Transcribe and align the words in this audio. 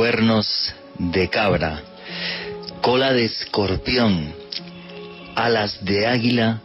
cuernos 0.00 0.74
de 0.96 1.28
cabra, 1.28 1.82
cola 2.80 3.12
de 3.12 3.26
escorpión, 3.26 4.32
alas 5.34 5.84
de 5.84 6.06
águila 6.06 6.62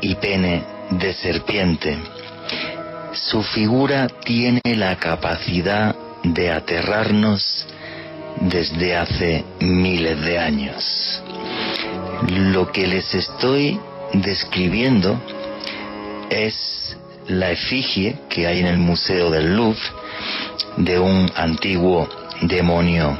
y 0.00 0.16
pene 0.16 0.64
de 0.90 1.14
serpiente. 1.14 1.96
Su 3.12 3.44
figura 3.44 4.08
tiene 4.08 4.60
la 4.64 4.96
capacidad 4.96 5.94
de 6.24 6.50
aterrarnos 6.50 7.64
desde 8.40 8.96
hace 8.96 9.44
miles 9.60 10.20
de 10.22 10.36
años. 10.36 11.22
Lo 12.28 12.72
que 12.72 12.88
les 12.88 13.14
estoy 13.14 13.78
describiendo 14.14 15.16
es 16.28 16.96
la 17.28 17.52
efigie 17.52 18.18
que 18.28 18.48
hay 18.48 18.58
en 18.58 18.66
el 18.66 18.78
Museo 18.78 19.30
del 19.30 19.54
Louvre 19.54 20.05
de 20.76 20.98
un 20.98 21.30
antiguo 21.34 22.08
demonio 22.42 23.18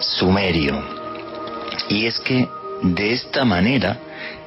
sumerio. 0.00 0.82
Y 1.88 2.06
es 2.06 2.20
que 2.20 2.48
de 2.82 3.12
esta 3.12 3.44
manera 3.44 3.98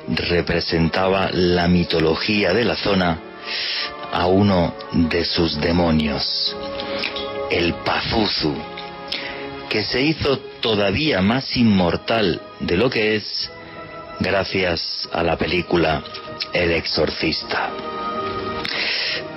representaba 0.08 1.30
la 1.32 1.68
mitología 1.68 2.54
de 2.54 2.66
la 2.66 2.76
zona 2.76 3.20
a 4.12 4.28
uno 4.28 4.74
de 4.92 5.24
sus 5.26 5.60
demonios, 5.60 6.56
el 7.50 7.74
Pazuzu, 7.76 8.56
que 9.70 9.84
se 9.84 10.02
hizo 10.02 10.38
todavía 10.60 11.22
más 11.22 11.56
inmortal 11.56 12.42
de 12.60 12.78
lo 12.78 12.90
que 12.90 13.16
es 13.16 13.50
gracias 14.20 15.10
a 15.12 15.24
la 15.24 15.38
película 15.38 16.04
El 16.54 16.72
Exorcista. 16.72 17.70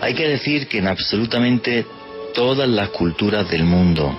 Hay 0.00 0.14
que 0.14 0.28
decir 0.28 0.68
que 0.68 0.78
en 0.78 0.88
absolutamente 0.88 1.86
todas 2.34 2.68
las 2.68 2.88
culturas 2.90 3.48
del 3.48 3.64
mundo, 3.64 4.12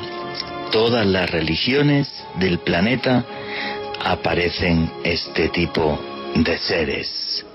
todas 0.71 1.05
las 1.05 1.29
religiones 1.29 2.07
del 2.39 2.59
planeta, 2.59 3.25
aparecen 4.03 4.89
este 5.03 5.49
tipo 5.49 5.99
de 6.33 6.57
seres. 6.57 7.45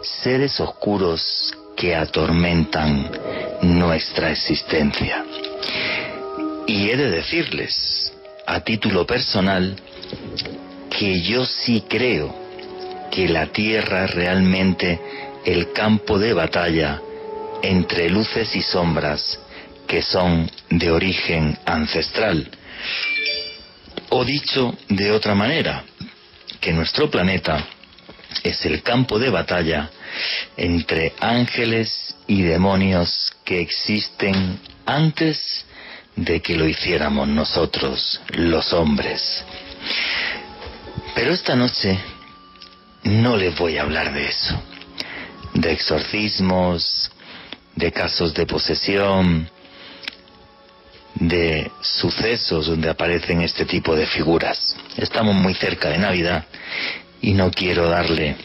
Seres 0.00 0.60
oscuros 0.60 1.52
que 1.76 1.94
atormentan 1.96 3.10
nuestra 3.62 4.30
existencia. 4.30 5.24
Y 6.66 6.90
he 6.90 6.96
de 6.96 7.10
decirles, 7.10 8.12
a 8.46 8.60
título 8.60 9.04
personal, 9.06 9.76
que 10.90 11.22
yo 11.22 11.44
sí 11.44 11.84
creo 11.88 12.34
que 13.10 13.28
la 13.28 13.46
Tierra 13.46 14.06
realmente 14.06 15.00
el 15.44 15.72
campo 15.72 16.18
de 16.18 16.34
batalla 16.34 17.00
entre 17.62 18.08
luces 18.10 18.54
y 18.54 18.62
sombras 18.62 19.40
que 19.88 20.02
son 20.02 20.48
de 20.70 20.90
origen 20.90 21.58
ancestral. 21.64 22.48
O 24.10 24.24
dicho 24.24 24.76
de 24.88 25.10
otra 25.10 25.34
manera, 25.34 25.84
que 26.60 26.72
nuestro 26.72 27.10
planeta 27.10 27.66
es 28.42 28.64
el 28.66 28.82
campo 28.82 29.18
de 29.18 29.30
batalla 29.30 29.90
entre 30.56 31.14
ángeles 31.18 32.16
y 32.26 32.42
demonios 32.42 33.32
que 33.44 33.60
existen 33.60 34.60
antes 34.86 35.64
de 36.16 36.40
que 36.40 36.56
lo 36.56 36.68
hiciéramos 36.68 37.26
nosotros, 37.28 38.20
los 38.30 38.72
hombres. 38.72 39.44
Pero 41.14 41.32
esta 41.32 41.54
noche 41.54 41.98
no 43.04 43.36
les 43.36 43.56
voy 43.56 43.78
a 43.78 43.82
hablar 43.82 44.12
de 44.12 44.26
eso, 44.26 44.60
de 45.54 45.72
exorcismos, 45.72 47.10
de 47.76 47.92
casos 47.92 48.34
de 48.34 48.46
posesión, 48.46 49.48
de 51.14 51.70
sucesos 51.80 52.66
donde 52.66 52.88
aparecen 52.88 53.40
este 53.42 53.64
tipo 53.64 53.94
de 53.96 54.06
figuras. 54.06 54.76
Estamos 54.96 55.34
muy 55.34 55.54
cerca 55.54 55.90
de 55.90 55.98
Navidad 55.98 56.44
y 57.20 57.32
no 57.32 57.50
quiero 57.50 57.88
darle 57.88 58.36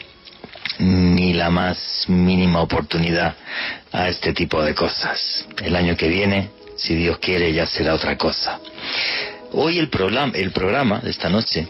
ni 0.78 1.34
la 1.34 1.50
más 1.50 2.04
mínima 2.08 2.60
oportunidad 2.60 3.34
a 3.92 4.08
este 4.08 4.32
tipo 4.32 4.62
de 4.62 4.74
cosas. 4.74 5.46
El 5.62 5.76
año 5.76 5.96
que 5.96 6.08
viene, 6.08 6.50
si 6.76 6.94
Dios 6.94 7.18
quiere, 7.18 7.52
ya 7.52 7.66
será 7.66 7.94
otra 7.94 8.18
cosa. 8.18 8.58
Hoy 9.52 9.78
el 9.78 9.88
programa, 9.88 10.32
el 10.34 10.50
programa 10.50 10.98
de 10.98 11.10
esta 11.10 11.28
noche 11.28 11.68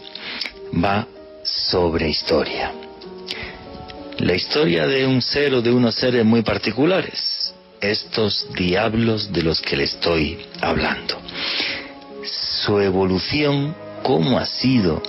va 0.83 1.07
sobre 1.43 2.09
historia. 2.09 2.71
La 4.17 4.33
historia 4.33 4.87
de 4.87 5.05
un 5.05 5.21
ser 5.21 5.53
o 5.53 5.61
de 5.61 5.71
unos 5.71 5.93
seres 5.93 6.25
muy 6.25 6.41
particulares 6.41 7.34
estos 7.89 8.47
diablos 8.53 9.31
de 9.31 9.43
los 9.43 9.61
que 9.61 9.77
le 9.77 9.83
estoy 9.83 10.45
hablando. 10.61 11.17
Su 12.23 12.79
evolución, 12.79 13.75
cómo 14.03 14.37
ha 14.37 14.45
sido 14.45 15.01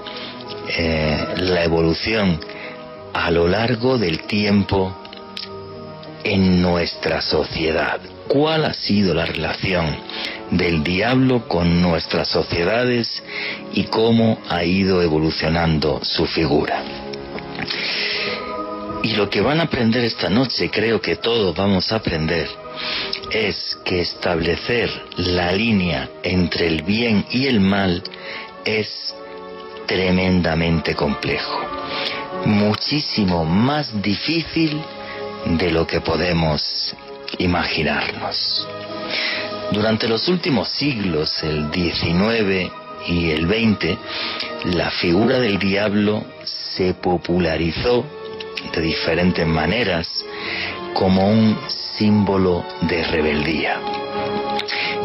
eh, 0.77 1.27
la 1.39 1.65
evolución 1.65 2.41
a 3.13 3.31
lo 3.31 3.49
largo 3.49 3.99
del 3.99 4.21
tiempo 4.25 4.95
en 6.25 6.61
nuestra 6.61 7.23
sociedad. 7.23 8.01
¿Cuál 8.29 8.65
ha 8.65 8.75
sido 8.75 9.15
la 9.15 9.25
relación 9.25 9.97
del 10.51 10.83
diablo 10.83 11.47
con 11.47 11.81
nuestras 11.81 12.29
sociedades 12.29 13.23
y 13.73 13.85
cómo 13.85 14.39
ha 14.49 14.65
ido 14.65 15.03
evolucionando 15.03 16.01
su 16.03 16.27
figura? 16.27 16.83
Y 19.03 19.15
lo 19.15 19.31
que 19.31 19.41
van 19.41 19.61
a 19.61 19.65
aprender 19.65 20.05
esta 20.05 20.29
noche, 20.29 20.69
creo 20.69 21.01
que 21.01 21.17
todos 21.17 21.55
vamos 21.55 21.93
a 21.93 21.97
aprender, 21.97 22.49
es 23.31 23.79
que 23.85 24.01
establecer 24.01 24.91
la 25.17 25.53
línea 25.53 26.09
entre 26.23 26.67
el 26.67 26.83
bien 26.83 27.27
y 27.31 27.47
el 27.47 27.61
mal 27.61 28.03
es 28.65 29.15
tremendamente 29.87 30.95
complejo, 30.95 31.61
muchísimo 32.45 33.45
más 33.45 34.03
difícil 34.03 34.81
de 35.47 35.71
lo 35.71 35.87
que 35.87 36.01
podemos 36.01 36.95
imaginarnos. 37.39 38.67
Durante 39.73 40.09
los 40.09 40.29
últimos 40.29 40.69
siglos, 40.69 41.43
el 41.43 41.71
19 41.71 42.71
y 43.09 43.31
el 43.31 43.47
20, 43.47 43.99
la 44.75 44.91
figura 44.91 45.39
del 45.39 45.59
diablo 45.59 46.25
se 46.45 46.95
popularizó 46.95 48.05
de 48.73 48.81
diferentes 48.81 49.47
maneras 49.47 50.25
como 50.95 51.29
un 51.29 51.59
símbolo 51.99 52.65
de 52.83 53.05
rebeldía. 53.05 53.81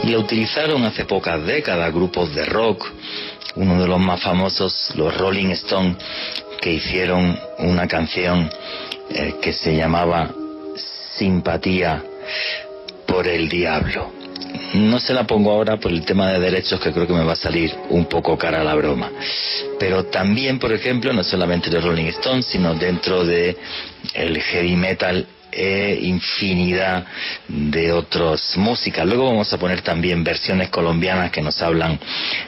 Y 0.04 0.08
la 0.08 0.20
utilizaron 0.20 0.84
hace 0.84 1.06
pocas 1.06 1.46
décadas 1.46 1.94
grupos 1.94 2.34
de 2.34 2.46
rock, 2.46 2.88
uno 3.56 3.82
de 3.82 3.88
los 3.88 4.00
más 4.00 4.22
famosos, 4.22 4.94
los 4.96 5.16
Rolling 5.18 5.50
Stones, 5.52 5.98
que 6.62 6.74
hicieron 6.74 7.38
una 7.60 7.88
canción 7.88 8.50
eh, 9.10 9.36
que 9.42 9.54
se 9.54 9.76
llamaba 9.76 10.32
Simpatía 11.18 12.04
por 13.06 13.28
el 13.28 13.50
Diablo. 13.50 14.12
No 14.74 15.00
se 15.00 15.14
la 15.14 15.28
pongo 15.28 15.52
ahora 15.52 15.78
por 15.78 15.92
el 15.92 16.06
tema 16.06 16.32
de 16.32 16.40
derechos 16.40 16.80
que 16.80 16.92
creo 16.92 17.06
que 17.06 17.14
me 17.14 17.24
va 17.24 17.34
a 17.34 17.36
salir 17.36 17.76
un 17.90 18.06
poco 18.06 18.38
cara 18.38 18.64
la 18.64 18.74
broma. 18.74 19.12
Pero 19.78 20.06
también, 20.06 20.60
por 20.60 20.72
ejemplo, 20.72 21.12
no 21.12 21.24
solamente 21.24 21.70
de 21.70 21.82
Rolling 21.82 22.06
Stones, 22.06 22.46
sino 22.46 22.74
dentro 22.76 23.26
de 23.26 23.58
heavy 24.14 24.76
metal 24.76 25.28
e 25.52 26.00
infinidad 26.04 27.06
de 27.48 27.92
otras 27.92 28.56
músicas. 28.58 29.06
Luego 29.06 29.26
vamos 29.26 29.52
a 29.52 29.58
poner 29.58 29.82
también 29.82 30.24
versiones 30.24 30.70
colombianas 30.70 31.32
que 31.32 31.42
nos 31.42 31.62
hablan 31.62 32.00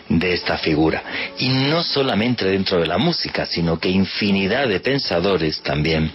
de 0.10 0.34
esta 0.34 0.58
figura. 0.58 1.04
Y 1.40 1.50
no 1.50 1.84
solamente 1.84 2.46
dentro 2.46 2.80
de 2.80 2.88
la 2.88 2.98
música, 2.98 3.46
sino 3.46 3.80
que 3.80 3.90
infinidad 3.90 4.68
de 4.68 4.80
pensadores 4.80 5.62
también 5.62 6.12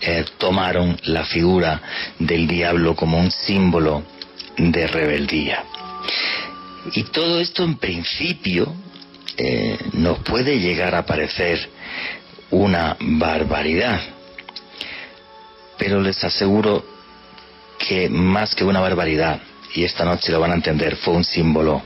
eh, 0.00 0.24
tomaron 0.38 0.98
la 1.04 1.24
figura 1.24 1.80
del 2.18 2.46
diablo 2.46 2.94
como 2.94 3.18
un 3.18 3.30
símbolo 3.30 4.04
de 4.56 4.86
rebeldía. 4.86 5.64
Y 6.94 7.04
todo 7.04 7.40
esto 7.40 7.64
en 7.64 7.76
principio 7.76 8.74
eh, 9.36 9.78
nos 9.92 10.18
puede 10.20 10.58
llegar 10.58 10.94
a 10.94 11.06
parecer 11.06 11.68
una 12.50 12.96
barbaridad 12.98 14.00
pero 15.78 16.00
les 16.00 16.22
aseguro 16.24 16.84
que 17.78 18.08
más 18.08 18.54
que 18.54 18.64
una 18.64 18.80
barbaridad, 18.80 19.40
y 19.74 19.84
esta 19.84 20.04
noche 20.04 20.32
lo 20.32 20.40
van 20.40 20.50
a 20.50 20.56
entender, 20.56 20.96
fue 20.96 21.14
un 21.14 21.24
símbolo 21.24 21.82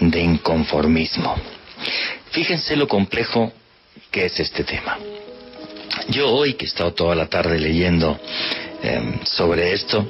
de 0.00 0.20
inconformismo. 0.20 1.34
Fíjense 2.30 2.76
lo 2.76 2.86
complejo 2.86 3.52
que 4.10 4.26
es 4.26 4.38
este 4.38 4.64
tema. 4.64 4.98
Yo 6.08 6.30
hoy, 6.30 6.54
que 6.54 6.66
he 6.66 6.68
estado 6.68 6.92
toda 6.92 7.14
la 7.14 7.26
tarde 7.26 7.58
leyendo 7.58 8.18
em, 8.82 9.24
sobre 9.24 9.72
esto, 9.72 10.06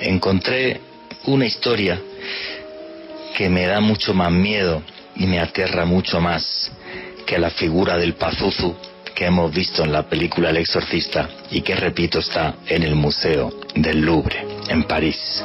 encontré 0.00 0.80
una 1.26 1.46
historia 1.46 2.00
que 3.36 3.48
me 3.48 3.66
da 3.66 3.80
mucho 3.80 4.14
más 4.14 4.30
miedo 4.30 4.82
y 5.16 5.26
me 5.26 5.40
aterra 5.40 5.84
mucho 5.84 6.20
más 6.20 6.70
que 7.26 7.38
la 7.38 7.50
figura 7.50 7.96
del 7.96 8.14
Pazuzu 8.14 8.74
que 9.14 9.26
hemos 9.26 9.52
visto 9.52 9.84
en 9.84 9.92
la 9.92 10.02
película 10.02 10.50
El 10.50 10.58
Exorcista 10.58 11.28
y 11.50 11.62
que, 11.62 11.74
repito, 11.74 12.18
está 12.18 12.56
en 12.66 12.82
el 12.82 12.94
Museo 12.94 13.52
del 13.74 14.00
Louvre, 14.00 14.44
en 14.68 14.84
París. 14.84 15.44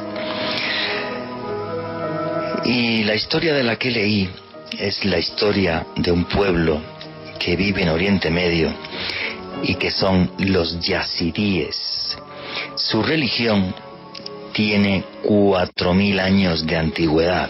Y 2.64 3.04
la 3.04 3.14
historia 3.14 3.54
de 3.54 3.62
la 3.62 3.76
que 3.76 3.90
leí 3.90 4.28
es 4.78 5.04
la 5.04 5.18
historia 5.18 5.86
de 5.96 6.10
un 6.10 6.24
pueblo 6.24 6.80
que 7.38 7.56
vive 7.56 7.82
en 7.82 7.88
Oriente 7.88 8.30
Medio 8.30 8.72
y 9.62 9.74
que 9.76 9.90
son 9.90 10.30
los 10.38 10.80
yazidíes. 10.80 12.16
Su 12.74 13.02
religión 13.02 13.74
tiene 14.52 15.04
cuatro 15.22 15.94
mil 15.94 16.18
años 16.20 16.66
de 16.66 16.76
antigüedad. 16.76 17.48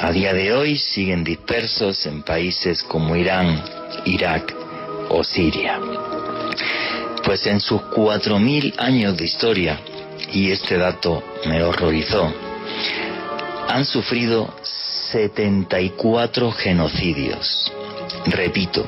A 0.00 0.12
día 0.12 0.32
de 0.32 0.52
hoy 0.52 0.76
siguen 0.78 1.24
dispersos 1.24 2.06
en 2.06 2.22
países 2.22 2.82
como 2.82 3.16
Irán, 3.16 3.62
Irak 4.06 4.59
o 5.10 5.22
Siria. 5.22 5.78
Pues 7.24 7.46
en 7.46 7.60
sus 7.60 7.82
cuatro 7.82 8.38
mil 8.38 8.74
años 8.78 9.16
de 9.16 9.24
historia, 9.24 9.78
y 10.32 10.50
este 10.50 10.78
dato 10.78 11.22
me 11.46 11.62
horrorizó, 11.62 12.32
han 13.68 13.84
sufrido 13.84 14.52
74 14.62 16.52
genocidios. 16.52 17.72
Repito, 18.26 18.86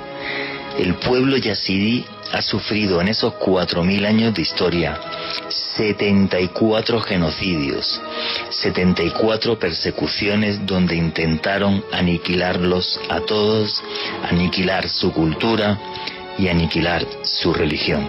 el 0.78 0.94
pueblo 0.94 1.36
yazidí 1.36 2.04
ha 2.32 2.42
sufrido 2.42 3.00
en 3.00 3.08
esos 3.08 3.34
4.000 3.34 4.06
años 4.06 4.34
de 4.34 4.42
historia 4.42 4.98
74 5.76 7.00
genocidios, 7.00 8.00
74 8.50 9.58
persecuciones 9.58 10.64
donde 10.66 10.96
intentaron 10.96 11.84
aniquilarlos 11.92 12.98
a 13.08 13.20
todos, 13.20 13.82
aniquilar 14.30 14.88
su 14.88 15.12
cultura 15.12 15.78
y 16.38 16.48
aniquilar 16.48 17.06
su 17.22 17.52
religión. 17.52 18.08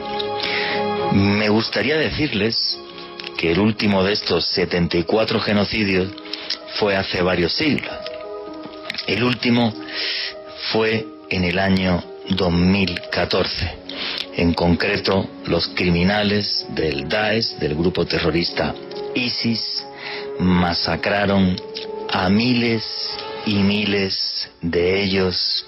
Me 1.13 1.49
gustaría 1.49 1.97
decirles 1.97 2.77
que 3.37 3.51
el 3.51 3.59
último 3.59 4.03
de 4.03 4.13
estos 4.13 4.45
74 4.45 5.39
genocidios 5.39 6.09
fue 6.75 6.95
hace 6.95 7.21
varios 7.21 7.53
siglos. 7.53 7.93
El 9.05 9.23
último 9.23 9.73
fue 10.71 11.05
en 11.29 11.43
el 11.43 11.59
año 11.59 12.03
2014. 12.29 13.82
En 14.35 14.53
concreto, 14.53 15.29
los 15.45 15.67
criminales 15.69 16.65
del 16.69 17.07
Daesh, 17.07 17.57
del 17.59 17.75
grupo 17.75 18.05
terrorista 18.05 18.73
ISIS, 19.13 19.85
masacraron 20.39 21.55
a 22.09 22.29
miles 22.29 22.83
y 23.45 23.55
miles 23.55 24.49
de 24.61 25.03
ellos 25.03 25.65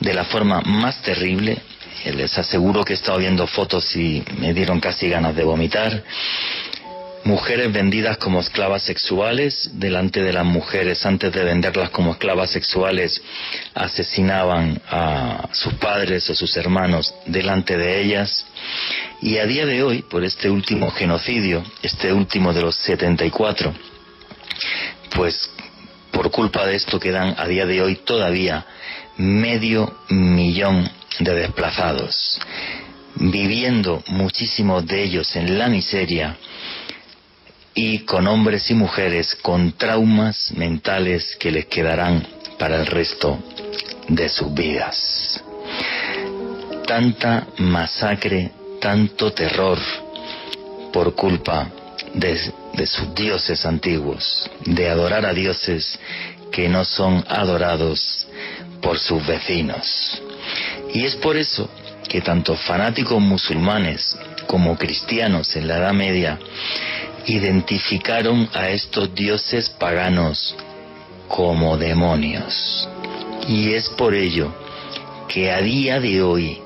de 0.00 0.12
la 0.12 0.24
forma 0.24 0.60
más 0.60 1.00
terrible. 1.02 1.58
Les 2.04 2.36
aseguro 2.36 2.84
que 2.84 2.92
he 2.92 2.96
estado 2.96 3.18
viendo 3.18 3.46
fotos 3.46 3.96
y 3.96 4.22
me 4.38 4.52
dieron 4.52 4.78
casi 4.78 5.08
ganas 5.08 5.34
de 5.34 5.44
vomitar 5.44 6.04
mujeres 7.24 7.72
vendidas 7.72 8.18
como 8.18 8.40
esclavas 8.40 8.82
sexuales, 8.82 9.70
delante 9.74 10.22
de 10.22 10.32
las 10.32 10.44
mujeres, 10.44 11.04
antes 11.06 11.32
de 11.32 11.42
venderlas 11.42 11.90
como 11.90 12.12
esclavas 12.12 12.50
sexuales, 12.50 13.20
asesinaban 13.74 14.80
a 14.88 15.48
sus 15.52 15.74
padres 15.74 16.28
o 16.30 16.34
sus 16.34 16.56
hermanos 16.56 17.14
delante 17.26 17.76
de 17.76 18.02
ellas. 18.02 18.46
Y 19.22 19.38
a 19.38 19.46
día 19.46 19.64
de 19.64 19.82
hoy, 19.82 20.02
por 20.02 20.22
este 20.22 20.50
último 20.50 20.90
genocidio, 20.90 21.64
este 21.82 22.12
último 22.12 22.52
de 22.52 22.62
los 22.62 22.76
74, 22.76 23.74
pues 25.14 25.50
por 26.10 26.30
culpa 26.30 26.66
de 26.66 26.76
esto 26.76 27.00
quedan 27.00 27.34
a 27.38 27.46
día 27.46 27.66
de 27.66 27.82
hoy 27.82 27.96
todavía 27.96 28.66
medio 29.16 29.96
millón 30.08 30.88
de 31.18 31.34
desplazados, 31.34 32.38
viviendo 33.16 34.02
muchísimos 34.08 34.86
de 34.86 35.02
ellos 35.02 35.34
en 35.36 35.58
la 35.58 35.68
miseria, 35.68 36.36
y 37.74 38.00
con 38.00 38.28
hombres 38.28 38.70
y 38.70 38.74
mujeres 38.74 39.34
con 39.34 39.72
traumas 39.72 40.52
mentales 40.52 41.36
que 41.36 41.50
les 41.50 41.66
quedarán 41.66 42.26
para 42.58 42.76
el 42.76 42.86
resto 42.86 43.38
de 44.08 44.28
sus 44.28 44.54
vidas. 44.54 45.42
Tanta 46.86 47.46
masacre, 47.58 48.52
tanto 48.80 49.32
terror 49.32 49.78
por 50.92 51.14
culpa 51.14 51.68
de, 52.14 52.52
de, 52.74 52.86
sus 52.86 53.14
dioses 53.14 53.66
antiguos, 53.66 54.48
de 54.64 54.88
adorar 54.88 55.26
a 55.26 55.34
dioses 55.34 55.98
que 56.52 56.68
no 56.68 56.84
son 56.84 57.24
adorados 57.28 58.28
por 58.80 58.98
sus 58.98 59.26
vecinos. 59.26 60.22
Y 60.92 61.04
es 61.04 61.16
por 61.16 61.36
eso 61.36 61.68
que 62.08 62.20
tanto 62.20 62.54
fanáticos 62.54 63.20
musulmanes 63.20 64.16
como 64.46 64.76
cristianos 64.78 65.56
en 65.56 65.66
la 65.66 65.78
Edad 65.78 65.92
Media 65.94 66.38
identificaron 67.26 68.48
a 68.52 68.70
estos 68.70 69.14
dioses 69.14 69.70
paganos 69.70 70.54
como 71.28 71.76
demonios. 71.76 72.88
Y 73.48 73.74
es 73.74 73.88
por 73.90 74.14
ello 74.14 74.52
que 75.28 75.50
a 75.50 75.60
día 75.60 76.00
de 76.00 76.22
hoy 76.22 76.60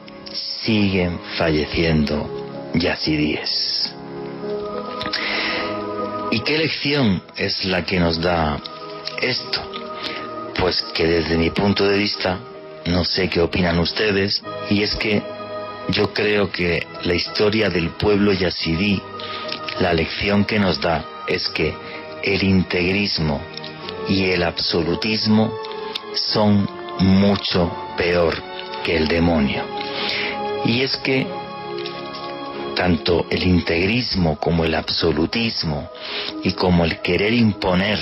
siguen 0.65 1.19
falleciendo 1.37 2.71
yazidíes. 2.75 3.95
¿Y 6.31 6.41
qué 6.41 6.59
lección 6.59 7.23
es 7.37 7.65
la 7.65 7.85
que 7.85 7.99
nos 7.99 8.21
da 8.21 8.61
esto? 9.23 9.63
Pues 10.59 10.83
que 10.95 11.07
desde 11.07 11.39
mi 11.39 11.51
punto 11.51 11.87
de 11.87 11.97
vista, 11.97 12.39
no 12.87 13.05
sé 13.05 13.29
qué 13.31 13.41
opinan 13.41 13.79
ustedes, 13.79 14.43
y 14.69 14.83
es 14.83 14.95
que 14.97 15.23
yo 15.89 16.13
creo 16.13 16.51
que 16.51 16.87
la 17.05 17.15
historia 17.15 17.71
del 17.71 17.91
pueblo 17.91 18.33
yazidí 18.33 19.01
la 19.81 19.93
lección 19.93 20.45
que 20.45 20.59
nos 20.59 20.81
da 20.81 21.05
es 21.27 21.49
que 21.49 21.75
el 22.23 22.43
integrismo 22.43 23.41
y 24.09 24.25
el 24.25 24.43
absolutismo 24.43 25.53
son 26.15 26.69
mucho 27.01 27.71
peor 27.97 28.35
que 28.85 28.97
el 28.97 29.07
demonio. 29.07 29.63
Y 30.65 30.83
es 30.83 30.97
que 30.97 31.27
tanto 32.75 33.27
el 33.31 33.43
integrismo 33.43 34.39
como 34.39 34.65
el 34.65 34.75
absolutismo 34.75 35.91
y 36.43 36.53
como 36.53 36.85
el 36.85 37.01
querer 37.01 37.33
imponer 37.33 37.99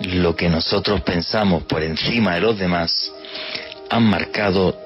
lo 0.00 0.34
que 0.34 0.48
nosotros 0.48 1.00
pensamos 1.02 1.64
por 1.64 1.82
encima 1.82 2.34
de 2.34 2.40
los 2.40 2.58
demás 2.58 3.12
han 3.90 4.04
marcado 4.04 4.76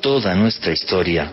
toda 0.00 0.34
nuestra 0.34 0.72
historia 0.72 1.30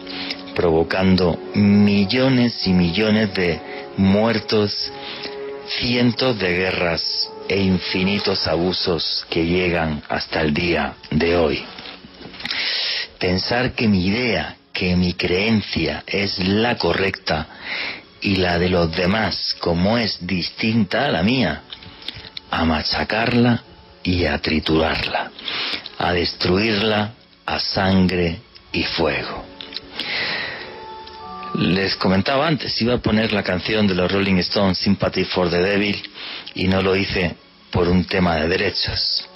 provocando 0.56 1.40
millones 1.54 2.68
y 2.68 2.74
millones 2.74 3.34
de 3.34 3.71
muertos, 3.98 4.92
cientos 5.80 6.38
de 6.40 6.56
guerras 6.56 7.32
e 7.48 7.60
infinitos 7.60 8.48
abusos 8.48 9.26
que 9.30 9.46
llegan 9.46 10.02
hasta 10.10 10.42
el 10.42 10.54
día 10.54 10.96
de 11.10 11.38
hoy. 11.38 11.64
Pensar 13.20 13.74
que 13.74 13.88
mi 13.88 14.08
idea, 14.08 14.58
que 14.74 14.96
mi 14.96 15.14
creencia 15.14 16.04
es 16.08 16.40
la 16.40 16.78
correcta 16.78 17.48
y 18.22 18.38
la 18.38 18.58
de 18.60 18.70
los 18.70 18.92
demás 18.96 19.56
como 19.60 19.98
es 19.98 20.26
distinta 20.26 21.06
a 21.06 21.12
la 21.12 21.24
mía, 21.24 21.62
a 22.50 22.66
machacarla 22.66 23.64
y 24.04 24.26
a 24.26 24.38
triturarla, 24.40 25.32
a 25.98 26.14
destruirla 26.14 27.14
a 27.46 27.60
sangre 27.60 28.40
y 28.72 28.84
fuego. 28.84 29.46
Les 31.56 31.96
comentaba 31.98 32.48
antes, 32.48 32.82
iba 32.82 32.94
a 32.94 33.02
poner 33.02 33.34
la 33.34 33.44
canción 33.44 33.86
de 33.86 33.94
los 33.94 34.12
Rolling 34.12 34.38
Stones, 34.38 34.78
Sympathy 34.78 35.26
for 35.26 35.50
the 35.50 35.62
Devil, 35.62 36.02
y 36.56 36.68
no 36.68 36.82
lo 36.82 36.96
hice 36.96 37.36
por 37.72 37.90
un 37.90 38.06
tema 38.06 38.38
de 38.38 38.48
derechos. 38.48 39.28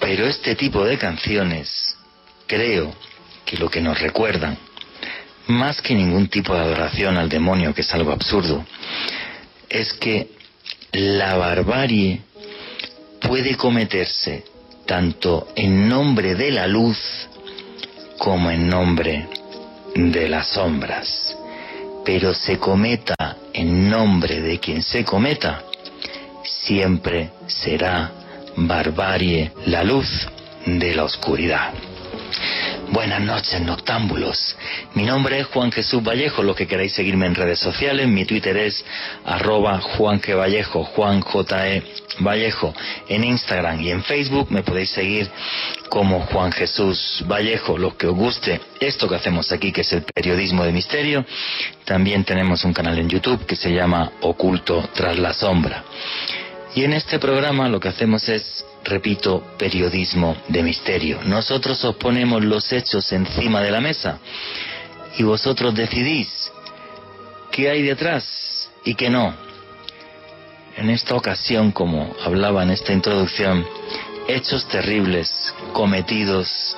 Pero 0.00 0.26
este 0.26 0.54
tipo 0.54 0.84
de 0.84 0.96
canciones, 0.96 1.96
creo 2.46 2.94
que 3.44 3.58
lo 3.58 3.68
que 3.68 3.80
nos 3.80 4.00
recuerdan, 4.00 4.56
más 5.48 5.82
que 5.82 5.94
ningún 5.94 6.28
tipo 6.28 6.54
de 6.54 6.60
adoración 6.60 7.16
al 7.18 7.28
demonio, 7.28 7.74
que 7.74 7.82
es 7.82 7.94
algo 7.94 8.12
absurdo, 8.12 8.64
es 9.68 9.92
que 9.94 10.30
la 10.92 11.36
barbarie 11.36 12.22
puede 13.20 13.56
cometerse 13.56 14.44
tanto 14.86 15.48
en 15.56 15.88
nombre 15.88 16.34
de 16.34 16.52
la 16.52 16.66
luz 16.66 16.98
como 18.18 18.50
en 18.50 18.68
nombre 18.68 19.28
de 19.96 20.28
las 20.28 20.48
sombras, 20.48 21.36
pero 22.04 22.34
se 22.34 22.58
cometa 22.58 23.36
en 23.52 23.88
nombre 23.88 24.42
de 24.42 24.60
quien 24.60 24.82
se 24.82 25.04
cometa, 25.04 25.62
siempre 26.44 27.30
será 27.46 28.12
barbarie 28.56 29.52
la 29.64 29.82
luz 29.82 30.28
de 30.66 30.94
la 30.94 31.04
oscuridad. 31.04 31.72
Buenas 32.90 33.20
noches, 33.20 33.60
noctámbulos. 33.60 34.56
Mi 34.94 35.04
nombre 35.04 35.40
es 35.40 35.46
Juan 35.46 35.72
Jesús 35.72 36.02
Vallejo. 36.02 36.42
Los 36.42 36.56
que 36.56 36.66
queráis 36.66 36.92
seguirme 36.92 37.26
en 37.26 37.34
redes 37.34 37.58
sociales, 37.58 38.06
mi 38.06 38.24
Twitter 38.24 38.56
es 38.56 38.84
arroba 39.24 39.80
Vallejo, 39.98 40.84
Juan 40.84 41.20
J. 41.20 41.68
E. 41.68 41.82
Vallejo. 42.20 42.74
En 43.08 43.24
Instagram 43.24 43.80
y 43.80 43.90
en 43.90 44.02
Facebook 44.02 44.50
me 44.50 44.62
podéis 44.62 44.90
seguir 44.90 45.28
como 45.88 46.20
Juan 46.20 46.52
Jesús 46.52 47.24
Vallejo. 47.26 47.76
Los 47.76 47.94
que 47.94 48.06
os 48.06 48.14
guste 48.14 48.60
esto 48.80 49.08
que 49.08 49.16
hacemos 49.16 49.50
aquí, 49.52 49.72
que 49.72 49.82
es 49.82 49.92
el 49.92 50.02
periodismo 50.02 50.64
de 50.64 50.72
misterio. 50.72 51.24
También 51.84 52.24
tenemos 52.24 52.64
un 52.64 52.72
canal 52.72 52.98
en 52.98 53.08
YouTube 53.08 53.44
que 53.46 53.56
se 53.56 53.72
llama 53.72 54.12
Oculto 54.20 54.88
tras 54.94 55.18
la 55.18 55.32
sombra. 55.32 55.84
Y 56.76 56.84
en 56.84 56.92
este 56.92 57.18
programa 57.18 57.70
lo 57.70 57.80
que 57.80 57.88
hacemos 57.88 58.28
es, 58.28 58.62
repito, 58.84 59.42
periodismo 59.56 60.36
de 60.48 60.62
misterio. 60.62 61.20
Nosotros 61.24 61.82
os 61.86 61.96
ponemos 61.96 62.44
los 62.44 62.70
hechos 62.70 63.10
encima 63.12 63.62
de 63.62 63.70
la 63.70 63.80
mesa 63.80 64.18
y 65.16 65.22
vosotros 65.22 65.74
decidís 65.74 66.52
qué 67.50 67.70
hay 67.70 67.80
detrás 67.80 68.70
y 68.84 68.94
qué 68.94 69.08
no. 69.08 69.34
En 70.76 70.90
esta 70.90 71.14
ocasión, 71.14 71.72
como 71.72 72.14
hablaba 72.22 72.62
en 72.62 72.68
esta 72.68 72.92
introducción, 72.92 73.66
hechos 74.28 74.68
terribles 74.68 75.54
cometidos 75.72 76.76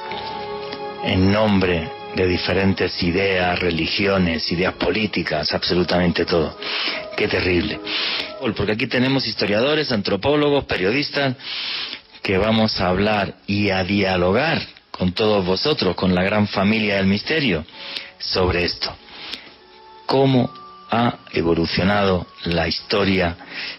en 1.02 1.32
nombre 1.32 1.97
de 2.14 2.26
diferentes 2.26 3.02
ideas, 3.02 3.58
religiones, 3.58 4.50
ideas 4.50 4.74
políticas, 4.74 5.52
absolutamente 5.52 6.24
todo. 6.24 6.56
Qué 7.16 7.28
terrible. 7.28 7.80
Porque 8.56 8.72
aquí 8.72 8.86
tenemos 8.86 9.26
historiadores, 9.26 9.92
antropólogos, 9.92 10.64
periodistas, 10.64 11.36
que 12.22 12.38
vamos 12.38 12.80
a 12.80 12.88
hablar 12.88 13.34
y 13.46 13.70
a 13.70 13.84
dialogar 13.84 14.60
con 14.90 15.12
todos 15.12 15.44
vosotros, 15.44 15.94
con 15.94 16.14
la 16.14 16.22
gran 16.22 16.48
familia 16.48 16.96
del 16.96 17.06
misterio, 17.06 17.64
sobre 18.18 18.64
esto. 18.64 18.94
¿Cómo 20.06 20.52
ha 20.90 21.18
evolucionado 21.32 22.26
la 22.44 22.66
historia 22.66 23.36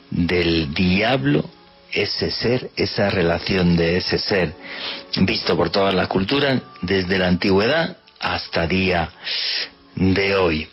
del 0.09 0.74
diablo 0.74 1.50
ese 1.91 2.31
ser, 2.31 2.69
esa 2.75 3.09
relación 3.09 3.75
de 3.75 3.98
ese 3.98 4.19
ser, 4.19 4.53
visto 5.21 5.57
por 5.57 5.69
todas 5.69 5.93
las 5.93 6.07
culturas, 6.07 6.62
desde 6.81 7.17
la 7.17 7.27
antigüedad 7.27 7.98
hasta 8.19 8.67
día 8.67 9.09
de 9.95 10.35
hoy. 10.35 10.67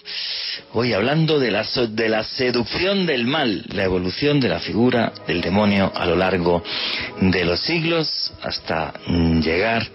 Hoy 0.73 0.93
hablando 0.93 1.39
de 1.39 1.51
la, 1.51 1.65
de 1.89 2.09
la 2.09 2.23
seducción 2.25 3.07
del 3.07 3.27
mal, 3.27 3.65
la 3.69 3.85
evolución 3.85 4.41
de 4.41 4.49
la 4.49 4.61
figura 4.61 5.13
del 5.27 5.41
demonio 5.41 5.93
a 5.95 6.07
lo 6.07 6.17
largo 6.17 6.63
de 7.21 7.45
los 7.45 7.61
siglos 7.61 8.33
hasta 8.43 8.93
llegar 9.09 9.87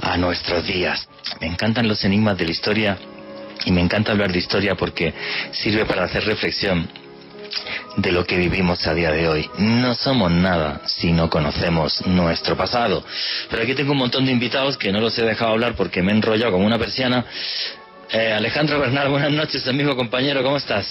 a 0.00 0.16
nuestros 0.16 0.66
días. 0.66 1.08
Me 1.40 1.46
encantan 1.46 1.88
los 1.88 2.04
enigmas 2.04 2.38
de 2.38 2.44
la 2.44 2.50
historia 2.50 2.98
y 3.64 3.72
me 3.72 3.80
encanta 3.80 4.12
hablar 4.12 4.32
de 4.32 4.38
historia 4.38 4.74
porque 4.74 5.12
sirve 5.50 5.84
para 5.86 6.04
hacer 6.04 6.24
reflexión 6.24 6.88
de 7.96 8.12
lo 8.12 8.24
que 8.24 8.36
vivimos 8.36 8.86
a 8.86 8.94
día 8.94 9.10
de 9.10 9.28
hoy. 9.28 9.50
No 9.58 9.94
somos 9.94 10.30
nada 10.30 10.82
si 10.86 11.12
no 11.12 11.30
conocemos 11.30 12.06
nuestro 12.06 12.56
pasado. 12.56 13.04
Pero 13.50 13.62
aquí 13.62 13.74
tengo 13.74 13.92
un 13.92 13.98
montón 13.98 14.26
de 14.26 14.32
invitados 14.32 14.76
que 14.76 14.92
no 14.92 15.00
los 15.00 15.18
he 15.18 15.22
dejado 15.22 15.52
hablar 15.52 15.74
porque 15.74 16.02
me 16.02 16.12
he 16.12 16.14
enrollado 16.14 16.52
como 16.52 16.66
una 16.66 16.78
persiana. 16.78 17.24
Eh, 18.10 18.32
Alejandro 18.32 18.78
Bernal, 18.78 19.08
buenas 19.10 19.32
noches, 19.32 19.66
amigo 19.66 19.96
compañero, 19.96 20.42
¿cómo 20.42 20.56
estás? 20.56 20.86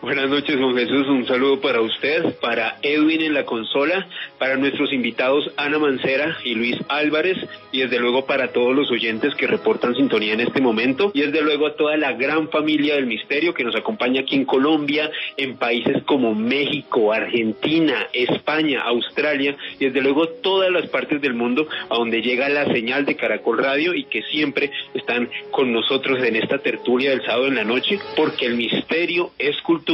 Buenas 0.00 0.30
noches, 0.30 0.56
Juan 0.56 0.76
Jesús. 0.76 1.08
Un 1.08 1.26
saludo 1.26 1.60
para 1.60 1.80
usted, 1.80 2.38
para 2.40 2.76
Edwin 2.82 3.20
en 3.20 3.34
la 3.34 3.44
consola, 3.44 4.06
para 4.38 4.56
nuestros 4.56 4.92
invitados 4.92 5.50
Ana 5.56 5.80
Mancera 5.80 6.36
y 6.44 6.54
Luis 6.54 6.76
Álvarez, 6.88 7.36
y 7.72 7.80
desde 7.80 7.98
luego 7.98 8.24
para 8.24 8.52
todos 8.52 8.76
los 8.76 8.88
oyentes 8.92 9.34
que 9.34 9.48
reportan 9.48 9.96
sintonía 9.96 10.34
en 10.34 10.40
este 10.40 10.60
momento, 10.60 11.10
y 11.14 11.22
desde 11.22 11.42
luego 11.42 11.66
a 11.66 11.74
toda 11.74 11.96
la 11.96 12.12
gran 12.12 12.48
familia 12.48 12.94
del 12.94 13.06
misterio 13.06 13.54
que 13.54 13.64
nos 13.64 13.74
acompaña 13.74 14.20
aquí 14.20 14.36
en 14.36 14.44
Colombia, 14.44 15.10
en 15.36 15.56
países 15.56 16.04
como 16.04 16.32
México, 16.32 17.12
Argentina, 17.12 18.06
España, 18.12 18.82
Australia, 18.82 19.56
y 19.80 19.86
desde 19.86 20.00
luego 20.00 20.28
todas 20.28 20.70
las 20.70 20.86
partes 20.90 21.20
del 21.20 21.34
mundo 21.34 21.66
a 21.90 21.96
donde 21.96 22.22
llega 22.22 22.48
la 22.48 22.66
señal 22.66 23.04
de 23.04 23.16
Caracol 23.16 23.58
Radio 23.58 23.94
y 23.94 24.04
que 24.04 24.22
siempre 24.22 24.70
están 24.94 25.28
con 25.50 25.72
nosotros 25.72 26.22
en 26.22 26.36
esta 26.36 26.58
tertulia 26.58 27.10
del 27.10 27.22
sábado 27.22 27.48
en 27.48 27.56
la 27.56 27.64
noche, 27.64 27.98
porque 28.16 28.46
el 28.46 28.54
misterio 28.54 29.32
es 29.38 29.60
cultura 29.62 29.87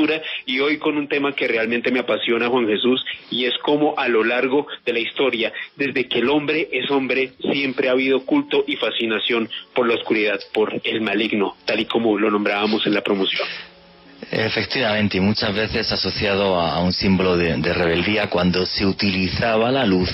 y 0.47 0.61
hoy 0.61 0.79
con 0.79 0.97
un 0.97 1.09
tema 1.09 1.33
que 1.33 1.47
realmente 1.47 1.93
me 1.93 2.01
apasiona, 2.01 2.49
Juan 2.49 2.67
Jesús, 2.67 3.05
y 3.31 3.45
es 3.45 3.55
como 3.63 3.95
a 3.97 4.09
lo 4.09 4.25
largo 4.25 4.67
de 4.85 4.93
la 4.93 4.99
historia, 4.99 5.53
desde 5.77 6.09
que 6.09 6.19
el 6.19 6.29
hombre 6.29 6.69
es 6.73 6.91
hombre, 6.91 7.33
siempre 7.53 7.89
ha 7.89 7.93
habido 7.93 8.25
culto 8.25 8.65
y 8.67 8.77
fascinación 8.77 9.49
por 9.75 9.87
la 9.87 9.95
oscuridad, 9.95 10.41
por 10.53 10.81
el 10.83 11.01
maligno, 11.01 11.57
tal 11.65 11.81
y 11.81 11.85
como 11.85 12.19
lo 12.19 12.31
nombrábamos 12.31 12.87
en 12.87 12.95
la 12.95 13.03
promoción. 13.03 13.47
Efectivamente, 14.31 15.19
y 15.19 15.21
muchas 15.21 15.55
veces 15.55 15.91
asociado 15.93 16.59
a 16.59 16.83
un 16.83 16.93
símbolo 16.93 17.37
de, 17.37 17.57
de 17.57 17.75
rebeldía 17.75 18.29
cuando 18.29 18.67
se 18.67 18.87
utilizaba 18.87 19.71
la 19.71 19.85
luz 19.85 20.11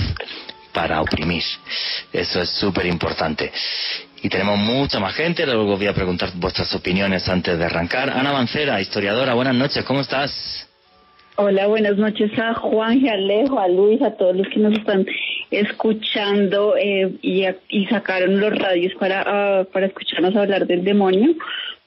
para 0.72 1.00
oprimir. 1.00 1.42
Eso 2.12 2.42
es 2.42 2.50
súper 2.50 2.86
importante 2.86 3.50
y 4.22 4.28
tenemos 4.28 4.58
mucha 4.58 5.00
más 5.00 5.14
gente. 5.14 5.46
Luego 5.46 5.76
voy 5.76 5.86
a 5.86 5.94
preguntar 5.94 6.30
vuestras 6.36 6.74
opiniones 6.74 7.28
antes 7.28 7.58
de 7.58 7.64
arrancar. 7.64 8.10
Ana 8.10 8.32
Mancera, 8.32 8.80
historiadora, 8.80 9.34
buenas 9.34 9.54
noches, 9.54 9.84
¿cómo 9.84 10.00
estás? 10.00 10.66
Hola, 11.36 11.68
buenas 11.68 11.96
noches 11.96 12.30
a 12.38 12.52
Juan, 12.54 13.08
a 13.08 13.12
Alejo, 13.12 13.58
a 13.58 13.68
Luis, 13.68 14.02
a 14.02 14.14
todos 14.14 14.36
los 14.36 14.46
que 14.48 14.60
nos 14.60 14.74
están 14.74 15.06
escuchando 15.50 16.76
eh, 16.76 17.12
y, 17.22 17.46
y, 17.70 17.86
sacaron 17.86 18.38
los 18.38 18.58
radios 18.58 18.92
para, 19.00 19.24
ah, 19.26 19.64
para 19.72 19.86
escucharnos 19.86 20.36
hablar 20.36 20.66
del 20.66 20.84
demonio. 20.84 21.34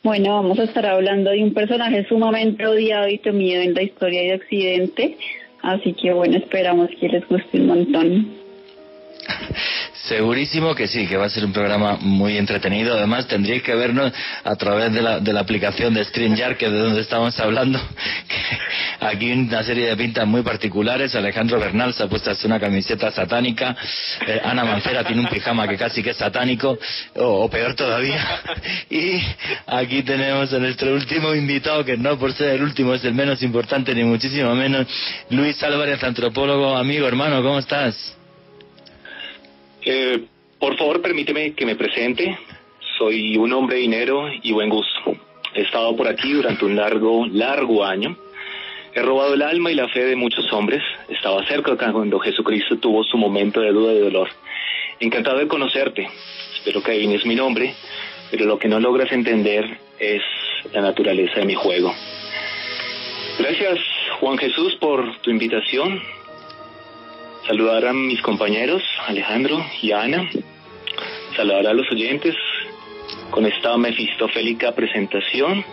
Bueno, 0.02 0.34
vamos 0.34 0.58
a 0.58 0.64
estar 0.64 0.86
hablando 0.88 1.30
de 1.30 1.44
un 1.44 1.54
personaje 1.54 2.06
sumamente 2.10 2.66
odiado 2.66 3.08
y 3.08 3.20
temido 3.20 3.62
en 3.62 3.76
la 3.76 3.84
historia 3.84 4.24
de 4.24 4.36
Occidente. 4.36 5.18
Así 5.62 5.94
que 5.94 6.12
bueno, 6.12 6.38
esperamos 6.38 6.90
que 7.00 7.08
les 7.08 7.28
guste 7.28 7.60
un 7.60 7.68
montón. 7.68 8.28
Segurísimo 10.06 10.76
que 10.76 10.88
sí, 10.88 11.08
que 11.08 11.16
va 11.16 11.26
a 11.26 11.30
ser 11.30 11.46
un 11.46 11.54
programa 11.54 11.98
muy 12.02 12.38
entretenido. 12.38 12.98
Además, 12.98 13.26
tendríais 13.28 13.64
que 13.64 13.74
vernos 13.74 14.12
a 14.44 14.56
través 14.56 14.92
de 14.94 15.02
la, 15.02 15.20
de 15.22 15.32
la 15.32 15.40
aplicación 15.40 15.94
de 15.94 16.04
StreamYard, 16.04 16.58
que 16.58 16.66
es 16.66 16.72
de 16.72 16.78
donde 16.78 17.02
estamos 17.02 17.40
hablando. 17.40 17.80
Aquí 19.00 19.32
una 19.32 19.64
serie 19.64 19.88
de 19.88 19.96
pintas 19.96 20.28
muy 20.28 20.42
particulares. 20.42 21.16
Alejandro 21.16 21.58
Bernal 21.58 21.94
se 21.94 22.04
ha 22.04 22.08
puesto 22.08 22.32
una 22.44 22.60
camiseta 22.60 23.12
satánica. 23.12 23.76
Eh, 24.28 24.42
Ana 24.44 24.66
Mancera 24.66 25.06
tiene 25.06 25.22
un 25.22 25.30
pijama 25.30 25.68
que 25.68 25.78
casi 25.78 26.04
que 26.04 26.10
es 26.10 26.18
satánico, 26.18 26.78
o, 27.16 27.50
peor 27.50 27.74
todavía. 27.74 28.42
Y 28.90 29.22
aquí 29.68 30.04
tenemos 30.04 30.54
a 30.54 30.60
nuestro 30.60 30.94
último 30.94 31.34
invitado, 31.34 31.84
que 31.84 31.98
no 31.98 32.18
por 32.18 32.34
ser 32.34 32.56
el 32.56 32.64
último 32.64 32.94
es 32.94 33.04
el 33.06 33.14
menos 33.14 33.42
importante, 33.42 33.96
ni 33.96 34.04
muchísimo 34.04 34.54
menos, 34.54 34.86
Luis 35.30 35.62
Álvarez, 35.64 36.04
antropólogo, 36.04 36.76
amigo, 36.76 37.08
hermano, 37.08 37.42
¿cómo 37.42 37.60
estás? 37.60 38.16
Eh, 39.86 40.24
por 40.60 40.78
favor, 40.78 41.02
permíteme 41.02 41.54
que 41.54 41.66
me 41.66 41.76
presente. 41.76 42.38
Soy 42.98 43.38
un 43.38 43.52
hombre 43.52 43.76
de 43.76 43.82
dinero 43.82 44.30
y 44.42 44.52
buen 44.54 44.70
gusto. 44.70 45.18
He 45.54 45.62
estado 45.62 45.96
por 45.96 46.08
aquí 46.08 46.32
durante 46.32 46.64
un 46.64 46.76
largo, 46.76 47.26
largo 47.28 47.84
año. 47.84 48.16
He 48.94 49.02
robado 49.02 49.34
el 49.34 49.42
alma 49.42 49.72
y 49.72 49.76
la 49.76 49.90
fe 49.90 50.06
de 50.06 50.16
muchos 50.16 50.52
hombres. 50.54 50.82
Estaba 51.10 51.46
cerca 51.48 51.76
cuando 51.76 52.20
Jesucristo 52.20 52.78
tuvo 52.78 53.04
su 53.04 53.18
momento 53.18 53.60
de 53.60 53.72
duda 53.72 53.94
y 53.94 54.00
dolor. 54.00 54.30
Encantado 55.00 55.40
de 55.40 55.48
conocerte. 55.48 56.08
Espero 56.56 56.82
que 56.82 57.14
es 57.14 57.26
mi 57.26 57.36
nombre, 57.36 57.74
pero 58.32 58.46
lo 58.46 58.58
que 58.58 58.70
no 58.70 58.80
logras 58.80 59.12
entender 59.12 59.66
es 60.00 60.22
la 60.72 60.82
naturaleza 60.82 61.40
de 61.40 61.46
mi 61.46 61.56
juego. 61.56 61.94
Gracias, 63.38 63.80
Juan 64.20 64.38
Jesús, 64.38 64.76
por 64.76 65.18
tu 65.18 65.32
invitación 65.32 66.02
saludar 67.48 67.86
a 67.88 67.94
mis 67.94 68.22
compañeros 68.22 68.82
Alejandro 69.08 69.64
y 69.82 69.92
Ana, 69.92 70.30
saludar 71.36 71.68
a 71.68 71.74
los 71.74 71.90
oyentes 71.92 72.36
con 73.32 73.46
esta 73.46 73.78
mefistofélica 73.78 74.74
presentación 74.74 75.64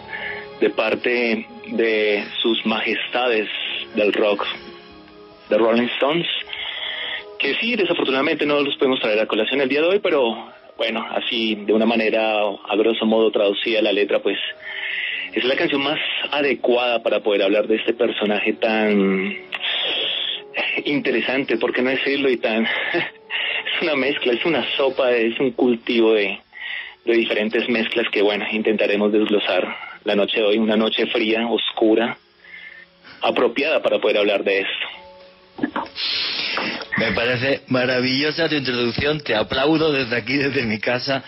de 0.61 0.71
parte 0.71 1.47
de 1.69 2.25
sus 2.43 2.65
majestades 2.67 3.49
del 3.95 4.13
rock, 4.13 4.47
de 5.49 5.59
Rolling 5.59 5.89
Stones, 5.95 6.27
que 7.39 7.55
sí, 7.57 7.77
desafortunadamente 7.77 8.47
no 8.47 8.61
los 8.61 8.77
podemos 8.77 9.01
traer 9.01 9.21
a 9.21 9.27
colación 9.27 9.61
el 9.61 9.69
día 9.69 9.81
de 9.81 9.89
hoy, 9.89 9.99
pero 10.01 10.53
bueno, 10.77 11.07
así 11.11 11.55
de 11.55 11.73
una 11.73 11.87
manera 11.87 12.41
a 12.41 12.77
grosso 12.77 13.07
modo 13.07 13.31
traducida 13.31 13.81
la 13.81 13.93
letra, 13.93 14.21
pues 14.21 14.39
es 15.33 15.45
la 15.45 15.55
canción 15.55 15.83
más 15.83 15.99
adecuada 16.33 17.03
para 17.03 17.21
poder 17.21 17.43
hablar 17.43 17.67
de 17.67 17.77
este 17.77 17.95
personaje 17.95 18.55
tan 18.55 19.37
interesante, 20.85 21.57
porque 21.57 21.83
no 21.83 21.91
decirlo? 21.91 22.31
Y 22.31 22.37
tan... 22.39 22.65
es 23.77 23.83
una 23.83 23.95
mezcla, 23.97 24.33
es 24.33 24.45
una 24.45 24.65
sopa, 24.77 25.13
es 25.13 25.39
un 25.41 25.53
cultivo 25.53 26.13
de, 26.13 26.39
de 27.05 27.13
diferentes 27.13 27.69
mezclas 27.69 28.07
que, 28.11 28.23
bueno, 28.23 28.47
intentaremos 28.51 29.13
desglosar 29.13 29.77
la 30.05 30.15
noche 30.15 30.41
de 30.41 30.47
hoy, 30.47 30.59
una 30.59 30.77
noche 30.77 31.07
fría, 31.07 31.47
oscura, 31.47 32.17
apropiada 33.23 33.83
para 33.83 33.99
poder 33.99 34.19
hablar 34.19 34.45
de 34.45 34.61
esto. 34.61 35.71
Me 36.97 37.13
parece 37.13 37.63
maravillosa 37.69 38.49
tu 38.49 38.57
introducción, 38.57 39.21
te 39.21 39.35
aplaudo 39.35 39.93
desde 39.93 40.17
aquí, 40.17 40.37
desde 40.37 40.65
mi 40.65 40.79
casa, 40.79 41.23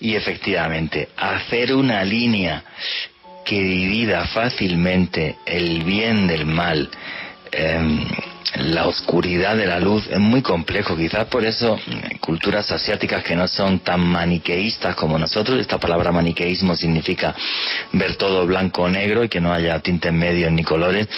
y 0.00 0.14
efectivamente, 0.14 1.08
hacer 1.16 1.74
una 1.74 2.04
línea 2.04 2.64
que 3.44 3.60
divida 3.60 4.26
fácilmente 4.28 5.36
el 5.46 5.82
bien 5.84 6.26
del 6.26 6.46
mal, 6.46 6.90
eh, 7.52 8.06
la 8.56 8.86
oscuridad 8.86 9.56
de 9.56 9.66
la 9.66 9.80
luz 9.80 10.06
es 10.08 10.18
muy 10.18 10.40
complejo. 10.40 10.96
Quizás 10.96 11.26
por 11.26 11.44
eso 11.44 11.76
mm, 11.76 12.18
culturas 12.20 12.70
asiáticas 12.70 13.24
que 13.24 13.34
no 13.34 13.48
son 13.48 13.80
tan 13.80 14.00
maniqueístas 14.00 14.94
como 14.94 15.18
nosotros, 15.18 15.58
esta 15.60 15.78
palabra 15.78 16.12
maniqueísmo 16.12 16.76
significa 16.76 17.34
ver 17.92 18.16
todo 18.16 18.46
blanco 18.46 18.82
o 18.82 18.88
negro 18.88 19.24
y 19.24 19.28
que 19.28 19.40
no 19.40 19.52
haya 19.52 19.80
tintes 19.80 20.12
medios 20.12 20.52
ni 20.52 20.62
colores, 20.62 21.08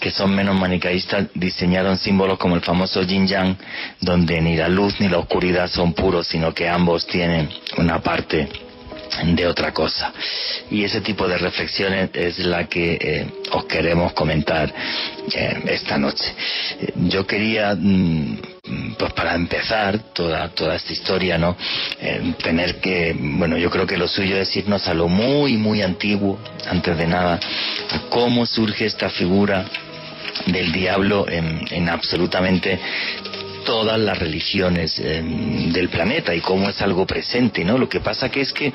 que 0.00 0.10
son 0.10 0.34
menos 0.34 0.58
maniqueístas, 0.58 1.28
diseñaron 1.34 1.96
símbolos 1.96 2.38
como 2.38 2.56
el 2.56 2.62
famoso 2.62 3.02
yin 3.02 3.26
yang, 3.26 3.56
donde 4.00 4.40
ni 4.40 4.56
la 4.56 4.68
luz 4.68 5.00
ni 5.00 5.08
la 5.08 5.18
oscuridad 5.18 5.68
son 5.68 5.94
puros, 5.94 6.26
sino 6.26 6.52
que 6.52 6.68
ambos 6.68 7.06
tienen 7.06 7.48
una 7.78 8.00
parte 8.00 8.48
de 9.24 9.46
otra 9.46 9.72
cosa. 9.72 10.12
Y 10.70 10.84
ese 10.84 11.00
tipo 11.00 11.28
de 11.28 11.38
reflexiones 11.38 12.10
es 12.14 12.38
la 12.38 12.66
que 12.68 12.98
eh, 13.00 13.26
os 13.52 13.64
queremos 13.66 14.12
comentar 14.12 14.72
eh, 15.32 15.62
esta 15.66 15.98
noche. 15.98 16.34
Yo 17.08 17.26
quería, 17.26 17.74
mm, 17.78 18.94
pues 18.98 19.12
para 19.12 19.34
empezar 19.34 19.98
toda, 20.14 20.48
toda 20.48 20.76
esta 20.76 20.92
historia, 20.92 21.38
¿no? 21.38 21.56
Eh, 22.00 22.34
tener 22.42 22.80
que, 22.80 23.14
bueno, 23.18 23.56
yo 23.56 23.70
creo 23.70 23.86
que 23.86 23.96
lo 23.96 24.08
suyo 24.08 24.36
es 24.36 24.54
irnos 24.56 24.86
a 24.88 24.94
lo 24.94 25.08
muy, 25.08 25.56
muy 25.56 25.82
antiguo, 25.82 26.38
antes 26.68 26.96
de 26.96 27.06
nada, 27.06 27.38
a 27.90 27.98
cómo 28.08 28.46
surge 28.46 28.86
esta 28.86 29.10
figura 29.10 29.64
del 30.46 30.72
diablo 30.72 31.28
en, 31.28 31.60
en 31.70 31.88
absolutamente 31.88 32.80
todas 33.64 33.98
las 33.98 34.18
religiones 34.18 34.98
eh, 34.98 35.22
del 35.72 35.88
planeta 35.88 36.34
y 36.34 36.40
cómo 36.40 36.68
es 36.68 36.80
algo 36.82 37.06
presente, 37.06 37.64
¿no? 37.64 37.78
Lo 37.78 37.88
que 37.88 38.00
pasa 38.00 38.30
que 38.30 38.40
es 38.40 38.52
que, 38.52 38.72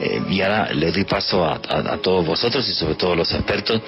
eh, 0.00 0.22
y 0.28 0.40
ahora 0.40 0.72
le 0.72 0.92
doy 0.92 1.04
paso 1.04 1.44
a, 1.44 1.58
todos 1.98 2.24
vosotros 2.24 2.68
y 2.68 2.72
sobre 2.72 2.94
todo 2.94 3.14
los 3.14 3.32
expertos, 3.32 3.80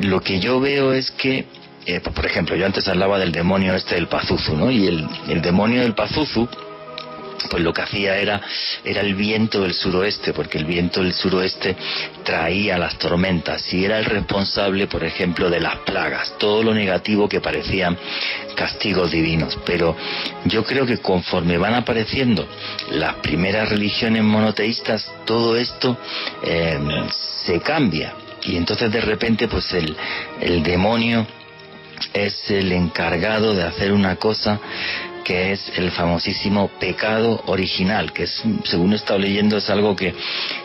lo 0.00 0.20
que 0.20 0.38
yo 0.38 0.60
veo 0.60 0.92
es 0.92 1.10
que, 1.10 1.46
eh, 1.86 2.00
por 2.00 2.26
ejemplo, 2.26 2.56
yo 2.56 2.66
antes 2.66 2.86
hablaba 2.88 3.18
del 3.18 3.32
demonio 3.32 3.74
este 3.74 3.94
del 3.94 4.08
Pazuzu, 4.08 4.56
¿no? 4.56 4.70
Y 4.70 4.86
el, 4.86 5.06
el 5.28 5.42
demonio 5.42 5.82
del 5.82 5.94
Pazuzu, 5.94 6.48
pues 7.48 7.62
lo 7.62 7.72
que 7.72 7.82
hacía 7.82 8.16
era, 8.18 8.40
era 8.84 9.00
el 9.00 9.14
viento 9.14 9.62
del 9.62 9.74
suroeste, 9.74 10.32
porque 10.32 10.58
el 10.58 10.64
viento 10.64 11.02
del 11.02 11.12
suroeste 11.12 11.76
traía 12.24 12.78
las 12.78 12.98
tormentas 12.98 13.72
y 13.72 13.84
era 13.84 13.98
el 13.98 14.04
responsable, 14.04 14.86
por 14.86 15.04
ejemplo, 15.04 15.50
de 15.50 15.60
las 15.60 15.76
plagas, 15.78 16.34
todo 16.38 16.62
lo 16.62 16.74
negativo 16.74 17.28
que 17.28 17.40
parecían 17.40 17.96
castigos 18.54 19.10
divinos. 19.10 19.58
Pero 19.64 19.96
yo 20.44 20.64
creo 20.64 20.86
que 20.86 20.98
conforme 20.98 21.58
van 21.58 21.74
apareciendo 21.74 22.48
las 22.90 23.16
primeras 23.16 23.68
religiones 23.68 24.22
monoteístas, 24.22 25.12
todo 25.24 25.56
esto 25.56 25.98
eh, 26.42 26.78
se 27.44 27.60
cambia. 27.60 28.14
Y 28.42 28.56
entonces 28.56 28.92
de 28.92 29.00
repente, 29.00 29.48
pues 29.48 29.72
el, 29.72 29.96
el 30.40 30.62
demonio 30.62 31.26
es 32.12 32.50
el 32.50 32.72
encargado 32.72 33.54
de 33.54 33.64
hacer 33.64 33.92
una 33.92 34.16
cosa 34.16 34.60
que 35.26 35.50
es 35.50 35.72
el 35.76 35.90
famosísimo 35.90 36.68
pecado 36.78 37.42
original, 37.46 38.12
que 38.12 38.22
es, 38.22 38.44
según 38.62 38.92
he 38.92 38.96
estado 38.96 39.18
leyendo, 39.18 39.56
es 39.56 39.68
algo 39.68 39.96
que, 39.96 40.14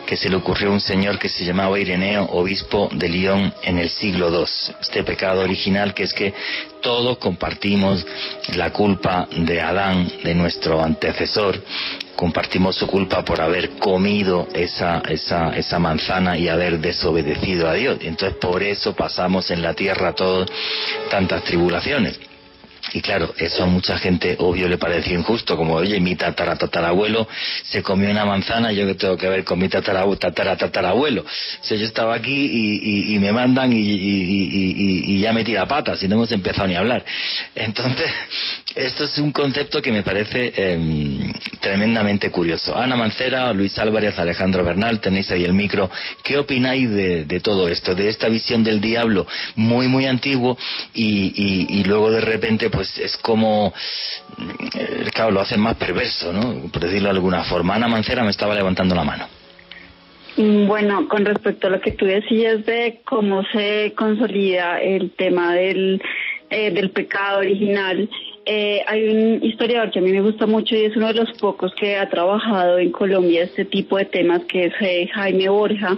que 0.06 0.16
se 0.16 0.28
le 0.28 0.36
ocurrió 0.36 0.68
a 0.68 0.74
un 0.74 0.80
señor 0.80 1.18
que 1.18 1.28
se 1.28 1.44
llamaba 1.44 1.80
Ireneo, 1.80 2.26
obispo 2.26 2.88
de 2.92 3.08
Lyon 3.08 3.52
en 3.64 3.78
el 3.78 3.90
siglo 3.90 4.30
II. 4.30 4.44
Este 4.80 5.02
pecado 5.02 5.40
original 5.40 5.92
que 5.94 6.04
es 6.04 6.14
que 6.14 6.32
todos 6.80 7.18
compartimos 7.18 8.06
la 8.54 8.70
culpa 8.70 9.26
de 9.36 9.60
Adán, 9.60 10.08
de 10.22 10.32
nuestro 10.36 10.80
antecesor, 10.80 11.60
compartimos 12.14 12.76
su 12.76 12.86
culpa 12.86 13.24
por 13.24 13.40
haber 13.40 13.70
comido 13.80 14.46
esa, 14.54 15.02
esa, 15.08 15.56
esa 15.56 15.80
manzana 15.80 16.38
y 16.38 16.48
haber 16.48 16.78
desobedecido 16.78 17.68
a 17.68 17.74
Dios. 17.74 17.98
Entonces 18.02 18.38
por 18.38 18.62
eso 18.62 18.94
pasamos 18.94 19.50
en 19.50 19.60
la 19.60 19.74
tierra 19.74 20.12
todas 20.12 20.48
tantas 21.10 21.42
tribulaciones. 21.42 22.31
Y 22.92 23.00
claro, 23.00 23.32
eso 23.38 23.62
a 23.62 23.66
mucha 23.66 23.96
gente 23.98 24.36
obvio 24.40 24.68
le 24.68 24.76
pareció 24.76 25.16
injusto, 25.18 25.56
como, 25.56 25.74
oye, 25.74 26.00
mi 26.00 26.16
tataratatarabuelo 26.16 27.28
se 27.64 27.82
comió 27.82 28.10
una 28.10 28.24
manzana, 28.24 28.72
yo 28.72 28.86
que 28.86 28.94
tengo 28.94 29.16
que 29.16 29.28
ver 29.28 29.44
con 29.44 29.58
mi 29.58 29.68
tataratatarabuelo. 29.68 31.22
O 31.22 31.64
sea, 31.64 31.76
yo 31.76 31.86
estaba 31.86 32.14
aquí 32.14 32.34
y, 32.34 33.14
y, 33.14 33.18
me 33.20 33.32
mandan 33.32 33.72
y, 33.72 33.78
y, 33.78 35.20
ya 35.20 35.32
me 35.32 35.44
tira 35.44 35.66
patas 35.66 36.02
y 36.02 36.08
no 36.08 36.16
hemos 36.16 36.32
empezado 36.32 36.66
ni 36.66 36.74
a 36.74 36.80
hablar. 36.80 37.04
Entonces, 37.54 38.10
esto 38.74 39.04
es 39.04 39.18
un 39.18 39.32
concepto 39.32 39.80
que 39.80 39.92
me 39.92 40.02
parece 40.02 40.52
em, 40.56 41.32
tremendamente 41.60 42.30
curioso. 42.30 42.76
Ana 42.76 42.96
Mancera, 42.96 43.52
Luis 43.52 43.78
Álvarez, 43.78 44.18
Alejandro 44.18 44.64
Bernal, 44.64 45.00
tenéis 45.00 45.30
ahí 45.30 45.44
el 45.44 45.52
micro. 45.52 45.90
¿Qué 46.22 46.38
opináis 46.38 46.90
de, 46.90 47.24
de 47.24 47.40
todo 47.40 47.68
esto, 47.68 47.94
de 47.94 48.08
esta 48.08 48.28
visión 48.28 48.64
del 48.64 48.80
diablo 48.80 49.26
muy, 49.56 49.88
muy 49.88 50.06
antiguo 50.06 50.56
y 50.94 51.84
luego 51.84 52.10
de 52.10 52.20
repente 52.20 52.70
pues 52.70 52.98
es 52.98 53.16
como, 53.18 53.72
eh, 54.74 55.04
claro, 55.12 55.30
lo 55.30 55.40
hacen 55.40 55.60
más 55.60 55.76
perverso, 55.76 56.32
¿no? 56.32 56.70
Por 56.70 56.82
decirlo 56.82 57.08
de 57.08 57.14
alguna 57.14 57.44
forma. 57.44 57.74
Ana 57.74 57.88
Mancera 57.88 58.24
me 58.24 58.30
estaba 58.30 58.54
levantando 58.54 58.94
la 58.94 59.04
mano. 59.04 59.26
Mm, 60.36 60.66
bueno, 60.66 61.08
con 61.08 61.24
respecto 61.24 61.66
a 61.66 61.70
lo 61.70 61.80
que 61.80 61.92
tú 61.92 62.06
decías 62.06 62.64
de 62.64 63.00
cómo 63.04 63.42
se 63.52 63.92
consolida 63.96 64.80
el 64.80 65.10
tema 65.10 65.54
del, 65.54 66.00
eh, 66.50 66.70
del 66.70 66.90
pecado 66.90 67.38
original, 67.40 68.08
eh, 68.44 68.82
hay 68.86 69.08
un 69.08 69.44
historiador 69.44 69.90
que 69.90 70.00
a 70.00 70.02
mí 70.02 70.10
me 70.10 70.20
gusta 70.20 70.46
mucho 70.46 70.74
y 70.74 70.84
es 70.84 70.96
uno 70.96 71.08
de 71.08 71.14
los 71.14 71.32
pocos 71.38 71.72
que 71.74 71.96
ha 71.96 72.08
trabajado 72.08 72.78
en 72.78 72.90
Colombia 72.90 73.44
este 73.44 73.64
tipo 73.64 73.96
de 73.96 74.04
temas, 74.04 74.42
que 74.44 74.66
es 74.66 74.74
Jaime 75.12 75.48
Borja. 75.48 75.96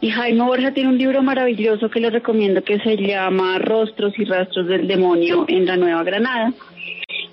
Y 0.00 0.10
Jaime 0.10 0.44
Borja 0.44 0.72
tiene 0.72 0.90
un 0.90 0.98
libro 0.98 1.22
maravilloso 1.22 1.90
que 1.90 2.00
le 2.00 2.10
recomiendo 2.10 2.62
que 2.62 2.78
se 2.80 2.96
llama 2.96 3.58
Rostros 3.58 4.16
y 4.18 4.24
Rastros 4.24 4.68
del 4.68 4.86
Demonio 4.86 5.44
en 5.48 5.66
la 5.66 5.76
Nueva 5.76 6.04
Granada. 6.04 6.52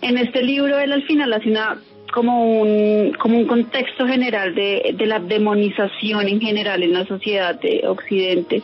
En 0.01 0.17
este 0.17 0.41
libro 0.41 0.79
él 0.79 0.93
al 0.93 1.03
final 1.03 1.33
hace 1.33 1.49
una 1.49 1.77
como 2.12 2.62
un, 2.62 3.13
como 3.19 3.38
un 3.38 3.45
contexto 3.45 4.07
general 4.07 4.55
de, 4.55 4.95
de 4.97 5.05
la 5.05 5.19
demonización 5.19 6.27
en 6.27 6.41
general 6.41 6.81
en 6.81 6.93
la 6.93 7.05
sociedad 7.05 7.59
de 7.59 7.83
Occidente 7.88 8.63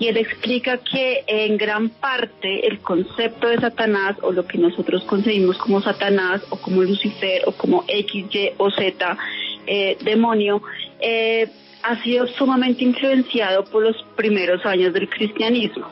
y 0.00 0.08
él 0.08 0.16
explica 0.16 0.78
que 0.78 1.22
en 1.26 1.58
gran 1.58 1.90
parte 1.90 2.66
el 2.66 2.80
concepto 2.80 3.48
de 3.48 3.60
Satanás 3.60 4.16
o 4.22 4.32
lo 4.32 4.46
que 4.46 4.56
nosotros 4.56 5.04
concebimos 5.04 5.58
como 5.58 5.82
Satanás 5.82 6.42
o 6.48 6.56
como 6.56 6.82
Lucifer 6.82 7.42
o 7.46 7.52
como 7.52 7.84
X, 7.86 8.24
Y 8.34 8.50
o 8.56 8.70
Z 8.70 9.18
eh, 9.66 9.98
demonio 10.02 10.62
eh, 11.00 11.48
ha 11.82 12.02
sido 12.02 12.26
sumamente 12.26 12.82
influenciado 12.82 13.64
por 13.66 13.82
los 13.82 14.02
primeros 14.16 14.64
años 14.64 14.94
del 14.94 15.08
cristianismo. 15.08 15.86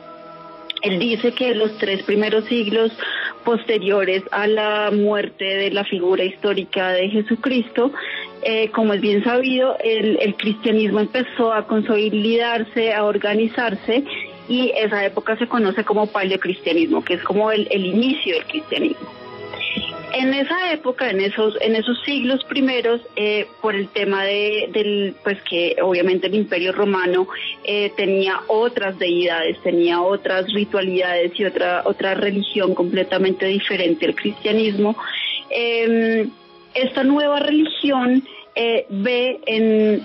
Él 0.81 0.97
dice 0.97 1.33
que 1.33 1.53
los 1.53 1.77
tres 1.77 2.01
primeros 2.03 2.45
siglos 2.45 2.91
posteriores 3.43 4.23
a 4.31 4.47
la 4.47 4.91
muerte 4.91 5.45
de 5.45 5.71
la 5.71 5.83
figura 5.83 6.23
histórica 6.23 6.93
de 6.93 7.09
Jesucristo, 7.09 7.91
eh, 8.43 8.69
como 8.71 8.93
es 8.93 9.01
bien 9.01 9.23
sabido, 9.23 9.77
el, 9.83 10.35
cristianismo 10.35 10.99
empezó 10.99 11.53
a 11.53 11.67
consolidarse, 11.67 12.93
a 12.93 13.03
organizarse 13.05 14.03
y 14.47 14.71
esa 14.75 15.05
época 15.05 15.37
se 15.37 15.47
conoce 15.47 15.83
como 15.83 16.07
paleocristianismo, 16.07 17.03
que 17.03 17.15
es 17.15 17.23
como 17.23 17.51
el 17.51 17.85
inicio 17.85 18.35
del 18.35 18.45
cristianismo. 18.45 19.07
En 20.13 20.33
esa 20.33 20.73
época, 20.73 21.09
en 21.09 21.21
esos, 21.21 21.55
en 21.61 21.75
esos 21.75 22.01
siglos 22.03 22.43
primeros, 22.45 23.01
eh, 23.15 23.47
por 23.61 23.75
el 23.75 23.89
tema 23.89 24.23
de, 24.23 24.69
del, 24.73 25.15
pues 25.23 25.39
que 25.43 25.75
obviamente 25.81 26.27
el 26.27 26.35
Imperio 26.35 26.71
Romano 26.71 27.27
eh, 27.63 27.91
tenía 27.95 28.41
otras 28.47 28.97
deidades, 28.97 29.61
tenía 29.61 30.01
otras 30.01 30.51
ritualidades 30.51 31.31
y 31.39 31.45
otra 31.45 31.83
otra 31.85 32.15
religión 32.15 32.73
completamente 32.73 33.45
diferente 33.45 34.07
al 34.07 34.15
cristianismo. 34.15 34.95
Em, 35.51 36.31
esta 36.73 37.03
nueva 37.03 37.39
religión 37.39 38.23
eh, 38.55 38.85
ve 38.89 39.39
en, 39.45 40.03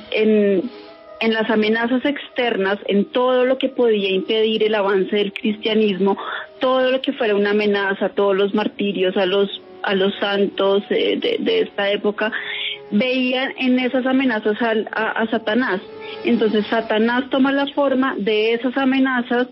en 1.21 1.33
las 1.33 1.49
amenazas 1.51 2.05
externas, 2.05 2.79
en 2.87 3.07
todo 3.07 3.45
lo 3.45 3.59
que 3.59 3.69
podía 3.69 4.11
impedir 4.11 4.63
el 4.63 4.75
avance 4.75 5.17
del 5.17 5.33
cristianismo, 5.33 6.17
todo 6.61 6.91
lo 6.91 7.01
que 7.01 7.13
fuera 7.13 7.35
una 7.35 7.51
amenaza, 7.51 8.11
todos 8.11 8.37
los 8.37 8.55
martirios 8.55 9.17
a 9.17 9.27
los 9.27 9.63
a 9.85 9.95
los 9.95 10.15
santos 10.17 10.83
de, 10.89 11.61
esta 11.61 11.91
época, 11.91 12.33
veían 12.91 13.53
en 13.59 13.79
esas 13.79 14.07
amenazas 14.07 14.57
a, 14.61 15.27
Satanás. 15.31 15.81
Entonces 16.25 16.67
Satanás 16.67 17.29
toma 17.31 17.53
la 17.53 17.67
forma 17.69 18.15
de 18.17 18.55
esas 18.55 18.77
amenazas 18.77 19.49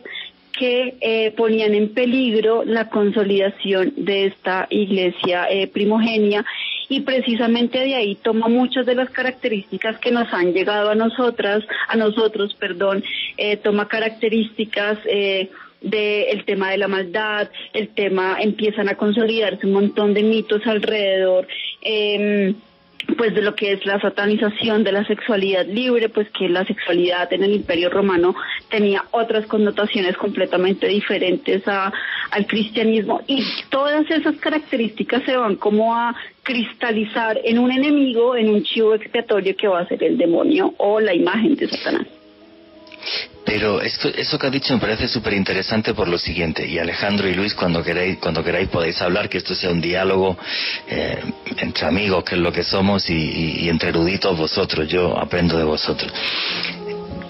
que 0.59 0.96
eh, 1.01 1.33
ponían 1.37 1.75
en 1.75 1.92
peligro 1.94 2.64
la 2.64 2.88
consolidación 2.88 3.94
de 3.96 4.27
esta 4.27 4.66
iglesia 4.70 5.51
eh, 5.51 5.66
primogenia 5.66 6.44
y 6.92 7.00
precisamente 7.00 7.78
de 7.78 7.94
ahí 7.94 8.14
toma 8.16 8.48
muchas 8.48 8.85
de 8.85 8.94
las 8.94 9.09
características 9.11 9.98
que 9.98 10.11
nos 10.11 10.33
han 10.33 10.52
llegado 10.52 10.90
a 10.90 10.94
nosotras, 10.94 11.64
a 11.88 11.96
nosotros, 11.96 12.55
perdón, 12.55 13.02
eh, 13.38 13.57
toma 13.57 13.88
características 13.88 14.98
del 15.05 16.44
tema 16.44 16.70
de 16.70 16.78
la 16.78 16.88
maldad, 16.88 17.48
el 17.72 17.88
tema 17.88 18.37
empiezan 18.40 18.88
a 18.88 18.94
consolidarse 18.94 19.66
un 19.66 19.72
montón 19.72 20.14
de 20.14 20.22
mitos 20.22 20.66
alrededor. 20.66 21.46
Em, 21.81 22.55
pues 23.16 23.34
de 23.34 23.42
lo 23.42 23.54
que 23.54 23.72
es 23.72 23.84
la 23.86 24.00
satanización 24.00 24.84
de 24.84 24.92
la 24.92 25.04
sexualidad 25.04 25.66
libre, 25.66 26.08
pues 26.08 26.28
que 26.30 26.48
la 26.48 26.64
sexualidad 26.64 27.32
en 27.32 27.44
el 27.44 27.54
Imperio 27.54 27.90
Romano 27.90 28.34
tenía 28.70 29.04
otras 29.10 29.46
connotaciones 29.46 30.16
completamente 30.16 30.86
diferentes 30.88 31.66
a, 31.66 31.92
al 32.30 32.46
cristianismo 32.46 33.22
y 33.26 33.44
todas 33.70 34.10
esas 34.10 34.36
características 34.36 35.22
se 35.24 35.36
van 35.36 35.56
como 35.56 35.94
a 35.94 36.14
cristalizar 36.42 37.38
en 37.44 37.58
un 37.58 37.70
enemigo, 37.70 38.36
en 38.36 38.50
un 38.50 38.62
chivo 38.62 38.94
expiatorio 38.94 39.56
que 39.56 39.68
va 39.68 39.80
a 39.80 39.86
ser 39.86 40.02
el 40.02 40.18
demonio 40.18 40.74
o 40.78 41.00
la 41.00 41.14
imagen 41.14 41.54
de 41.56 41.68
Satanás. 41.68 42.21
Pero 43.44 43.80
esto, 43.80 44.08
eso 44.08 44.38
que 44.38 44.46
ha 44.46 44.50
dicho 44.50 44.72
me 44.72 44.80
parece 44.80 45.08
súper 45.08 45.34
interesante 45.34 45.94
por 45.94 46.08
lo 46.08 46.16
siguiente, 46.16 46.66
y 46.66 46.78
Alejandro 46.78 47.28
y 47.28 47.34
Luis, 47.34 47.54
cuando 47.54 47.82
queráis, 47.82 48.18
cuando 48.18 48.44
queráis 48.44 48.68
podéis 48.68 49.00
hablar, 49.02 49.28
que 49.28 49.38
esto 49.38 49.54
sea 49.54 49.70
un 49.70 49.80
diálogo 49.80 50.38
eh, 50.88 51.18
entre 51.58 51.86
amigos, 51.86 52.24
que 52.24 52.36
es 52.36 52.40
lo 52.40 52.52
que 52.52 52.62
somos, 52.62 53.10
y, 53.10 53.68
entre 53.68 53.88
eruditos 53.88 54.36
vosotros, 54.38 54.88
yo 54.88 55.18
aprendo 55.18 55.58
de 55.58 55.64
vosotros. 55.64 56.12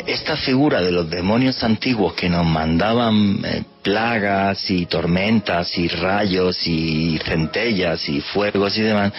Esta 0.06 0.37
figura 0.37 0.82
de 0.82 0.90
los 0.90 1.08
demonios 1.08 1.62
antiguos 1.62 2.14
que 2.14 2.28
nos 2.28 2.44
mandaban 2.44 3.40
eh, 3.44 3.62
plagas 3.82 4.68
y 4.70 4.87
tormentas 4.87 5.78
y 5.78 5.88
rayos 5.88 6.66
y 6.66 7.18
centellas 7.24 8.08
y 8.08 8.20
fuegos 8.20 8.76
y 8.76 8.82
demás, 8.82 9.12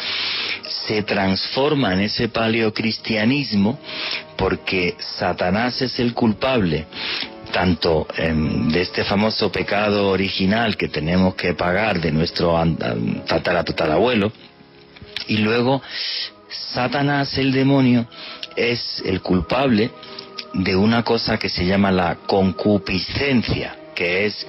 se 0.87 1.03
transforma 1.03 1.93
en 1.93 2.01
ese 2.01 2.29
paleocristianismo 2.29 3.79
porque 4.37 4.95
Satanás 4.99 5.81
es 5.81 5.99
el 5.99 6.13
culpable 6.13 6.85
tanto 7.51 8.07
em, 8.17 8.69
de 8.69 8.81
este 8.81 9.03
famoso 9.03 9.51
pecado 9.51 10.09
original 10.09 10.75
que 10.75 10.87
tenemos 10.87 11.35
que 11.35 11.53
pagar 11.53 12.01
de 12.01 12.11
nuestro 12.11 12.55
tataratatarabuelo 13.27 14.31
y 15.27 15.37
luego 15.37 15.81
Satanás 16.49 17.37
el 17.37 17.51
demonio 17.51 18.07
es 18.55 19.01
el 19.05 19.21
culpable 19.21 19.91
de 20.53 20.75
una 20.75 21.03
cosa 21.03 21.37
que 21.37 21.49
se 21.49 21.65
llama 21.65 21.91
la 21.91 22.15
concupiscencia 22.25 23.77
que 23.93 24.25
es 24.25 24.45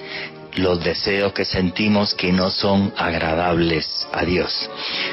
los 0.55 0.83
deseos 0.83 1.33
que 1.33 1.45
sentimos 1.45 2.13
que 2.13 2.31
no 2.31 2.49
son 2.49 2.93
agradables 2.97 4.07
a 4.11 4.23
Dios. 4.23 4.69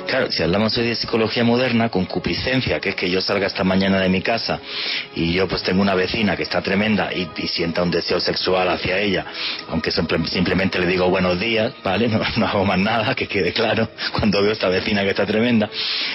Claro, 0.07 0.31
si 0.31 0.43
hablamos 0.43 0.77
hoy 0.77 0.87
de 0.87 0.95
psicología 0.95 1.45
moderna, 1.45 1.89
concupiscencia, 1.89 2.81
que 2.81 2.91
es 2.91 2.95
que 2.95 3.11
yo 3.11 3.21
salga 3.21 3.47
esta 3.47 3.65
mañana 3.65 4.01
de 4.01 4.09
mi 4.09 4.23
casa 4.23 4.61
y 5.15 5.33
yo 5.33 5.49
pues 5.49 5.63
tengo 5.63 5.83
una 5.83 5.95
vecina 5.95 6.37
que 6.37 6.43
está 6.43 6.61
tremenda 6.63 7.11
y, 7.13 7.29
sienta 7.53 7.83
un 7.83 7.91
deseo 7.91 8.19
sexual 8.19 8.69
hacia 8.69 8.99
ella, 8.99 9.27
aunque 9.69 9.91
simplemente 9.91 10.79
le 10.79 10.87
digo 10.87 11.09
buenos 11.09 11.39
días, 11.39 11.73
¿vale? 11.83 12.09
No, 12.13 12.21
no 12.37 12.47
hago 12.47 12.65
más 12.65 12.79
nada, 12.79 13.15
que 13.15 13.27
quede 13.27 13.53
claro, 13.53 13.89
cuando 14.13 14.43
veo 14.43 14.53
esta 14.53 14.69
vecina 14.69 15.03
que 15.03 15.11
está 15.11 15.25
tremenda. 15.25 15.69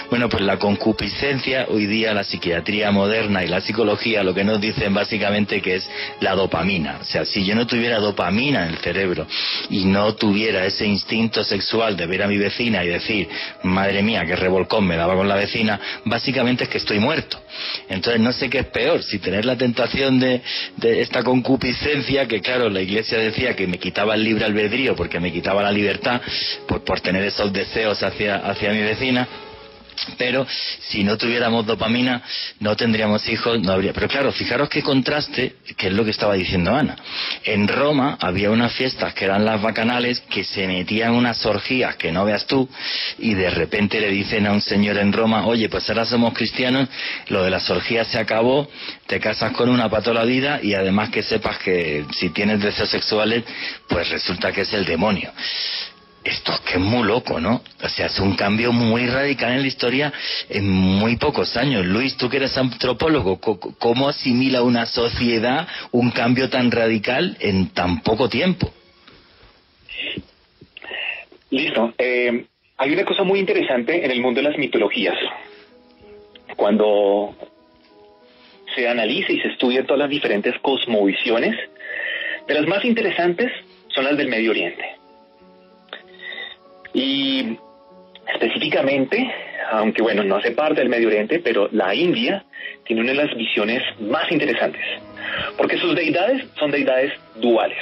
Bueno, 0.09 0.29
pues 0.29 0.43
la 0.43 0.57
concupiscencia, 0.57 1.65
hoy 1.69 1.85
día 1.85 2.13
la 2.13 2.23
psiquiatría 2.23 2.91
moderna 2.91 3.43
y 3.43 3.47
la 3.47 3.61
psicología 3.61 4.23
lo 4.23 4.33
que 4.33 4.43
nos 4.43 4.61
dicen 4.61 4.93
básicamente 4.93 5.61
que 5.61 5.75
es 5.75 5.89
la 6.19 6.35
dopamina. 6.35 6.99
O 7.01 7.05
sea, 7.05 7.25
si 7.25 7.45
yo 7.45 7.55
no 7.55 7.65
tuviera 7.65 7.99
dopamina 7.99 8.65
en 8.65 8.73
el 8.73 8.77
cerebro, 8.77 9.16
y 9.69 9.86
no 9.86 10.15
tuviera 10.15 10.65
ese 10.65 10.86
instinto 10.86 11.43
sexual 11.43 11.95
de 11.95 12.06
ver 12.06 12.23
a 12.23 12.27
mi 12.27 12.38
vecina 12.38 12.84
y 12.84 12.88
decir, 12.88 13.27
madre 13.63 14.03
mía, 14.03 14.25
qué 14.25 14.36
revolcón 14.36 14.86
me 14.86 14.95
daba 14.95 15.15
con 15.15 15.27
la 15.27 15.36
vecina, 15.36 15.80
básicamente 16.06 16.65
es 16.65 16.69
que 16.69 16.77
estoy 16.77 16.99
muerto. 16.99 17.39
Entonces 17.89 18.21
no 18.21 18.32
sé 18.32 18.49
qué 18.49 18.60
es 18.60 18.67
peor, 18.67 19.03
si 19.03 19.19
tener 19.19 19.45
la 19.45 19.58
tentación 19.58 20.19
de, 20.19 20.41
de 20.77 21.01
esta 21.01 21.23
concupiscencia, 21.23 22.27
que 22.27 22.41
claro, 22.41 22.69
la 22.69 22.82
iglesia 22.82 23.17
decía 23.17 23.56
que 23.56 23.67
me 23.67 23.80
quitaba 23.80 24.15
el 24.15 24.23
libre 24.23 24.45
albedrío 24.45 24.95
porque 24.95 25.19
me 25.19 25.32
quitaba 25.32 25.62
la 25.62 25.71
libertad 25.71 26.21
por, 26.67 26.84
por 26.84 27.01
tener 27.01 27.23
esos 27.23 27.51
deseos 27.51 28.01
hacia, 28.03 28.38
hacia 28.38 28.71
mi 28.71 28.82
vecina, 28.82 29.27
pero 30.17 30.45
si 30.89 31.03
no 31.03 31.17
tuviéramos 31.17 31.65
dopamina 31.65 32.21
no 32.60 32.75
tendríamos 32.75 33.27
hijos, 33.29 33.60
no 33.62 33.71
habría. 33.71 33.93
Pero 33.93 34.07
claro, 34.07 34.31
fijaros 34.31 34.69
qué 34.69 34.81
contraste, 34.81 35.55
que 35.75 35.88
es 35.88 35.93
lo 35.93 36.03
que 36.03 36.12
estaba 36.12 36.33
diciendo 36.33 36.75
Ana. 36.75 36.95
En 37.43 37.67
Roma 37.67 38.17
había 38.19 38.51
unas 38.51 38.73
fiestas 38.73 39.13
que 39.13 39.25
eran 39.25 39.45
las 39.45 39.62
bacanales 39.62 40.21
que 40.21 40.43
se 40.43 40.67
metían 40.67 41.13
unas 41.13 41.45
orgías 41.45 41.95
que 41.95 42.12
no 42.12 42.25
veas 42.25 42.45
tú 42.45 42.69
y 43.19 43.33
de 43.33 43.49
repente 43.49 43.99
le 43.99 44.10
dicen 44.10 44.47
a 44.47 44.53
un 44.53 44.62
señor 44.62 44.97
en 44.97 45.13
Roma, 45.13 45.45
oye, 45.45 45.69
pues 45.69 45.89
ahora 45.89 46.05
somos 46.05 46.33
cristianos, 46.33 46.89
lo 47.27 47.43
de 47.43 47.49
las 47.49 47.69
orgías 47.69 48.07
se 48.07 48.19
acabó, 48.19 48.69
te 49.07 49.19
casas 49.19 49.51
con 49.51 49.69
una 49.69 49.89
para 49.89 50.13
la 50.13 50.23
vida 50.23 50.60
y 50.62 50.73
además 50.73 51.10
que 51.10 51.23
sepas 51.23 51.57
que 51.57 52.05
si 52.13 52.29
tienes 52.29 52.62
deseos 52.62 52.89
sexuales, 52.89 53.43
pues 53.88 54.10
resulta 54.10 54.51
que 54.51 54.62
es 54.62 54.73
el 54.73 54.86
demonio 54.86 55.31
esto 56.27 56.51
es 56.53 56.59
que 56.61 56.73
es 56.73 56.79
muy 56.79 57.07
loco, 57.07 57.39
¿no? 57.39 57.61
O 57.81 57.89
sea, 57.89 58.07
es 58.07 58.19
un 58.19 58.35
cambio 58.35 58.71
muy 58.71 59.07
radical 59.07 59.53
en 59.53 59.61
la 59.61 59.67
historia 59.67 60.13
en 60.49 60.69
muy 60.69 61.15
pocos 61.15 61.55
años. 61.55 61.85
Luis, 61.85 62.17
tú 62.17 62.29
que 62.29 62.37
eres 62.37 62.57
antropólogo, 62.57 63.39
¿cómo 63.39 64.09
asimila 64.09 64.61
una 64.61 64.85
sociedad 64.85 65.67
un 65.91 66.11
cambio 66.11 66.49
tan 66.49 66.69
radical 66.71 67.37
en 67.39 67.69
tan 67.69 68.01
poco 68.01 68.27
tiempo? 68.27 68.71
Listo. 71.49 71.93
Eh, 71.97 72.45
hay 72.77 72.91
una 72.91 73.05
cosa 73.05 73.23
muy 73.23 73.39
interesante 73.39 74.03
en 74.03 74.11
el 74.11 74.19
mundo 74.19 74.41
de 74.41 74.49
las 74.49 74.57
mitologías. 74.57 75.15
Cuando 76.55 77.35
se 78.75 78.87
analiza 78.87 79.31
y 79.31 79.39
se 79.39 79.47
estudia 79.47 79.85
todas 79.85 79.99
las 79.99 80.09
diferentes 80.09 80.53
cosmovisiones, 80.61 81.55
de 82.47 82.53
las 82.53 82.67
más 82.67 82.83
interesantes 82.83 83.51
son 83.87 84.05
las 84.05 84.17
del 84.17 84.27
Medio 84.27 84.51
Oriente. 84.51 84.96
Y 86.97 87.55
específicamente, 88.33 89.31
aunque 89.71 90.01
bueno, 90.01 90.23
no 90.23 90.38
hace 90.38 90.49
parte 90.49 90.81
del 90.81 90.89
Medio 90.89 91.10
Oriente, 91.10 91.39
pero 91.39 91.69
la 91.71 91.93
India 91.93 92.43
tiene 92.86 93.03
una 93.03 93.12
de 93.12 93.23
las 93.23 93.38
visiones 93.38 93.83
más 93.99 94.31
interesantes, 94.31 94.81
porque 95.60 95.77
sus 95.77 95.95
deidades 95.95 96.47
son 96.57 96.71
deidades 96.71 97.13
duales. 97.36 97.77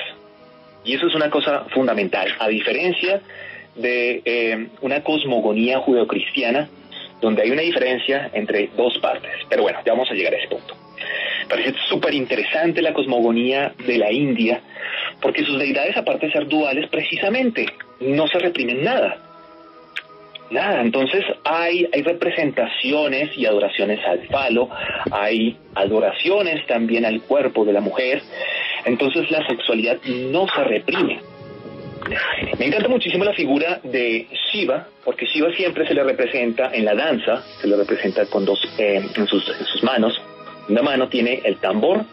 Y 0.84 0.96
eso 0.96 1.08
es 1.08 1.16
una 1.16 1.30
cosa 1.30 1.64
fundamental, 1.74 2.28
a 2.40 2.50
diferencia 2.50 3.22
de 3.76 4.22
eh, 4.26 4.68
una 4.82 5.02
cosmogonía 5.02 5.80
judeocristiana, 5.80 6.68
donde 7.22 7.44
hay 7.44 7.52
una 7.52 7.62
diferencia 7.62 8.30
entre 8.34 8.70
dos 8.76 8.98
partes. 8.98 9.32
Pero 9.50 9.64
bueno, 9.64 9.80
ya 9.86 9.94
vamos 9.94 10.12
a 10.12 10.14
llegar 10.14 10.34
a 10.34 10.38
ese 10.38 10.50
punto. 10.50 10.76
Parece 11.50 11.74
súper 11.90 12.14
interesante 12.14 12.82
la 12.82 12.94
cosmogonía 12.94 13.74
de 13.86 13.98
la 13.98 14.12
India, 14.12 14.62
porque 15.22 15.44
sus 15.44 15.60
deidades, 15.60 15.96
aparte 15.98 16.28
de 16.28 16.32
ser 16.32 16.48
duales, 16.48 16.90
precisamente 16.90 17.66
no 18.00 18.28
se 18.28 18.40
reprimen 18.40 18.84
nada. 18.84 19.18
Nada, 20.52 20.82
entonces 20.82 21.24
hay, 21.44 21.88
hay 21.92 22.04
representaciones 22.04 23.36
y 23.36 23.48
adoraciones 23.48 24.00
al 24.06 24.28
falo, 24.28 24.70
hay 25.12 25.58
adoraciones 25.74 26.66
también 26.68 27.04
al 27.04 27.22
cuerpo 27.22 27.66
de 27.66 27.74
la 27.74 27.82
mujer, 27.82 28.22
entonces 28.86 29.30
la 29.32 29.46
sexualidad 29.48 29.98
no 30.04 30.48
se 30.48 30.64
reprime. 30.64 31.20
Me 32.60 32.68
encanta 32.68 32.88
muchísimo 32.88 33.24
la 33.24 33.34
figura 33.34 33.80
de 33.84 34.28
Shiva, 34.52 34.88
porque 35.04 35.26
Shiva 35.26 35.52
siempre 35.56 35.88
se 35.88 35.96
le 35.96 36.04
representa 36.04 36.70
en 36.72 36.86
la 36.86 36.94
danza, 36.94 37.42
se 37.60 37.68
le 37.68 37.76
representa 37.76 38.28
con 38.28 38.46
dos 38.46 38.60
eh, 38.78 39.02
en, 39.16 39.28
sus, 39.28 39.48
en 39.50 39.66
sus 39.66 39.84
manos. 39.84 40.22
Una 40.70 40.82
mano 40.82 41.10
tiene 41.10 41.42
el 41.44 41.58
tambor 41.58 42.04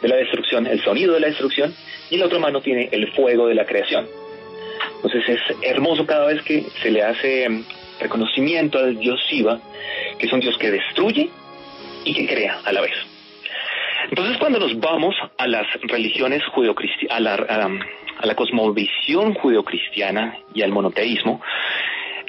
de 0.00 0.08
la 0.08 0.16
destrucción, 0.16 0.66
el 0.66 0.82
sonido 0.82 1.14
de 1.14 1.20
la 1.20 1.28
destrucción, 1.28 1.74
y 2.10 2.16
la 2.16 2.26
otra 2.26 2.38
mano 2.38 2.60
tiene 2.60 2.88
el 2.90 3.10
fuego 3.12 3.46
de 3.46 3.54
la 3.54 3.64
creación. 3.64 4.06
Entonces 4.96 5.28
es 5.28 5.56
hermoso 5.62 6.06
cada 6.06 6.26
vez 6.26 6.42
que 6.42 6.62
se 6.82 6.90
le 6.90 7.02
hace 7.02 7.44
em, 7.44 7.64
reconocimiento 8.00 8.78
al 8.78 8.98
dios 8.98 9.20
Shiva, 9.28 9.60
que 10.18 10.26
es 10.26 10.32
un 10.32 10.40
dios 10.40 10.56
que 10.58 10.70
destruye 10.70 11.28
y 12.04 12.14
que 12.14 12.26
crea 12.26 12.60
a 12.64 12.72
la 12.72 12.80
vez. 12.80 12.94
Entonces 14.10 14.36
cuando 14.38 14.58
nos 14.58 14.78
vamos 14.78 15.14
a 15.38 15.46
las 15.46 15.66
religiones 15.82 16.42
judeocristianas, 16.54 17.16
a 17.16 17.20
la, 17.20 17.34
a 18.18 18.26
la 18.26 18.34
cosmovisión 18.34 19.34
judeocristiana 19.34 20.38
y 20.54 20.62
al 20.62 20.70
monoteísmo, 20.70 21.40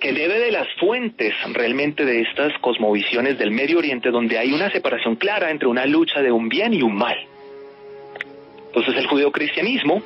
que 0.04 0.12
debe 0.12 0.38
de 0.38 0.52
las 0.52 0.68
fuentes 0.82 1.34
realmente 1.54 2.04
de 2.04 2.24
estas 2.24 2.52
cosmovisiones 2.60 3.40
del 3.40 3.52
Medio 3.52 3.78
Oriente, 3.78 4.12
donde 4.12 4.38
hay 4.38 4.52
una 4.52 4.70
separación 4.70 5.16
clara 5.16 5.50
entre 5.50 5.70
una 5.70 5.86
lucha 5.86 6.22
de 6.22 6.30
un 6.30 6.50
bien 6.50 6.74
y 6.74 6.82
un 6.82 6.94
mal. 6.94 7.16
Entonces 8.68 8.98
el 8.98 9.08
judeocristianismo 9.08 10.04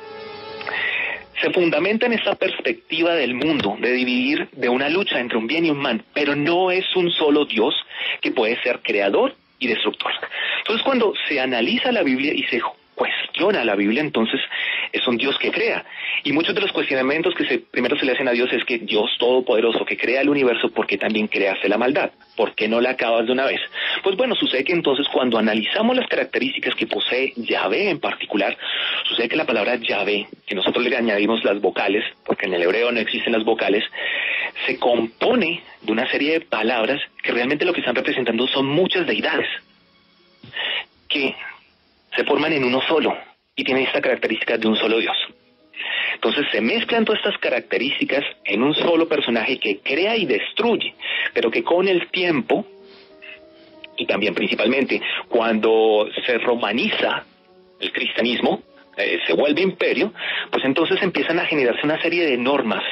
se 1.42 1.50
fundamenta 1.50 2.06
en 2.06 2.12
esa 2.12 2.36
perspectiva 2.36 3.16
del 3.16 3.34
mundo, 3.34 3.76
de 3.80 3.90
dividir 3.90 4.48
de 4.52 4.68
una 4.68 4.88
lucha 4.88 5.18
entre 5.18 5.36
un 5.36 5.48
bien 5.48 5.66
y 5.66 5.70
un 5.70 5.78
mal, 5.78 6.04
pero 6.14 6.36
no 6.36 6.70
es 6.70 6.84
un 6.94 7.10
solo 7.10 7.44
Dios 7.44 7.74
que 8.20 8.30
puede 8.30 8.56
ser 8.62 8.78
creador 8.84 9.34
y 9.58 9.66
destructor. 9.66 10.12
Entonces 10.58 10.84
cuando 10.84 11.12
se 11.26 11.40
analiza 11.40 11.90
la 11.90 12.04
Biblia 12.04 12.32
y 12.32 12.44
se 12.44 12.60
cuestiona 12.98 13.64
la 13.64 13.76
Biblia, 13.76 14.02
entonces 14.02 14.40
es 14.92 15.06
un 15.06 15.16
Dios 15.16 15.38
que 15.38 15.52
crea. 15.52 15.84
Y 16.24 16.32
muchos 16.32 16.54
de 16.54 16.60
los 16.60 16.72
cuestionamientos 16.72 17.32
que 17.34 17.46
se, 17.46 17.58
primero 17.58 17.96
se 17.96 18.04
le 18.04 18.12
hacen 18.12 18.26
a 18.26 18.32
Dios 18.32 18.52
es 18.52 18.64
que 18.64 18.78
Dios 18.78 19.08
Todopoderoso 19.18 19.84
que 19.84 19.96
crea 19.96 20.20
el 20.20 20.28
universo, 20.28 20.70
¿por 20.70 20.86
qué 20.86 20.98
también 20.98 21.28
creaste 21.28 21.68
la 21.68 21.78
maldad? 21.78 22.10
¿Por 22.36 22.54
qué 22.54 22.66
no 22.66 22.80
la 22.80 22.90
acabas 22.90 23.26
de 23.26 23.32
una 23.32 23.46
vez? 23.46 23.60
Pues 24.02 24.16
bueno, 24.16 24.34
sucede 24.34 24.64
que 24.64 24.72
entonces 24.72 25.06
cuando 25.12 25.38
analizamos 25.38 25.96
las 25.96 26.08
características 26.08 26.74
que 26.74 26.88
posee 26.88 27.32
Yahvé 27.36 27.90
en 27.90 28.00
particular, 28.00 28.58
sucede 29.04 29.28
que 29.28 29.36
la 29.36 29.46
palabra 29.46 29.76
Yahvé, 29.76 30.26
que 30.46 30.54
nosotros 30.56 30.84
le 30.84 30.96
añadimos 30.96 31.44
las 31.44 31.60
vocales, 31.60 32.04
porque 32.26 32.46
en 32.46 32.54
el 32.54 32.62
hebreo 32.62 32.90
no 32.90 32.98
existen 32.98 33.32
las 33.32 33.44
vocales, 33.44 33.84
se 34.66 34.78
compone 34.78 35.62
de 35.82 35.92
una 35.92 36.10
serie 36.10 36.32
de 36.32 36.40
palabras 36.40 37.00
que 37.22 37.30
realmente 37.30 37.64
lo 37.64 37.72
que 37.72 37.80
están 37.80 37.94
representando 37.94 38.48
son 38.48 38.66
muchas 38.66 39.06
deidades 39.06 39.46
que 41.08 41.34
se 42.18 42.24
forman 42.24 42.52
en 42.52 42.64
uno 42.64 42.80
solo 42.82 43.16
y 43.54 43.62
tienen 43.62 43.86
esta 43.86 44.00
característica 44.00 44.58
de 44.58 44.66
un 44.66 44.74
solo 44.74 44.98
Dios. 44.98 45.16
Entonces 46.14 46.46
se 46.50 46.60
mezclan 46.60 47.04
todas 47.04 47.20
estas 47.20 47.38
características 47.38 48.24
en 48.44 48.64
un 48.64 48.74
solo 48.74 49.08
personaje 49.08 49.60
que 49.60 49.78
crea 49.78 50.16
y 50.16 50.26
destruye, 50.26 50.94
pero 51.32 51.48
que 51.48 51.62
con 51.62 51.86
el 51.86 52.08
tiempo, 52.08 52.66
y 53.96 54.04
también 54.06 54.34
principalmente 54.34 55.00
cuando 55.28 56.08
se 56.26 56.38
romaniza 56.38 57.24
el 57.78 57.92
cristianismo, 57.92 58.62
eh, 58.96 59.20
se 59.24 59.32
vuelve 59.34 59.62
imperio, 59.62 60.12
pues 60.50 60.64
entonces 60.64 61.00
empiezan 61.00 61.38
a 61.38 61.46
generarse 61.46 61.82
una 61.84 62.02
serie 62.02 62.26
de 62.26 62.36
normas. 62.36 62.82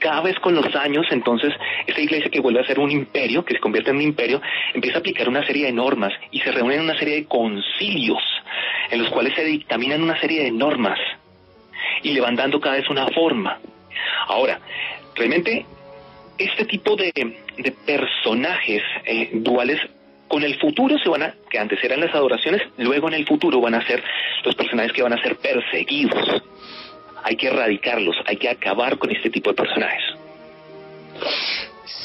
Cada 0.00 0.20
vez 0.20 0.38
con 0.40 0.54
los 0.54 0.74
años, 0.74 1.06
entonces, 1.10 1.52
esta 1.86 2.00
iglesia 2.00 2.30
que 2.30 2.40
vuelve 2.40 2.60
a 2.60 2.66
ser 2.66 2.78
un 2.78 2.90
imperio, 2.90 3.44
que 3.44 3.54
se 3.54 3.60
convierte 3.60 3.90
en 3.90 3.96
un 3.96 4.02
imperio, 4.02 4.40
empieza 4.74 4.98
a 4.98 5.00
aplicar 5.00 5.28
una 5.28 5.46
serie 5.46 5.66
de 5.66 5.72
normas 5.72 6.12
y 6.30 6.40
se 6.40 6.52
reúnen 6.52 6.80
una 6.80 6.98
serie 6.98 7.14
de 7.16 7.26
concilios 7.26 8.22
en 8.90 9.02
los 9.02 9.10
cuales 9.10 9.34
se 9.34 9.44
dictaminan 9.44 10.02
una 10.02 10.18
serie 10.20 10.42
de 10.42 10.50
normas 10.50 10.98
y 12.02 12.12
le 12.12 12.20
van 12.20 12.36
dando 12.36 12.60
cada 12.60 12.76
vez 12.76 12.88
una 12.90 13.08
forma. 13.08 13.58
Ahora, 14.28 14.60
realmente 15.14 15.64
este 16.38 16.64
tipo 16.64 16.96
de, 16.96 17.12
personajes 17.86 18.82
eh, 19.04 19.30
duales 19.32 19.80
con 20.28 20.42
el 20.42 20.58
futuro 20.58 20.98
se 20.98 21.08
van 21.08 21.22
a, 21.22 21.34
que 21.48 21.58
antes 21.58 21.82
eran 21.84 22.00
las 22.00 22.14
adoraciones, 22.14 22.62
luego 22.78 23.08
en 23.08 23.14
el 23.14 23.26
futuro 23.26 23.60
van 23.60 23.74
a 23.74 23.86
ser 23.86 24.02
los 24.44 24.54
personajes 24.54 24.92
que 24.92 25.02
van 25.02 25.12
a 25.12 25.22
ser 25.22 25.36
perseguidos. 25.36 26.42
Hay 27.24 27.36
que 27.36 27.48
erradicarlos, 27.48 28.16
hay 28.26 28.36
que 28.36 28.48
acabar 28.48 28.98
con 28.98 29.10
este 29.10 29.30
tipo 29.30 29.50
de 29.50 29.56
personajes. 29.56 30.02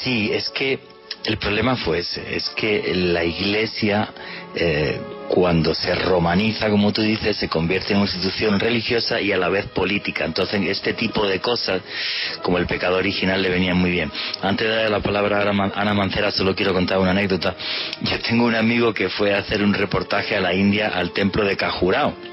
Sí, 0.02 0.30
es 0.32 0.50
que 0.50 0.78
el 1.24 1.36
problema 1.36 1.76
fue 1.76 1.98
ese, 1.98 2.34
es 2.34 2.48
que 2.50 2.94
la 2.94 3.22
iglesia 3.24 4.08
eh, 4.54 4.98
cuando 5.28 5.74
se 5.74 5.94
romaniza, 5.94 6.68
como 6.70 6.92
tú 6.92 7.02
dices, 7.02 7.36
se 7.36 7.48
convierte 7.48 7.92
en 7.92 8.00
una 8.00 8.10
institución 8.10 8.58
religiosa 8.58 9.20
y 9.20 9.30
a 9.30 9.36
la 9.36 9.48
vez 9.48 9.66
política. 9.66 10.24
Entonces, 10.24 10.60
este 10.66 10.94
tipo 10.94 11.24
de 11.24 11.40
cosas, 11.40 11.82
como 12.42 12.58
el 12.58 12.66
pecado 12.66 12.96
original, 12.96 13.40
le 13.40 13.48
venían 13.48 13.76
muy 13.76 13.92
bien. 13.92 14.10
Antes 14.42 14.66
de 14.66 14.74
dar 14.74 14.90
la 14.90 15.00
palabra 15.00 15.42
a 15.42 15.80
Ana 15.80 15.94
Mancera, 15.94 16.32
solo 16.32 16.56
quiero 16.56 16.72
contar 16.72 16.98
una 16.98 17.12
anécdota. 17.12 17.54
Yo 18.02 18.18
tengo 18.20 18.44
un 18.44 18.56
amigo 18.56 18.92
que 18.92 19.08
fue 19.08 19.32
a 19.32 19.38
hacer 19.38 19.62
un 19.62 19.72
reportaje 19.72 20.34
a 20.34 20.40
la 20.40 20.52
India 20.52 20.88
al 20.88 21.12
templo 21.12 21.44
de 21.44 21.56
Cajurao 21.56 22.29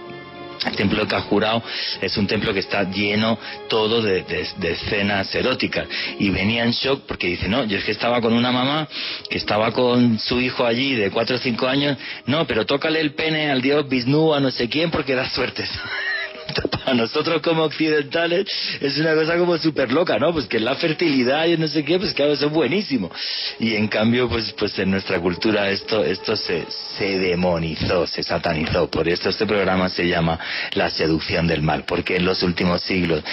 el 0.65 0.76
templo 0.76 1.02
de 1.02 1.08
Cajurao 1.08 1.63
es 2.02 2.17
un 2.17 2.28
templo 2.28 2.54
que 2.54 2.60
está 2.60 2.84
lleno 2.84 3.38
todo 3.67 4.02
de, 4.02 4.26
escenas 4.62 5.34
eróticas. 5.34 5.88
Y 6.20 6.30
venía 6.30 6.63
en 6.63 6.72
shock 6.72 7.04
porque 7.08 7.28
dice, 7.28 7.48
no, 7.48 7.63
yo 7.65 7.78
es 7.78 7.84
que 7.84 7.91
estaba 7.91 8.22
con 8.22 8.34
una 8.34 8.52
mamá 8.52 8.88
que 9.30 9.38
estaba 9.38 9.72
con 9.72 10.20
su 10.20 10.39
hijo 10.41 10.65
allí 10.65 10.96
de 10.96 11.12
4 11.12 11.36
o 11.36 11.39
5 11.39 11.67
años, 11.67 11.98
no, 12.26 12.46
pero 12.48 12.65
tócale 12.65 13.00
el 13.00 13.13
pene 13.13 13.52
al 13.52 13.62
dios 13.62 13.88
Vishnu 13.88 14.34
a 14.34 14.39
no 14.39 14.52
sé 14.52 14.70
quién 14.70 14.91
porque 14.91 15.15
da 15.15 15.30
suerte. 15.30 15.65
para 16.72 16.93
nosotros 16.93 17.41
como 17.41 17.63
occidentales 17.63 18.48
es 18.82 18.98
una 18.98 19.13
cosa 19.15 19.38
como 19.38 19.58
súper 19.58 19.91
loca, 19.91 20.17
¿no? 20.17 20.34
Pues 20.34 20.46
que 20.48 20.60
la 20.60 20.76
fertilidad 20.76 21.46
y 21.46 21.58
no 21.58 21.67
sé 21.67 21.84
qué, 21.84 22.00
pues 22.00 22.13
claro, 22.13 22.34
eso 22.34 22.48
es 22.48 22.52
buenísimo. 22.52 23.12
Y 23.60 23.76
en 23.76 23.88
cambio, 23.88 24.30
pues, 24.30 24.54
pues 24.58 24.78
en 24.80 24.91
nuestra 24.91 25.20
cultura 25.20 25.70
esto, 25.70 26.04
esto 26.04 26.36
se, 26.36 26.65
se 26.98 27.20
demonizó, 27.20 28.08
se 28.08 28.24
satanizó. 28.24 28.89
Por 28.89 29.08
esto 29.08 29.30
este 29.30 29.46
programa 29.46 29.89
se 29.89 30.08
llama 30.08 30.39
La 30.74 30.89
seducción 30.89 31.48
del 31.48 31.62
mal, 31.62 31.84
porque 31.86 32.15
en 32.17 32.26
los 32.26 32.43
últimos 32.43 32.82
siglos 32.82 33.24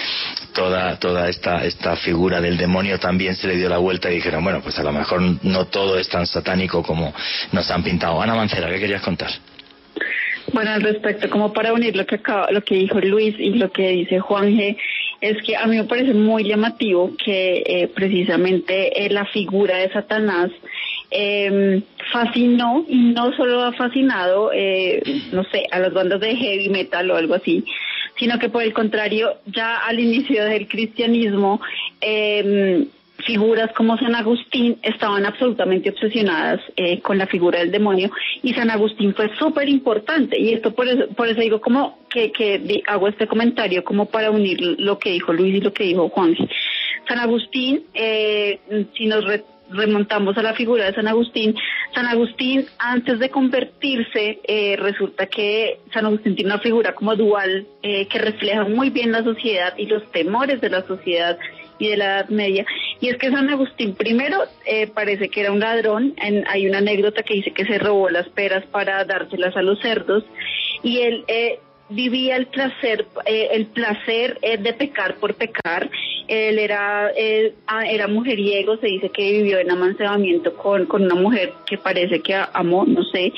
toda, 0.53 0.97
toda 0.99 1.29
esta, 1.29 1.65
esta 1.65 1.95
figura 1.95 2.41
del 2.41 2.57
demonio 2.57 2.99
también 2.99 3.35
se 3.35 3.47
le 3.47 3.57
dio 3.57 3.69
la 3.69 3.77
vuelta 3.77 4.11
y 4.11 4.15
dijeron, 4.15 4.43
bueno, 4.43 4.61
pues 4.61 4.77
a 4.79 4.83
lo 4.83 4.91
mejor 4.91 5.21
no 5.43 5.65
todo 5.65 5.97
es 5.97 6.07
tan 6.09 6.25
satánico 6.25 6.83
como 6.83 7.13
nos 7.51 7.69
han 7.71 7.83
pintado. 7.83 8.21
Ana 8.21 8.35
Mancera, 8.35 8.69
¿qué 8.69 8.79
querías 8.79 9.01
contar? 9.01 9.31
Bueno, 10.53 10.71
al 10.71 10.81
respecto, 10.83 11.29
como 11.29 11.53
para 11.53 11.73
unir 11.73 11.95
lo 11.95 12.05
que 12.05 12.15
acaba, 12.15 12.51
lo 12.51 12.61
que 12.61 12.75
dijo 12.75 12.99
Luis 12.99 13.35
y 13.39 13.51
lo 13.51 13.71
que 13.71 13.89
dice 13.89 14.19
Juan 14.19 14.55
G, 14.55 14.77
es 15.21 15.41
que 15.43 15.55
a 15.55 15.65
mí 15.65 15.77
me 15.77 15.85
parece 15.85 16.13
muy 16.13 16.43
llamativo 16.43 17.11
que 17.23 17.63
eh, 17.65 17.87
precisamente 17.93 19.05
eh, 19.05 19.09
la 19.09 19.25
figura 19.25 19.77
de 19.77 19.91
Satanás 19.91 20.51
eh, 21.09 21.81
fascinó 22.11 22.85
y 22.87 23.13
no 23.13 23.33
solo 23.35 23.63
ha 23.63 23.73
fascinado, 23.73 24.51
eh, 24.53 25.01
no 25.31 25.43
sé, 25.45 25.65
a 25.71 25.79
las 25.79 25.93
bandas 25.93 26.19
de 26.19 26.35
heavy 26.35 26.69
metal 26.69 27.09
o 27.09 27.15
algo 27.15 27.35
así, 27.35 27.63
sino 28.17 28.37
que 28.39 28.49
por 28.49 28.63
el 28.63 28.73
contrario, 28.73 29.37
ya 29.45 29.77
al 29.77 29.99
inicio 29.99 30.45
del 30.45 30.67
cristianismo, 30.67 31.59
eh, 32.01 32.85
figuras 33.25 33.71
como 33.73 33.97
San 33.97 34.15
Agustín 34.15 34.77
estaban 34.83 35.25
absolutamente 35.25 35.89
obsesionadas 35.89 36.61
eh, 36.75 37.01
con 37.01 37.17
la 37.17 37.27
figura 37.27 37.59
del 37.59 37.71
demonio 37.71 38.11
y 38.43 38.53
San 38.53 38.69
Agustín 38.69 39.13
fue 39.15 39.35
súper 39.37 39.67
importante 39.67 40.39
y 40.39 40.53
esto 40.53 40.73
por 40.73 40.87
eso, 40.87 41.07
por 41.15 41.27
eso 41.27 41.41
digo 41.41 41.59
como 41.59 41.99
que, 42.09 42.31
que 42.31 42.81
hago 42.87 43.07
este 43.07 43.27
comentario 43.27 43.83
como 43.83 44.05
para 44.05 44.31
unir 44.31 44.61
lo 44.61 44.99
que 44.99 45.11
dijo 45.11 45.33
Luis 45.33 45.55
y 45.55 45.61
lo 45.61 45.73
que 45.73 45.85
dijo 45.85 46.09
Juan. 46.09 46.35
San 47.07 47.19
Agustín, 47.19 47.83
eh, 47.93 48.59
si 48.95 49.05
nos 49.07 49.25
remontamos 49.69 50.37
a 50.37 50.43
la 50.43 50.53
figura 50.53 50.85
de 50.85 50.93
San 50.93 51.07
Agustín, 51.07 51.55
San 51.93 52.05
Agustín 52.05 52.65
antes 52.77 53.19
de 53.19 53.29
convertirse 53.29 54.39
eh, 54.43 54.75
resulta 54.77 55.25
que 55.25 55.79
San 55.91 56.05
Agustín 56.05 56.35
tiene 56.35 56.53
una 56.53 56.61
figura 56.61 56.93
como 56.93 57.15
dual 57.15 57.65
que 57.81 58.19
refleja 58.19 58.63
muy 58.63 58.89
bien 58.89 59.11
la 59.11 59.23
sociedad 59.23 59.73
y 59.77 59.85
los 59.85 60.11
temores 60.11 60.59
de 60.61 60.69
la 60.69 60.81
sociedad 60.83 61.37
y 61.79 61.89
de 61.89 61.97
la 61.97 62.05
Edad 62.05 62.29
Media. 62.29 62.65
Y 62.99 63.09
es 63.09 63.17
que 63.17 63.29
San 63.29 63.49
Agustín 63.49 63.95
primero 63.95 64.43
eh, 64.65 64.87
parece 64.87 65.29
que 65.29 65.41
era 65.41 65.51
un 65.51 65.59
ladrón, 65.59 66.15
hay 66.47 66.67
una 66.67 66.79
anécdota 66.79 67.23
que 67.23 67.35
dice 67.35 67.51
que 67.51 67.65
se 67.65 67.77
robó 67.77 68.09
las 68.09 68.27
peras 68.29 68.65
para 68.65 69.03
dárselas 69.05 69.55
a 69.55 69.61
los 69.61 69.79
cerdos. 69.79 70.23
Y 70.83 70.99
él 70.99 71.23
eh, 71.27 71.59
vivía 71.89 72.37
el 72.37 72.47
placer, 72.47 73.05
eh, 73.25 73.49
el 73.51 73.67
placer 73.67 74.39
de 74.39 74.73
pecar 74.73 75.15
por 75.15 75.35
pecar. 75.35 75.89
Él 76.27 76.57
era, 76.57 77.11
ah, 77.67 77.85
era 77.87 78.07
mujeriego, 78.07 78.77
se 78.77 78.87
dice 78.87 79.09
que 79.09 79.31
vivió 79.31 79.59
en 79.59 79.69
amancebamiento 79.69 80.55
con, 80.55 80.85
con 80.87 81.03
una 81.03 81.15
mujer 81.15 81.53
que 81.67 81.77
parece 81.77 82.21
que 82.21 82.35
amó, 82.53 82.83
no 82.85 83.03
sé, 83.03 83.31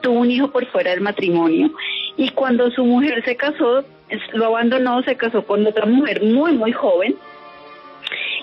tuvo 0.00 0.18
un 0.18 0.30
hijo 0.30 0.50
por 0.50 0.66
fuera 0.66 0.90
del 0.90 1.02
matrimonio. 1.02 1.70
Y 2.16 2.30
cuando 2.30 2.70
su 2.72 2.84
mujer 2.84 3.24
se 3.24 3.36
casó, 3.36 3.84
lo 4.32 4.46
abandonó, 4.46 5.02
se 5.02 5.16
casó 5.16 5.46
con 5.46 5.64
otra 5.66 5.86
mujer 5.86 6.22
muy, 6.22 6.52
muy 6.52 6.72
joven 6.72 7.14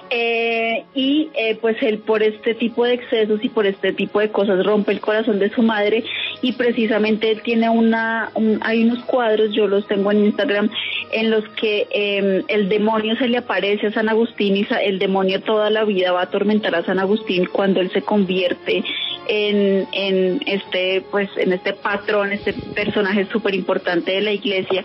eh, 0.10 0.86
y 0.96 1.30
eh, 1.36 1.58
pues 1.62 1.78
él 1.82 2.00
por 2.00 2.24
este 2.24 2.56
tipo 2.56 2.86
de 2.86 2.96
excesos 2.96 3.40
y 3.44 3.50
por 3.50 3.68
este 3.68 3.94
tipo 3.94 4.20
de 4.20 4.30
cosas 4.30 4.66
rompe 4.66 4.92
el 4.92 5.02
corazón 5.02 5.40
de 5.40 5.50
su 5.50 5.62
madre 5.62 6.04
y 6.42 6.54
precisamente 6.54 7.32
él 7.32 7.42
tiene 7.42 7.70
una, 7.70 8.32
hay 8.62 8.84
unos 8.84 9.04
cuadros, 9.06 9.54
yo 9.54 9.68
los 9.68 9.88
tengo 9.88 10.12
en 10.12 10.26
Instagram, 10.26 10.70
en 11.12 11.30
los 11.30 11.48
que 11.50 11.88
em, 11.92 12.44
el 12.48 12.70
demonio 12.70 13.16
se 13.18 13.28
le 13.28 13.38
aparece 13.38 13.88
a 13.88 13.92
San 13.92 14.10
Agustín 14.10 14.58
y 14.58 14.68
el 14.84 15.00
demonio 15.00 15.42
toda 15.42 15.70
la 15.70 15.84
vida 15.86 16.12
va 16.12 16.22
a 16.22 16.24
atormentar 16.24 16.76
a 16.76 16.86
San 16.86 17.00
Agustín 17.00 17.48
cuando 17.52 17.80
él 17.80 17.92
se 17.92 18.02
convierte 18.02 18.84
en, 19.28 19.88
en 19.92 20.42
este 20.48 21.04
pues 21.12 21.30
en 21.38 21.54
este 21.54 21.74
patrón, 21.74 22.32
este 22.32 22.54
personaje 22.54 23.26
súper 23.26 23.54
importante 23.54 24.12
de 24.12 24.22
la 24.22 24.32
iglesia 24.32 24.84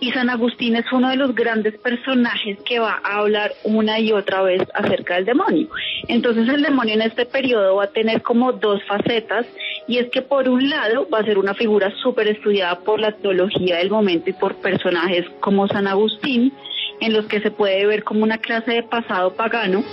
y 0.00 0.10
San 0.12 0.30
Agustín 0.30 0.76
es 0.76 0.90
uno 0.92 1.10
de 1.10 1.16
los 1.16 1.34
grandes 1.34 1.78
personajes 1.78 2.58
que 2.64 2.78
va 2.78 3.00
a 3.04 3.18
hablar 3.18 3.52
una 3.64 4.00
y 4.00 4.12
otra 4.12 4.42
vez 4.42 4.62
acerca 4.74 5.16
del 5.16 5.26
demonio. 5.26 5.68
Entonces 6.08 6.48
el 6.48 6.62
demonio 6.62 6.94
en 6.94 7.02
este 7.02 7.26
periodo 7.26 7.76
va 7.76 7.84
a 7.84 7.92
tener 7.92 8.22
como 8.22 8.52
dos 8.52 8.82
facetas 8.84 9.46
y 9.86 9.98
es 9.98 10.10
que 10.10 10.22
por 10.22 10.48
un 10.48 10.70
lado 10.70 11.06
va 11.12 11.18
a 11.18 11.24
ser 11.24 11.36
una 11.36 11.54
figura 11.54 11.92
súper 12.02 12.28
estudiada 12.28 12.80
por 12.80 12.98
la 12.98 13.12
teología 13.12 13.76
del 13.76 13.90
momento 13.90 14.30
y 14.30 14.32
por 14.32 14.56
personajes 14.56 15.26
como 15.40 15.68
San 15.68 15.86
Agustín, 15.86 16.52
en 17.00 17.12
los 17.12 17.26
que 17.26 17.40
se 17.40 17.50
puede 17.50 17.86
ver 17.86 18.02
como 18.02 18.22
una 18.22 18.38
clase 18.38 18.72
de 18.72 18.82
pasado 18.82 19.34
pagano 19.34 19.84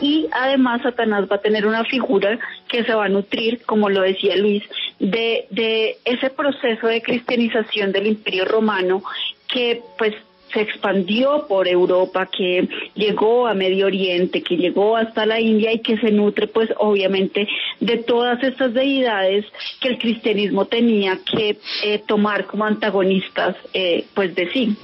y 0.00 0.28
además 0.32 0.82
Satanás 0.82 1.26
va 1.30 1.36
a 1.36 1.40
tener 1.40 1.66
una 1.66 1.84
figura 1.84 2.38
que 2.68 2.84
se 2.84 2.94
va 2.94 3.06
a 3.06 3.08
nutrir, 3.08 3.62
como 3.64 3.88
lo 3.88 4.02
decía 4.02 4.36
Luis, 4.36 4.62
de, 4.98 5.46
de 5.50 5.96
ese 6.04 6.30
proceso 6.30 6.86
de 6.86 7.02
cristianización 7.02 7.92
del 7.92 8.08
imperio 8.08 8.44
romano 8.44 9.02
que 9.48 9.82
pues 9.98 10.14
se 10.54 10.60
expandió 10.60 11.46
por 11.48 11.68
Europa, 11.68 12.26
que 12.26 12.68
llegó 12.94 13.46
a 13.46 13.54
Medio 13.54 13.86
Oriente, 13.86 14.40
que 14.42 14.56
llegó 14.56 14.96
hasta 14.96 15.26
la 15.26 15.40
India 15.40 15.72
y 15.72 15.80
que 15.80 15.98
se 15.98 16.10
nutre 16.12 16.46
pues 16.46 16.70
obviamente 16.78 17.46
de 17.80 17.98
todas 17.98 18.42
estas 18.42 18.72
deidades 18.72 19.44
que 19.80 19.88
el 19.88 19.98
cristianismo 19.98 20.66
tenía 20.66 21.18
que 21.24 21.58
eh, 21.82 22.02
tomar 22.06 22.46
como 22.46 22.64
antagonistas 22.64 23.56
eh, 23.74 24.04
pues 24.14 24.34
de 24.34 24.50
sí. 24.52 24.76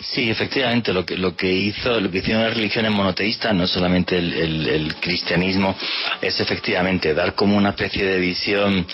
Sí, 0.00 0.30
efectivamente, 0.30 0.92
lo 0.92 1.04
que, 1.04 1.16
lo 1.16 1.36
que 1.36 1.52
hizo, 1.52 2.00
lo 2.00 2.10
que 2.10 2.18
hicieron 2.18 2.42
las 2.42 2.54
religiones 2.54 2.90
monoteístas, 2.92 3.54
no 3.54 3.66
solamente 3.66 4.16
el 4.18 4.94
cristianismo, 5.00 5.76
es 6.22 6.40
efectivamente 6.40 7.12
dar 7.12 7.34
como 7.34 7.56
una 7.58 7.70
especie 7.70 8.04
de 8.06 8.18
visión 8.18 8.86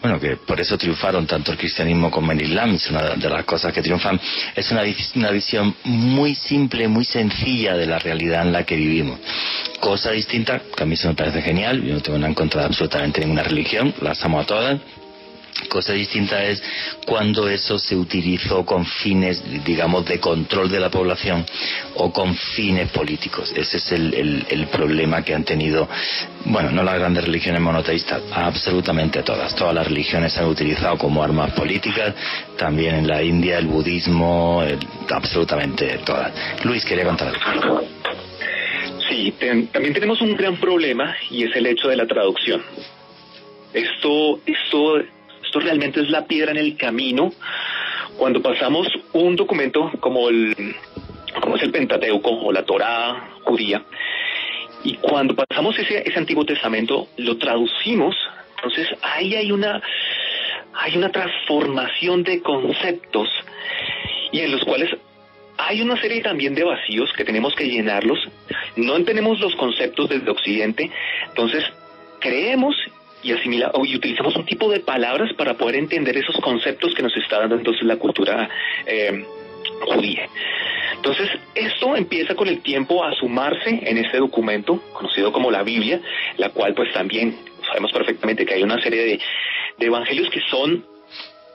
bueno, 0.00 0.20
que 0.20 0.36
por 0.36 0.60
eso 0.60 0.78
triunfaron 0.78 1.26
tanto 1.26 1.52
el 1.52 1.58
cristianismo 1.58 2.10
como 2.10 2.32
el 2.32 2.42
islam, 2.42 2.74
es 2.74 2.88
una 2.90 3.14
de 3.16 3.28
las 3.28 3.44
cosas 3.44 3.72
que 3.72 3.82
triunfan, 3.82 4.20
es 4.54 4.70
una, 4.70 4.82
una 5.16 5.30
visión 5.30 5.74
muy 5.84 6.34
simple, 6.34 6.86
muy 6.86 7.04
sencilla 7.04 7.76
de 7.76 7.86
la 7.86 7.98
realidad 7.98 8.42
en 8.42 8.52
la 8.52 8.64
que 8.64 8.76
vivimos. 8.76 9.18
Cosa 9.80 10.12
distinta, 10.12 10.60
que 10.76 10.82
a 10.82 10.86
mí 10.86 10.94
eso 10.94 11.08
me 11.08 11.14
parece 11.14 11.42
genial, 11.42 11.82
yo 11.82 11.94
no 11.94 12.00
tengo 12.00 12.18
nada 12.18 12.28
en 12.28 12.34
contra 12.34 12.64
absolutamente 12.64 13.20
ninguna 13.20 13.42
religión, 13.42 13.94
las 14.00 14.24
amo 14.24 14.40
a 14.40 14.46
todas, 14.46 14.80
Cosa 15.68 15.92
distinta 15.92 16.42
es 16.44 16.62
cuando 17.04 17.48
eso 17.48 17.78
se 17.78 17.96
utilizó 17.96 18.64
con 18.64 18.86
fines, 18.86 19.42
digamos, 19.64 20.06
de 20.06 20.20
control 20.20 20.70
de 20.70 20.80
la 20.80 20.88
población 20.88 21.44
o 21.96 22.12
con 22.12 22.34
fines 22.34 22.90
políticos. 22.90 23.52
Ese 23.54 23.78
es 23.78 23.92
el, 23.92 24.46
el, 24.48 24.66
problema 24.68 25.22
que 25.22 25.34
han 25.34 25.44
tenido, 25.44 25.88
bueno, 26.44 26.70
no 26.70 26.82
las 26.82 26.94
grandes 26.98 27.24
religiones 27.24 27.60
monoteístas, 27.60 28.22
absolutamente 28.32 29.22
todas. 29.22 29.54
Todas 29.54 29.74
las 29.74 29.86
religiones 29.86 30.32
se 30.32 30.40
han 30.40 30.46
utilizado 30.46 30.96
como 30.96 31.22
armas 31.22 31.52
políticas, 31.52 32.14
también 32.56 32.94
en 32.94 33.08
la 33.08 33.22
India 33.22 33.58
el 33.58 33.66
budismo, 33.66 34.62
absolutamente 35.10 35.98
todas. 36.04 36.32
Luis, 36.64 36.84
quería 36.84 37.04
contar 37.04 37.34
algo. 37.44 37.82
Sí, 39.08 39.34
también 39.72 39.94
tenemos 39.94 40.20
un 40.20 40.36
gran 40.36 40.56
problema 40.56 41.16
y 41.30 41.44
es 41.44 41.56
el 41.56 41.66
hecho 41.66 41.88
de 41.88 41.96
la 41.96 42.06
traducción. 42.06 42.62
Esto, 43.72 44.40
esto 44.46 44.98
esto 45.48 45.60
realmente 45.60 46.00
es 46.00 46.10
la 46.10 46.26
piedra 46.26 46.50
en 46.50 46.58
el 46.58 46.76
camino. 46.76 47.32
Cuando 48.18 48.42
pasamos 48.42 48.86
un 49.14 49.34
documento 49.34 49.90
como 49.98 50.28
el 50.28 50.54
como 51.40 51.56
es 51.56 51.62
el 51.62 51.70
Pentateuco 51.70 52.30
o 52.30 52.52
la 52.52 52.64
Torá 52.64 53.30
judía, 53.44 53.82
y 54.84 54.94
cuando 54.96 55.34
pasamos 55.34 55.78
ese, 55.78 56.02
ese 56.06 56.18
Antiguo 56.18 56.44
Testamento, 56.44 57.08
lo 57.16 57.38
traducimos, 57.38 58.14
entonces 58.56 58.88
ahí 59.02 59.34
hay 59.34 59.52
una, 59.52 59.80
hay 60.74 60.96
una 60.96 61.10
transformación 61.10 62.24
de 62.24 62.42
conceptos 62.42 63.28
y 64.32 64.40
en 64.40 64.52
los 64.52 64.64
cuales 64.64 64.90
hay 65.56 65.80
una 65.80 66.00
serie 66.00 66.22
también 66.22 66.54
de 66.54 66.64
vacíos 66.64 67.12
que 67.14 67.24
tenemos 67.24 67.54
que 67.54 67.68
llenarlos. 67.68 68.18
No 68.76 68.96
entendemos 68.96 69.40
los 69.40 69.54
conceptos 69.56 70.08
desde 70.08 70.30
Occidente, 70.30 70.90
entonces 71.28 71.64
creemos 72.20 72.76
y 73.22 73.32
asimila 73.32 73.72
y 73.84 73.96
utilizamos 73.96 74.36
un 74.36 74.44
tipo 74.44 74.70
de 74.70 74.80
palabras 74.80 75.32
para 75.34 75.54
poder 75.54 75.76
entender 75.76 76.16
esos 76.16 76.36
conceptos 76.36 76.94
que 76.94 77.02
nos 77.02 77.16
está 77.16 77.40
dando 77.40 77.56
entonces 77.56 77.82
la 77.84 77.96
cultura 77.96 78.48
eh, 78.86 79.24
judía. 79.80 80.28
Entonces, 80.94 81.28
esto 81.54 81.96
empieza 81.96 82.34
con 82.34 82.48
el 82.48 82.60
tiempo 82.60 83.04
a 83.04 83.14
sumarse 83.14 83.80
en 83.82 83.98
este 83.98 84.18
documento, 84.18 84.82
conocido 84.92 85.32
como 85.32 85.50
la 85.50 85.62
Biblia, 85.62 86.00
la 86.36 86.50
cual 86.50 86.74
pues 86.74 86.92
también 86.92 87.36
sabemos 87.66 87.92
perfectamente 87.92 88.44
que 88.44 88.54
hay 88.54 88.62
una 88.62 88.82
serie 88.82 89.04
de, 89.04 89.20
de 89.78 89.86
evangelios 89.86 90.28
que 90.30 90.40
son 90.50 90.84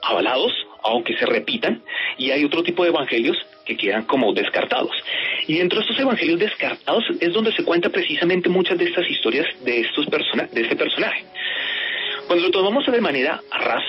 avalados, 0.02 0.52
aunque 0.82 1.16
se 1.16 1.26
repitan, 1.26 1.82
y 2.18 2.30
hay 2.30 2.44
otro 2.44 2.62
tipo 2.62 2.84
de 2.84 2.90
evangelios 2.90 3.36
que 3.64 3.76
quedan 3.76 4.04
como 4.04 4.32
descartados. 4.32 4.92
Y 5.46 5.58
dentro 5.58 5.78
de 5.78 5.84
estos 5.84 5.98
evangelios 5.98 6.38
descartados 6.38 7.04
es 7.20 7.32
donde 7.32 7.52
se 7.52 7.64
cuenta 7.64 7.88
precisamente 7.90 8.48
muchas 8.48 8.78
de 8.78 8.84
estas 8.84 9.08
historias 9.08 9.46
de 9.64 9.80
estos 9.80 10.06
persona 10.06 10.48
de 10.52 10.62
este 10.62 10.76
personaje. 10.76 11.24
Cuando 12.26 12.46
lo 12.46 12.50
tomamos 12.50 12.86
de 12.86 13.00
manera 13.00 13.40
ras, 13.50 13.84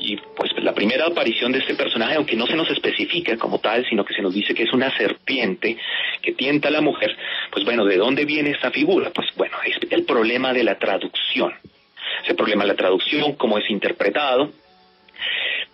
y 0.00 0.16
pues 0.36 0.52
la 0.62 0.74
primera 0.74 1.06
aparición 1.06 1.52
de 1.52 1.58
este 1.58 1.74
personaje, 1.74 2.14
aunque 2.14 2.36
no 2.36 2.46
se 2.46 2.56
nos 2.56 2.70
especifica 2.70 3.36
como 3.36 3.58
tal, 3.58 3.86
sino 3.88 4.04
que 4.04 4.14
se 4.14 4.22
nos 4.22 4.34
dice 4.34 4.54
que 4.54 4.64
es 4.64 4.72
una 4.72 4.96
serpiente 4.96 5.76
que 6.22 6.32
tienta 6.32 6.68
a 6.68 6.70
la 6.70 6.80
mujer, 6.80 7.16
pues 7.50 7.64
bueno, 7.64 7.84
¿de 7.84 7.96
dónde 7.96 8.24
viene 8.24 8.50
esta 8.50 8.70
figura? 8.70 9.10
Pues 9.14 9.28
bueno, 9.36 9.56
es 9.64 9.76
el 9.90 10.04
problema 10.04 10.52
de 10.52 10.64
la 10.64 10.78
traducción. 10.78 11.52
Ese 12.24 12.34
problema 12.34 12.64
de 12.64 12.68
la 12.68 12.76
traducción, 12.76 13.34
cómo 13.34 13.58
es 13.58 13.68
interpretado, 13.70 14.50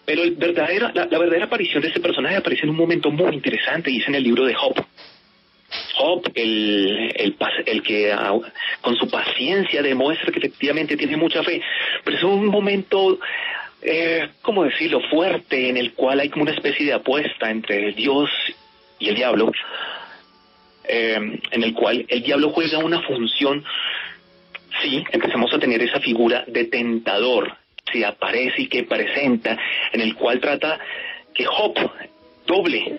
pero 0.04 0.22
el 0.22 0.32
verdadera, 0.32 0.92
la, 0.94 1.06
verdadera 1.06 1.46
aparición 1.46 1.82
de 1.82 1.88
este 1.88 2.00
personaje 2.00 2.36
aparece 2.36 2.64
en 2.64 2.70
un 2.70 2.76
momento 2.76 3.10
muy 3.10 3.34
interesante 3.34 3.90
y 3.90 3.98
es 3.98 4.08
en 4.08 4.14
el 4.14 4.22
libro 4.22 4.44
de 4.44 4.54
Job. 4.54 4.74
Job, 5.96 6.30
el, 6.34 7.12
el, 7.16 7.36
el 7.66 7.82
que 7.82 8.12
ah, 8.12 8.34
con 8.80 8.96
su 8.96 9.08
paciencia 9.08 9.82
demuestra 9.82 10.30
que 10.30 10.38
efectivamente 10.38 10.96
tiene 10.96 11.16
mucha 11.16 11.42
fe, 11.42 11.62
pero 12.04 12.16
es 12.16 12.22
un 12.22 12.46
momento, 12.46 13.18
eh, 13.82 14.28
¿cómo 14.42 14.64
decirlo?, 14.64 15.00
fuerte 15.10 15.68
en 15.68 15.76
el 15.76 15.94
cual 15.94 16.20
hay 16.20 16.28
como 16.28 16.42
una 16.42 16.52
especie 16.52 16.86
de 16.86 16.92
apuesta 16.92 17.50
entre 17.50 17.92
Dios 17.92 18.30
y 18.98 19.08
el 19.08 19.14
diablo, 19.16 19.52
eh, 20.86 21.40
en 21.50 21.62
el 21.62 21.72
cual 21.72 22.04
el 22.08 22.22
diablo 22.22 22.50
juega 22.50 22.78
una 22.78 23.00
función, 23.02 23.64
sí, 24.82 25.02
empezamos 25.12 25.52
a 25.54 25.58
tener 25.58 25.82
esa 25.82 26.00
figura 26.00 26.44
de 26.46 26.66
tentador, 26.66 27.56
aparece 28.02 28.62
y 28.62 28.68
que 28.68 28.84
presenta, 28.84 29.58
en 29.92 30.00
el 30.00 30.14
cual 30.14 30.40
trata 30.40 30.80
que 31.34 31.44
Job 31.44 31.74
doble, 32.46 32.98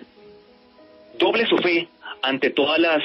doble 1.18 1.46
su 1.48 1.58
fe 1.58 1.88
ante 2.22 2.52
todas 2.52 2.80
las 2.80 3.02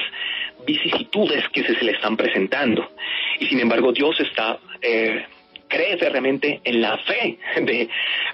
vicisitudes 0.65 1.47
que 1.49 1.63
se, 1.63 1.83
le 1.83 1.93
están 1.93 2.17
presentando. 2.17 2.91
Y 3.39 3.47
sin 3.47 3.59
embargo 3.59 3.91
Dios 3.91 4.19
está, 4.19 4.59
eh, 4.81 5.25
cree 5.67 5.95
realmente 5.95 6.61
en 6.63 6.81
la 6.81 6.97
fe 6.99 7.37
de, 7.61 7.89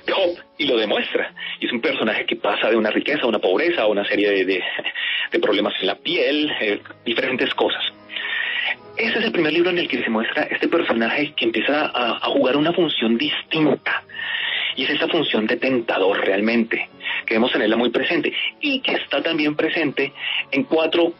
Job 0.08 0.38
y 0.58 0.66
lo 0.66 0.78
demuestra. 0.78 1.34
Y 1.60 1.68
es 1.68 1.72
un 1.72 1.82
personaje 1.82 2.26
que 2.26 2.36
pasa 2.36 2.70
de 2.70 2.76
una 2.76 2.90
riqueza 2.90 3.24
a 3.24 3.28
una 3.28 3.40
pobreza, 3.40 3.84
a 3.84 3.88
una 3.88 4.06
serie 4.06 4.46
de, 4.46 4.64
problemas 5.42 5.74
en 5.82 5.88
la 5.88 5.96
piel, 5.96 6.52
eh, 6.60 6.80
diferentes 7.06 7.54
cosas. 7.54 7.84
Ese 8.98 9.20
es 9.20 9.26
el 9.26 9.32
primer 9.32 9.54
libro 9.54 9.70
en 9.70 9.78
el 9.78 9.88
que 9.88 10.04
se 10.04 10.10
muestra 10.10 10.44
este 10.44 10.68
personaje 10.68 11.34
que 11.34 11.46
empieza 11.46 11.92
a, 11.94 12.20
jugar 12.30 12.58
una 12.58 12.74
función 12.74 13.18
distinta. 13.18 14.04
Y 14.76 14.84
es 14.84 14.90
esa 14.92 15.08
función 15.08 15.48
de 15.48 15.58
tentador 15.58 16.20
realmente, 16.20 16.90
que 17.26 17.36
vemos 17.36 17.54
en 17.56 17.62
él 17.62 17.76
muy 17.78 17.90
presente 17.90 18.34
y 18.62 18.80
que 18.82 18.94
está 18.94 19.22
también 19.22 19.56
presente 19.56 20.14
en 20.52 20.64
cuatro 20.64 21.14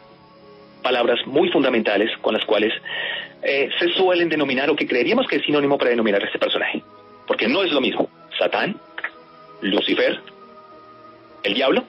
palabras 0.82 1.18
muy 1.26 1.50
fundamentales 1.50 2.10
con 2.18 2.34
las 2.34 2.44
cuales 2.44 2.72
eh, 3.42 3.68
se 3.78 3.88
suelen 3.94 4.28
denominar 4.28 4.70
o 4.70 4.76
que 4.76 4.86
creeríamos 4.86 5.26
que 5.26 5.36
es 5.36 5.42
sinónimo 5.44 5.76
para 5.78 5.90
denominar 5.90 6.22
a 6.22 6.26
este 6.26 6.38
personaje. 6.38 6.82
Porque 7.26 7.48
no 7.48 7.62
es 7.62 7.72
lo 7.72 7.80
mismo. 7.80 8.08
Satán, 8.38 8.76
Lucifer, 9.60 10.20
el 11.42 11.54
diablo 11.54 11.84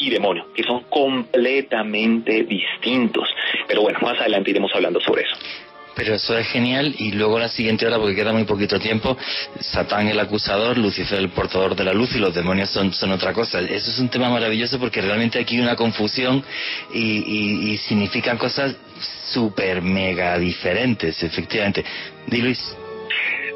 y 0.00 0.10
demonio, 0.10 0.46
que 0.54 0.62
son 0.62 0.84
completamente 0.88 2.44
distintos. 2.44 3.28
Pero 3.66 3.82
bueno, 3.82 3.98
más 4.00 4.18
adelante 4.18 4.50
iremos 4.50 4.74
hablando 4.74 5.00
sobre 5.00 5.22
eso. 5.22 5.36
Pero 5.94 6.14
eso 6.14 6.38
es 6.38 6.46
genial 6.46 6.94
y 6.98 7.12
luego 7.12 7.38
la 7.38 7.48
siguiente 7.48 7.86
hora, 7.86 7.98
porque 7.98 8.14
queda 8.14 8.32
muy 8.32 8.44
poquito 8.44 8.78
tiempo, 8.78 9.16
Satán 9.60 10.08
el 10.08 10.18
acusador, 10.18 10.78
Lucifer 10.78 11.18
el 11.18 11.30
portador 11.30 11.74
de 11.74 11.84
la 11.84 11.92
luz 11.92 12.14
y 12.14 12.18
los 12.18 12.34
demonios 12.34 12.70
son, 12.70 12.92
son 12.92 13.10
otra 13.10 13.32
cosa. 13.32 13.60
Eso 13.60 13.90
es 13.90 13.98
un 13.98 14.08
tema 14.08 14.30
maravilloso 14.30 14.78
porque 14.78 15.02
realmente 15.02 15.38
aquí 15.38 15.56
hay 15.56 15.62
una 15.62 15.76
confusión 15.76 16.42
y, 16.94 17.72
y, 17.72 17.76
significan 17.76 18.38
cosas 18.38 18.76
súper 19.32 19.82
mega 19.82 20.38
diferentes, 20.38 21.22
efectivamente. 21.22 21.84
Di 22.26 22.40
Luis. 22.40 22.76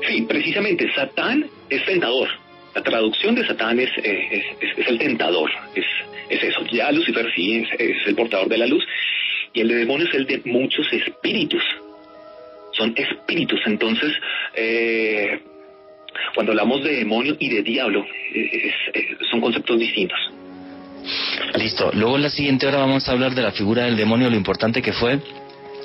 Sí, 0.06 0.22
precisamente 0.22 0.92
Satán 0.94 1.46
es 1.70 1.84
tentador. 1.86 2.28
La 2.74 2.82
traducción 2.82 3.34
de 3.34 3.46
Satán 3.46 3.78
es, 3.78 3.90
es, 4.02 4.44
es 4.60 4.88
el 4.88 4.98
tentador, 4.98 5.50
es, 5.74 5.84
es 6.28 6.42
eso. 6.42 6.64
Ya 6.72 6.90
Lucifer 6.90 7.30
sí 7.34 7.64
es, 7.78 8.06
el 8.06 8.14
portador 8.14 8.48
de 8.48 8.58
la 8.58 8.66
luz 8.66 8.84
y 9.52 9.60
el 9.60 9.68
de 9.68 9.76
demonios 9.76 10.08
es 10.10 10.16
el 10.16 10.26
de 10.26 10.42
muchos 10.44 10.92
espíritus. 10.92 11.62
Son 12.72 12.92
espíritus, 12.96 13.60
entonces 13.66 14.12
eh, 14.54 15.40
cuando 16.34 16.52
hablamos 16.52 16.82
de 16.82 16.96
demonio 16.96 17.36
y 17.38 17.48
de 17.48 17.62
diablo 17.62 18.04
son 19.30 19.40
conceptos 19.40 19.78
distintos. 19.78 20.18
Listo. 21.56 21.90
Luego 21.92 22.16
en 22.16 22.22
la 22.22 22.30
siguiente 22.30 22.66
hora 22.66 22.78
vamos 22.78 23.08
a 23.08 23.12
hablar 23.12 23.34
de 23.34 23.42
la 23.42 23.52
figura 23.52 23.84
del 23.84 23.96
demonio, 23.96 24.28
lo 24.30 24.36
importante 24.36 24.82
que 24.82 24.92
fue 24.92 25.20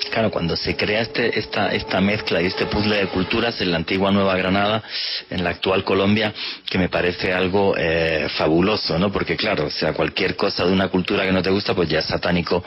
Claro, 0.08 0.30
cuando 0.30 0.56
se 0.56 0.76
crea 0.76 1.02
este, 1.02 1.38
esta, 1.38 1.72
esta 1.72 2.00
mezcla 2.00 2.40
y 2.40 2.46
este 2.46 2.66
puzzle 2.66 2.96
de 2.96 3.06
culturas 3.08 3.60
en 3.60 3.70
la 3.70 3.76
antigua 3.76 4.10
Nueva 4.10 4.36
Granada, 4.36 4.82
en 5.28 5.44
la 5.44 5.50
actual 5.50 5.84
Colombia, 5.84 6.32
que 6.68 6.78
me 6.78 6.88
parece 6.88 7.32
algo 7.32 7.74
eh, 7.76 8.28
fabuloso, 8.36 8.98
¿no? 8.98 9.12
Porque 9.12 9.36
claro, 9.36 9.66
o 9.66 9.70
sea, 9.70 9.92
cualquier 9.92 10.36
cosa 10.36 10.64
de 10.64 10.72
una 10.72 10.88
cultura 10.88 11.24
que 11.24 11.32
no 11.32 11.42
te 11.42 11.50
gusta, 11.50 11.74
pues 11.74 11.88
ya 11.88 11.98
es 11.98 12.06
satánico 12.06 12.64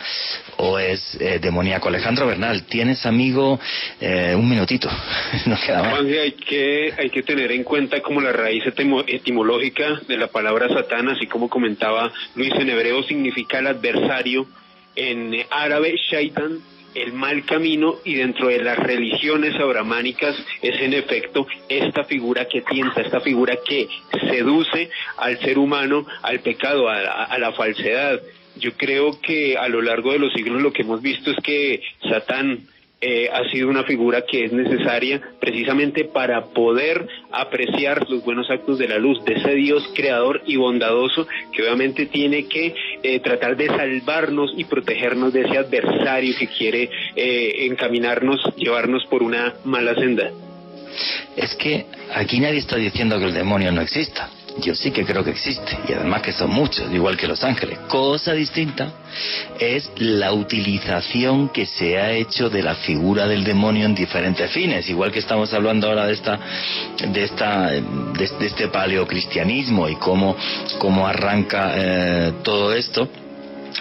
o 0.57 0.77
es 0.77 1.17
eh, 1.19 1.39
demoníaco. 1.41 1.87
Alejandro 1.87 2.27
Bernal, 2.27 2.63
¿tienes 2.63 3.05
amigo? 3.05 3.59
Eh, 3.99 4.35
un 4.35 4.47
minutito, 4.47 4.89
no 5.45 5.57
queda 5.65 5.83
más. 5.83 5.99
hay 6.01 6.33
que, 6.33 6.93
hay 6.97 7.09
que 7.09 7.23
tener 7.23 7.51
en 7.51 7.63
cuenta 7.63 8.01
como 8.01 8.21
la 8.21 8.31
raíz 8.31 8.63
etimológica 8.65 10.01
de 10.07 10.17
la 10.17 10.27
palabra 10.27 10.69
satán, 10.69 11.09
así 11.09 11.27
como 11.27 11.49
comentaba 11.49 12.11
Luis 12.35 12.53
en 12.55 12.69
hebreo, 12.69 13.03
significa 13.03 13.59
el 13.59 13.67
adversario. 13.67 14.45
En 14.95 15.33
árabe, 15.49 15.95
shaitan 16.11 16.59
el 16.95 17.13
mal 17.13 17.45
camino 17.45 17.95
y 18.03 18.15
dentro 18.15 18.47
de 18.47 18.63
las 18.63 18.77
religiones 18.77 19.55
abramánicas 19.55 20.35
es 20.61 20.79
en 20.81 20.93
efecto 20.93 21.47
esta 21.69 22.03
figura 22.03 22.47
que 22.47 22.61
tienta, 22.61 23.01
esta 23.01 23.19
figura 23.19 23.57
que 23.65 23.87
seduce 24.29 24.89
al 25.17 25.39
ser 25.39 25.57
humano 25.57 26.05
al 26.21 26.39
pecado, 26.39 26.89
a, 26.89 27.37
la 27.37 27.51
falsedad. 27.53 28.21
Yo 28.55 28.73
creo 28.73 29.19
que 29.19 29.57
a 29.57 29.67
lo 29.67 29.81
largo 29.81 30.11
de 30.11 30.19
los 30.19 30.33
siglos 30.33 30.61
lo 30.61 30.71
que 30.71 30.83
hemos 30.83 31.01
visto 31.01 31.31
es 31.31 31.37
que 31.43 31.81
Satán 32.09 32.67
eh, 33.05 33.29
ha 33.29 33.43
sido 33.51 33.67
una 33.67 33.83
figura 33.83 34.23
que 34.25 34.45
es 34.45 34.53
necesaria 34.53 35.19
precisamente 35.37 36.05
para 36.05 36.45
poder 36.45 37.05
apreciar 37.33 38.09
los 38.09 38.23
buenos 38.23 38.49
actos 38.49 38.77
de 38.77 38.87
la 38.87 38.97
luz, 38.97 39.21
de 39.25 39.33
ese 39.33 39.55
Dios 39.55 39.83
creador 39.93 40.41
y 40.45 40.55
bondadoso 40.55 41.27
que 41.51 41.63
obviamente 41.63 42.05
tiene 42.05 42.47
que 42.47 42.73
eh, 43.03 43.19
tratar 43.19 43.57
de 43.57 43.67
salvarnos 43.67 44.53
y 44.55 44.63
protegernos 44.63 45.33
de 45.33 45.41
ese 45.41 45.57
adversario 45.57 46.33
que 46.39 46.47
quiere 46.47 46.89
eh, 47.17 47.65
encaminarnos, 47.65 48.39
llevarnos 48.55 49.05
por 49.07 49.21
una 49.21 49.53
mala 49.65 49.95
senda. 49.95 50.31
Es 51.35 51.55
que 51.55 51.85
aquí 52.13 52.39
nadie 52.39 52.59
está 52.59 52.77
diciendo 52.77 53.19
que 53.19 53.25
el 53.25 53.33
demonio 53.33 53.73
no 53.73 53.81
exista. 53.81 54.29
Yo 54.59 54.75
sí 54.75 54.91
que 54.91 55.03
creo 55.03 55.23
que 55.23 55.31
existe, 55.31 55.77
y 55.87 55.93
además 55.93 56.21
que 56.21 56.31
son 56.31 56.51
muchos, 56.51 56.91
igual 56.93 57.17
que 57.17 57.27
los 57.27 57.43
ángeles. 57.43 57.79
Cosa 57.87 58.33
distinta 58.33 58.91
es 59.59 59.89
la 59.97 60.31
utilización 60.31 61.49
que 61.49 61.65
se 61.65 61.97
ha 61.97 62.11
hecho 62.11 62.49
de 62.49 62.61
la 62.61 62.75
figura 62.75 63.27
del 63.27 63.43
demonio 63.43 63.85
en 63.85 63.95
diferentes 63.95 64.51
fines, 64.51 64.87
igual 64.89 65.11
que 65.11 65.19
estamos 65.19 65.53
hablando 65.53 65.87
ahora 65.87 66.05
de 66.05 66.13
esta, 66.13 66.39
de 67.07 67.23
esta, 67.23 67.71
de, 67.71 68.29
este 68.41 68.67
paleocristianismo 68.67 69.89
y 69.89 69.95
cómo, 69.95 70.35
cómo 70.77 71.07
arranca 71.07 71.73
eh, 71.75 72.33
todo 72.43 72.73
esto 72.73 73.09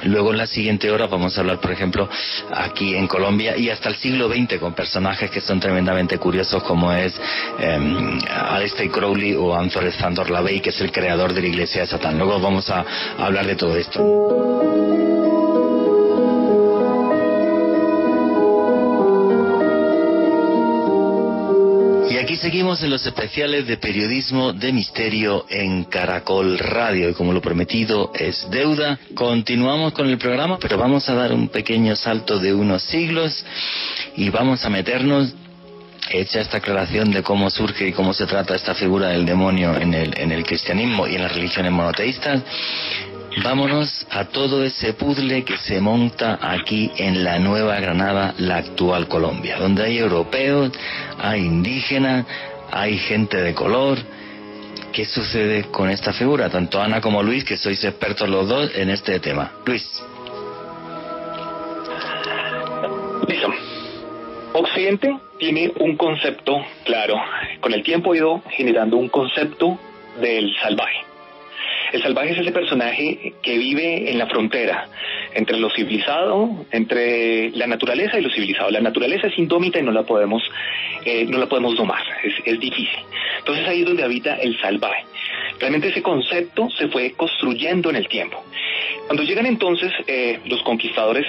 Luego 0.05 0.33
en 0.33 0.39
la 0.39 0.47
siguiente 0.47 0.91
hora 0.91 1.07
vamos 1.07 1.37
a 1.37 1.41
hablar, 1.41 1.61
por 1.61 1.71
ejemplo, 1.71 2.09
aquí 2.51 2.95
en 2.95 3.07
Colombia 3.07 3.57
y 3.57 3.71
hasta 3.71 3.89
el 3.89 3.97
siglo 3.97 4.29
XX 4.29 4.59
con 4.59 4.75
personajes 4.75 5.31
que 5.31 5.41
son 5.41 5.61
tremendamente 5.61 6.19
curiosos 6.19 6.63
como 6.63 6.93
es 6.93 7.15
eh, 7.59 8.19
Aleister 8.31 8.91
Crowley 8.91 9.35
o 9.35 9.55
Anthony 9.55 9.91
Sandor 9.93 10.31
Lavey, 10.31 10.61
que 10.61 10.71
es 10.71 10.81
el 10.81 10.91
creador 10.91 11.33
de 11.33 11.43
la 11.43 11.49
Iglesia 11.49 11.83
de 11.83 11.87
Satán. 11.87 12.19
Luego 12.19 12.41
vamos 12.41 12.69
a 12.71 12.85
hablar 13.19 13.47
de 13.47 13.57
todo 13.57 13.77
esto. 13.77 14.01
Aquí 22.23 22.37
seguimos 22.37 22.81
en 22.85 22.91
los 22.91 23.05
especiales 23.05 23.67
de 23.67 23.79
periodismo 23.79 24.53
de 24.53 24.73
misterio 24.73 25.45
en 25.49 25.83
Caracol 25.85 26.57
Radio. 26.57 27.11
Y 27.11 27.15
como 27.15 27.33
lo 27.33 27.41
prometido 27.41 28.13
es 28.15 28.49
deuda, 28.49 28.97
continuamos 29.15 29.93
con 29.93 30.09
el 30.09 30.19
programa, 30.19 30.57
pero 30.61 30.79
vamos 30.79 31.09
a 31.09 31.15
dar 31.15 31.33
un 31.33 31.49
pequeño 31.49 31.97
salto 31.97 32.39
de 32.39 32.55
unos 32.55 32.85
siglos 32.85 33.45
y 34.15 34.31
vamos 34.31 34.65
a 34.65 34.71
meternos 34.71 35.35
hecha 36.11 36.41
esta 36.41 36.59
aclaración 36.59 37.11
de 37.11 37.25
cómo 37.25 37.51
surge 37.51 37.89
y 37.89 37.93
cómo 37.93 38.15
se 38.15 38.27
trata 38.27 38.55
esta 38.55 38.75
figura 38.75 39.09
del 39.09 39.27
demonio 39.27 39.75
en 39.77 39.93
el, 39.93 40.17
en 40.17 40.31
el 40.31 40.45
cristianismo 40.45 41.09
y 41.09 41.17
en 41.17 41.23
las 41.23 41.35
religiones 41.35 41.73
monoteístas, 41.73 42.41
Vámonos 43.41 44.07
a 44.11 44.27
todo 44.27 44.63
ese 44.63 44.93
puzzle 44.93 45.45
que 45.45 45.57
se 45.57 45.81
monta 45.81 46.39
aquí 46.41 46.93
en 46.97 47.25
la 47.25 47.39
Nueva 47.39 47.81
Granada, 47.81 48.35
la 48.39 48.59
actual 48.59 49.09
Colombia, 49.09 49.57
donde 49.59 49.85
hay 49.85 49.99
europeos, 49.99 50.71
hay 51.19 51.41
indígenas, 51.41 52.27
hay 52.71 52.99
gente 52.99 53.39
de 53.39 53.55
color. 53.55 53.99
¿Qué 54.93 55.07
sucede 55.07 55.65
con 55.71 55.89
esta 55.89 56.13
figura? 56.13 56.51
Tanto 56.51 56.81
Ana 56.81 57.01
como 57.01 57.23
Luis, 57.23 57.43
que 57.43 57.57
sois 57.57 57.83
expertos 57.83 58.29
los 58.29 58.47
dos 58.47 58.71
en 58.75 58.91
este 58.91 59.19
tema. 59.19 59.51
Luis. 59.65 60.03
Listo. 63.27 63.49
Occidente 64.53 65.19
tiene 65.39 65.73
un 65.81 65.97
concepto 65.97 66.59
claro. 66.85 67.17
Con 67.61 67.73
el 67.73 67.83
tiempo 67.83 68.13
ha 68.13 68.17
ido 68.17 68.43
generando 68.51 68.99
un 68.99 69.09
concepto 69.09 69.79
del 70.21 70.55
salvaje 70.61 71.12
el 71.93 72.03
salvaje 72.03 72.33
es 72.33 72.39
ese 72.39 72.53
personaje 72.53 73.35
que 73.43 73.59
vive 73.59 74.11
en 74.11 74.19
la 74.19 74.27
frontera 74.27 74.89
entre 75.35 75.59
lo 75.59 75.71
civilizado, 75.71 76.65
entre 76.71 77.51
la 77.51 77.67
naturaleza 77.67 78.19
y 78.19 78.23
lo 78.23 78.31
civilizado. 78.31 78.71
La 78.71 78.81
naturaleza 78.81 79.27
es 79.27 79.39
indómita 79.39 79.79
y 79.79 79.83
no 79.83 79.93
la 79.93 80.03
podemos, 80.03 80.43
eh, 81.05 81.25
no 81.27 81.39
la 81.39 81.47
podemos 81.47 81.77
domar, 81.77 82.03
es, 82.25 82.59
difícil. 82.59 82.99
Entonces 83.39 83.67
ahí 83.67 83.81
es 83.81 83.87
donde 83.87 84.05
habita 84.05 84.37
el 84.37 84.59
salvaje. 84.61 85.05
Realmente 85.59 85.89
ese 85.89 86.03
concepto 86.03 86.69
se 86.71 86.89
fue 86.89 87.13
construyendo 87.13 87.91
en 87.91 87.97
el 87.97 88.09
tiempo. 88.09 88.43
Cuando 89.07 89.23
llegan 89.23 89.47
entonces 89.47 89.93
eh, 90.07 90.41
los 90.47 90.63
conquistadores, 90.63 91.27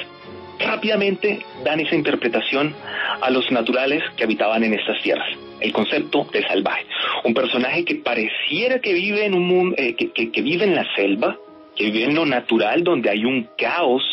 rápidamente 0.59 1.39
dan 1.63 1.79
esa 1.79 1.95
interpretación 1.95 2.75
a 3.21 3.29
los 3.29 3.51
naturales 3.51 4.03
que 4.15 4.23
habitaban 4.23 4.63
en 4.63 4.73
estas 4.73 5.01
tierras 5.01 5.27
el 5.63 5.71
concepto 5.71 6.27
de 6.31 6.43
salvaje. 6.43 6.85
Un 7.23 7.33
personaje 7.33 7.85
que 7.85 7.95
pareciera 7.95 8.79
que 8.79 8.93
vive 8.93 9.25
en 9.25 9.33
un 9.33 9.47
mundo, 9.47 9.75
eh, 9.77 9.95
que, 9.95 10.41
vive 10.41 10.65
en 10.65 10.75
la 10.75 10.85
selva, 10.93 11.37
que 11.75 11.85
vive 11.85 12.03
en 12.03 12.15
lo 12.15 12.25
natural, 12.25 12.83
donde 12.83 13.09
hay 13.09 13.23
un 13.23 13.47
caos, 13.57 14.03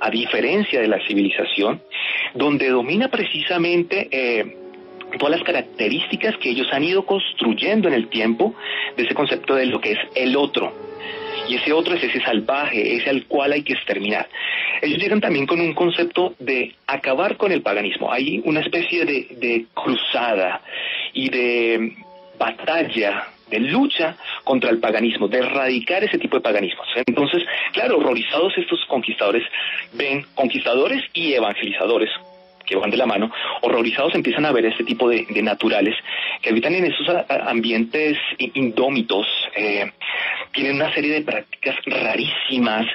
a 0.00 0.08
diferencia 0.08 0.80
de 0.80 0.88
la 0.88 1.04
civilización, 1.06 1.82
donde 2.34 2.68
domina 2.70 3.08
precisamente 3.08 4.08
eh, 4.10 4.56
todas 5.18 5.36
las 5.36 5.44
características 5.44 6.36
que 6.38 6.50
ellos 6.50 6.68
han 6.72 6.84
ido 6.84 7.04
construyendo 7.04 7.88
en 7.88 7.94
el 7.94 8.08
tiempo 8.08 8.54
de 8.96 9.02
ese 9.02 9.14
concepto 9.14 9.56
de 9.56 9.66
lo 9.66 9.80
que 9.80 9.92
es 9.92 9.98
el 10.14 10.36
otro, 10.36 10.72
y 11.50 11.56
ese 11.56 11.72
otro 11.72 11.94
es 11.94 12.04
ese 12.04 12.20
salvaje, 12.20 12.94
ese 12.94 13.10
al 13.10 13.24
cual 13.26 13.50
hay 13.50 13.64
que 13.64 13.72
exterminar. 13.72 14.28
Ellos 14.80 14.98
llegan 14.98 15.20
también 15.20 15.46
con 15.46 15.60
un 15.60 15.74
concepto 15.74 16.34
de 16.38 16.76
acabar 16.86 17.36
con 17.36 17.50
el 17.50 17.60
paganismo. 17.60 18.12
Hay 18.12 18.40
una 18.44 18.60
especie 18.60 19.04
de, 19.04 19.66
cruzada 19.74 20.62
y 21.12 21.28
de 21.28 21.96
batalla 22.38 23.26
de 23.50 23.58
lucha 23.58 24.16
contra 24.44 24.70
el 24.70 24.78
paganismo, 24.78 25.26
de 25.26 25.38
erradicar 25.38 26.04
ese 26.04 26.18
tipo 26.18 26.36
de 26.36 26.42
paganismos. 26.42 26.86
Entonces, 27.04 27.42
claro, 27.72 27.98
horrorizados 27.98 28.56
estos 28.56 28.84
conquistadores 28.86 29.42
ven 29.92 30.24
conquistadores 30.36 31.02
y 31.14 31.32
evangelizadores 31.32 32.10
que 32.70 32.76
van 32.76 32.90
de 32.90 32.96
la 32.96 33.06
mano, 33.06 33.30
horrorizados 33.62 34.14
empiezan 34.14 34.46
a 34.46 34.52
ver 34.52 34.64
este 34.64 34.84
tipo 34.84 35.08
de, 35.08 35.26
naturales 35.42 35.94
que 36.40 36.50
habitan 36.50 36.74
en 36.74 36.84
esos 36.84 37.06
ambientes 37.28 38.16
indómitos, 38.38 39.26
eh, 39.56 39.90
tienen 40.52 40.76
una 40.76 40.92
serie 40.94 41.12
de 41.12 41.22
prácticas 41.22 41.76
rarísimas, 41.84 42.86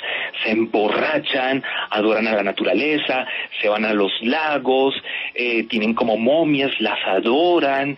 se 0.44 0.52
emborrachan, 0.52 1.62
adoran 1.90 2.28
a 2.28 2.36
la 2.36 2.44
naturaleza, 2.44 3.28
se 3.62 3.68
van 3.68 3.84
a 3.86 3.94
los 3.94 4.12
lagos, 4.22 4.96
eh, 5.34 5.64
tienen 5.64 5.94
como 5.94 6.18
momias, 6.18 6.72
las 6.80 7.00
adoran, 7.06 7.98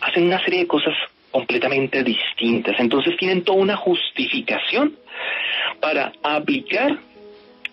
hacen 0.00 0.24
una 0.24 0.42
serie 0.44 0.60
de 0.60 0.66
cosas 0.66 0.94
completamente 1.30 2.02
distintas. 2.02 2.74
Entonces 2.80 3.16
tienen 3.16 3.44
toda 3.44 3.58
una 3.58 3.76
justificación 3.76 4.96
para 5.80 6.12
aplicar 6.22 6.98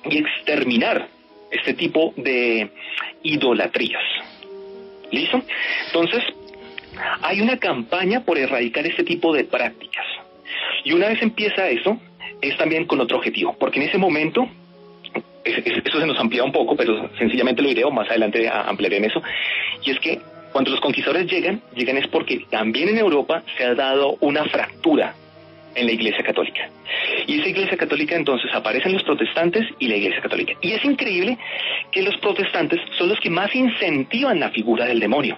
y 0.05 0.17
exterminar 0.17 1.07
este 1.53 1.73
tipo 1.73 2.13
de 2.17 2.69
idolatrías. 3.23 4.03
¿Listo? 5.11 5.41
Entonces, 5.87 6.23
hay 7.21 7.41
una 7.41 7.57
campaña 7.57 8.21
por 8.21 8.37
erradicar 8.37 8.85
este 8.85 9.03
tipo 9.03 9.33
de 9.33 9.43
prácticas. 9.43 10.05
Y 10.83 10.93
una 10.93 11.07
vez 11.07 11.21
empieza 11.21 11.69
eso, 11.69 11.99
es 12.41 12.57
también 12.57 12.85
con 12.85 12.99
otro 12.99 13.17
objetivo, 13.17 13.55
porque 13.57 13.79
en 13.79 13.87
ese 13.87 13.97
momento, 13.97 14.47
eso 15.43 15.99
se 15.99 16.05
nos 16.05 16.19
amplía 16.19 16.43
un 16.43 16.51
poco, 16.51 16.75
pero 16.75 17.09
sencillamente 17.17 17.61
lo 17.61 17.69
diré, 17.69 17.83
o 17.83 17.91
más 17.91 18.09
adelante 18.09 18.49
ampliaré 18.49 18.97
en 18.97 19.05
eso, 19.05 19.21
y 19.83 19.91
es 19.91 19.99
que 19.99 20.19
cuando 20.51 20.71
los 20.71 20.81
conquistadores 20.81 21.31
llegan, 21.31 21.61
llegan 21.75 21.97
es 21.97 22.07
porque 22.07 22.45
también 22.49 22.89
en 22.89 22.97
Europa 22.97 23.43
se 23.57 23.63
ha 23.63 23.73
dado 23.73 24.17
una 24.19 24.45
fractura 24.45 25.15
en 25.76 25.86
la 25.86 25.91
Iglesia 25.91 26.24
Católica. 26.24 26.69
Y 27.28 27.39
esa 27.39 27.49
Iglesia 27.49 27.78
Católica 27.78 28.15
entonces 28.15 28.51
aparecen 28.53 28.93
los 28.93 29.03
protestantes 29.03 29.65
y 29.80 29.88
la 29.88 29.95
Iglesia 29.95 30.21
Católica. 30.21 30.53
Y 30.61 30.71
es 30.74 30.84
increíble 30.84 31.38
que 31.91 32.01
los 32.01 32.17
protestantes 32.17 32.80
son 32.97 33.09
los 33.09 33.19
que 33.19 33.30
más 33.30 33.53
incentivan 33.55 34.39
la 34.39 34.49
figura 34.49 34.86
del 34.86 34.99
demonio. 34.99 35.38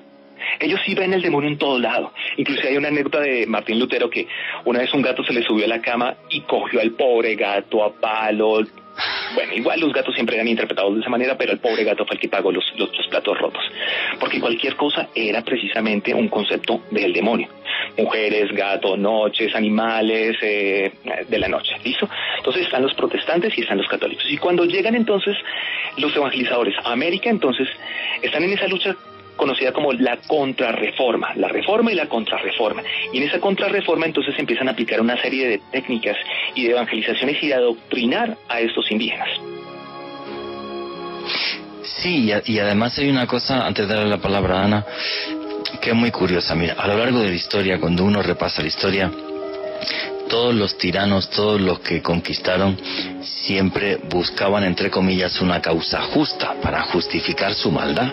Ellos 0.60 0.80
sí 0.86 0.94
ven 0.96 1.14
el 1.14 1.22
demonio 1.22 1.50
en 1.50 1.58
todo 1.58 1.80
lado. 1.80 2.14
Incluso 2.38 2.68
hay 2.68 2.78
una 2.78 2.90
anécdota 2.90 3.20
de 3.20 3.46
Martín 3.48 3.80
Lutero 3.80 4.10
que 4.10 4.28
una 4.66 4.80
vez 4.80 4.94
un 4.94 5.02
gato 5.02 5.24
se 5.24 5.34
le 5.34 5.44
subió 5.44 5.66
a 5.66 5.70
la 5.70 5.82
cama 5.82 6.16
y 6.30 6.42
cogió 6.42 6.82
al 6.82 6.92
pobre 6.92 7.36
gato 7.36 7.84
a 7.84 7.94
palo, 7.94 8.62
bueno, 9.34 9.54
igual 9.54 9.80
los 9.80 9.93
gatos 9.93 10.14
siempre 10.14 10.36
eran 10.36 10.48
interpretados 10.48 10.93
de 10.96 11.02
esa 11.02 11.10
manera, 11.10 11.38
pero 11.38 11.52
el 11.52 11.60
pobre 11.60 11.84
gato 11.84 12.06
fue 12.06 12.16
el 12.16 12.22
que 12.22 12.30
pagó 12.30 12.52
los, 12.52 12.64
los, 12.78 12.89
platos 13.10 13.38
rotos. 13.38 13.64
Porque 14.20 14.39
cualquier 14.39 14.76
cosa 14.76 15.10
era 15.14 15.41
precisamente 15.41 16.14
un 16.14 16.30
concepto 16.30 16.82
del 16.91 17.14
demonio. 17.14 17.50
Mujeres, 17.98 18.52
gatos, 18.52 18.98
noches, 18.98 19.56
animales 19.56 20.38
eh, 20.41 20.91
de 21.28 21.39
la 21.39 21.48
noche. 21.48 21.76
¿Listo? 21.84 22.10
Entonces 22.38 22.64
están 22.64 22.84
los 22.84 22.93
protestantes 22.93 23.58
y 23.58 23.62
están 23.62 23.78
los 23.78 23.88
católicos. 23.88 24.26
Y 24.30 24.38
cuando 24.38 24.66
llegan 24.66 24.96
entonces 24.96 25.36
los 25.98 26.16
evangelizadores 26.16 26.76
a 26.84 26.91
América, 26.91 27.30
entonces 27.30 27.68
están 28.22 28.43
en 28.43 28.54
esa 28.54 28.68
lucha 28.68 28.96
conocida 29.36 29.72
como 29.72 29.94
la 29.94 30.18
contrarreforma, 30.28 31.34
la 31.36 31.48
reforma 31.48 31.92
y 31.92 31.96
la 31.96 32.08
contrarreforma. 32.08 32.84
Y 33.14 33.18
en 33.18 33.24
esa 33.24 33.40
contrarreforma 33.40 34.06
entonces 34.06 34.34
empiezan 34.38 34.68
a 34.68 34.72
aplicar 34.72 35.02
una 35.02 35.22
serie 35.22 35.48
de 35.48 35.62
técnicas 35.72 36.18
y 36.56 36.66
de 36.66 36.72
evangelizaciones 36.72 37.42
y 37.42 37.48
de 37.48 37.54
adoctrinar 37.54 38.38
a 38.50 38.60
estos 38.60 38.90
indígenas. 38.92 39.30
Sí, 42.06 42.32
y, 42.46 42.60
además 42.60 42.98
hay 42.98 43.10
una 43.10 43.26
cosa, 43.26 43.66
antes 43.66 43.88
de 43.88 43.94
darle 43.94 44.10
la 44.10 44.18
palabra 44.18 44.60
a 44.60 44.66
Ana, 44.66 44.86
que 45.82 45.90
es 45.90 45.96
muy 45.96 46.12
curiosa. 46.12 46.54
Mira, 46.56 46.74
a 46.74 46.88
lo 46.88 46.98
largo 46.98 47.20
de 47.20 47.30
la 47.30 47.36
historia, 47.36 47.80
cuando 47.80 48.04
uno 48.04 48.22
repasa 48.22 48.62
la 48.62 48.68
historia, 48.68 49.12
todos 50.30 50.54
los 50.54 50.78
tiranos, 50.78 51.30
todos 51.30 51.62
los 51.62 51.80
que 51.80 52.02
conquistaron, 52.02 52.78
siempre 53.22 53.98
buscaban, 54.10 54.64
entre 54.64 54.90
comillas, 54.90 55.40
una 55.42 55.62
causa 55.62 56.02
justa 56.02 56.56
para 56.62 56.82
justificar 56.84 57.54
su 57.54 57.72
maldad. 57.72 58.12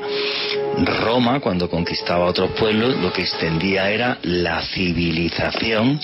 Roma, 0.78 1.40
cuando 1.40 1.68
conquistaba 1.68 2.24
otros 2.24 2.50
pueblos, 2.52 2.96
lo 2.96 3.12
que 3.12 3.22
extendía 3.22 3.90
era 3.90 4.18
la 4.22 4.62
civilización 4.62 6.00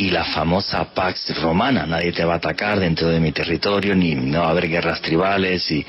y 0.00 0.08
la 0.08 0.24
famosa 0.24 0.94
Pax 0.94 1.38
Romana. 1.42 1.84
Nadie 1.84 2.12
te 2.12 2.24
va 2.24 2.32
a 2.32 2.36
atacar 2.38 2.80
dentro 2.80 3.08
de 3.08 3.20
mi 3.20 3.32
territorio, 3.32 3.94
ni 3.94 4.14
no 4.14 4.40
va 4.40 4.46
a 4.46 4.50
haber 4.52 4.66
guerras 4.66 5.02
tribales 5.02 5.70
y, 5.70 5.84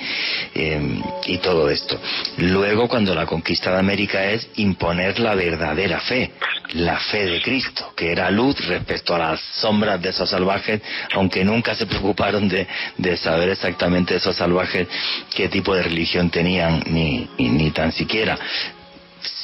em, 0.53 1.01
y 1.27 1.37
todo 1.37 1.69
esto. 1.69 1.97
Luego, 2.39 2.89
cuando 2.89 3.15
la 3.15 3.25
conquista 3.25 3.71
de 3.71 3.79
América 3.79 4.25
es 4.25 4.49
imponer 4.57 5.17
la 5.17 5.33
verdadera 5.33 6.01
fe, 6.01 6.31
la 6.73 6.97
fe 6.99 7.25
de 7.25 7.41
Cristo, 7.41 7.93
que 7.95 8.11
era 8.11 8.29
luz 8.29 8.59
respecto 8.67 9.15
a 9.15 9.19
las 9.19 9.39
sombras 9.39 10.01
de 10.01 10.09
esos 10.09 10.29
salvajes, 10.29 10.81
aunque 11.13 11.45
nunca 11.45 11.73
se 11.73 11.85
preocuparon 11.85 12.49
de, 12.49 12.67
de 12.97 13.15
saber 13.15 13.47
exactamente 13.47 14.17
esos 14.17 14.35
salvajes 14.35 14.89
qué 15.33 15.47
tipo 15.47 15.73
de 15.73 15.83
religión 15.83 16.29
tenían, 16.29 16.83
ni, 16.87 17.29
ni 17.37 17.71
tan 17.71 17.93
siquiera 17.93 18.37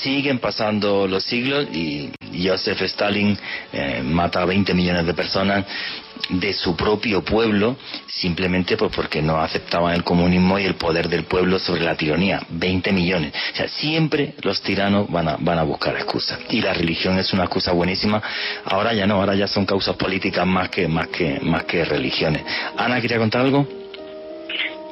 siguen 0.08 0.40
pasando 0.40 1.06
los 1.06 1.26
siglos 1.26 1.68
y 1.74 2.10
Joseph 2.42 2.82
Stalin 2.84 3.38
eh, 3.74 4.02
mata 4.06 4.42
a 4.42 4.46
20 4.46 4.74
millones 4.74 5.06
de 5.06 5.14
personas 5.14 5.66
de 6.30 6.54
su 6.54 6.78
propio 6.78 7.26
pueblo 7.26 7.76
simplemente 8.08 8.78
pues 8.78 8.90
porque 8.96 9.22
no 9.22 9.38
aceptaban 9.42 9.94
el 9.94 10.06
comunismo 10.06 10.58
y 10.60 10.64
el 10.64 10.76
poder 10.76 11.10
del 11.10 11.26
pueblo 11.26 11.60
sobre 11.60 11.82
la 11.82 11.96
tiranía 11.96 12.42
20 12.48 12.94
millones. 12.94 13.34
O 13.52 13.56
sea 13.58 13.68
siempre 13.68 14.34
los 14.44 14.62
tiranos 14.62 15.12
van 15.12 15.28
a, 15.28 15.38
van 15.42 15.60
a 15.60 15.64
buscar 15.64 15.98
excusas. 15.98 16.40
Y 16.52 16.62
la 16.62 16.74
religión 16.74 17.20
es 17.20 17.34
una 17.34 17.44
excusa 17.44 17.74
buenísima. 17.74 18.22
Ahora 18.64 18.94
ya 18.94 19.06
no 19.06 19.16
ahora 19.16 19.36
ya 19.36 19.48
son 19.48 19.66
causas 19.66 19.98
políticas 19.98 20.48
más 20.48 20.70
que 20.70 20.88
más 20.88 21.10
que 21.10 21.42
más 21.42 21.66
que 21.66 21.84
religiones. 21.84 22.44
Ana 22.78 23.02
quería 23.02 23.18
contar 23.18 23.42
algo 23.42 23.87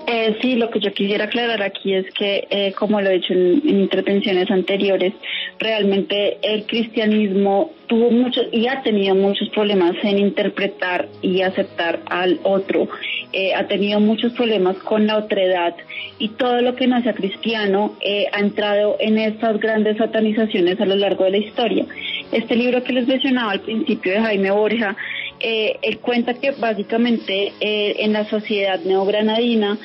eh, 0.08 0.38
sí, 0.42 0.56
lo 0.56 0.70
que 0.70 0.80
yo 0.80 0.94
quisiera 0.94 1.26
aclarar 1.26 1.62
aquí 1.62 1.94
es 1.94 2.06
que, 2.14 2.48
eh, 2.50 2.74
como 2.74 3.02
lo 3.02 3.10
he 3.10 3.16
dicho 3.16 3.34
en, 3.34 3.62
intervenciones 3.68 4.50
anteriores, 4.52 5.14
realmente 5.60 6.38
el 6.42 6.66
cristianismo 6.66 7.72
tuvo 7.88 8.12
muchos 8.12 8.48
y 8.52 8.68
ha 8.68 8.82
tenido 8.82 9.16
muchos 9.16 9.50
problemas 9.50 9.96
en 10.04 10.20
interpretar 10.20 11.08
y 11.22 11.42
aceptar 11.42 12.00
al 12.08 12.40
otro. 12.44 12.88
Eh, 13.34 13.54
ha 13.54 13.68
tenido 13.68 14.00
muchos 14.00 14.34
problemas 14.34 14.78
con 14.78 15.08
la 15.08 15.18
otredad 15.18 15.76
y 16.20 16.30
todo 16.30 16.62
lo 16.62 16.76
que 16.76 16.88
no 16.88 17.02
sea 17.04 17.14
cristiano 17.14 17.96
eh, 18.02 18.28
ha 18.32 18.40
entrado 18.40 18.98
en 19.00 19.18
estas 19.18 19.60
grandes 19.60 19.98
satanizaciones 19.98 20.80
a 20.80 20.86
lo 20.86 20.96
largo 20.96 21.26
de 21.26 21.32
la 21.32 21.38
historia. 21.38 21.86
Este 22.32 22.56
libro 22.56 22.84
que 22.84 22.94
les 22.94 23.08
mencionaba 23.08 23.52
al 23.52 23.62
principio 23.62 24.14
de 24.14 24.22
Jaime 24.22 24.52
Borja, 24.52 24.96
eh, 25.40 25.78
él 25.82 26.00
cuenta 26.00 26.34
que 26.34 26.52
básicamente 26.52 27.52
en 27.60 28.14
la 28.14 28.26
sociedad 28.30 28.80
neogranadina 28.80 29.78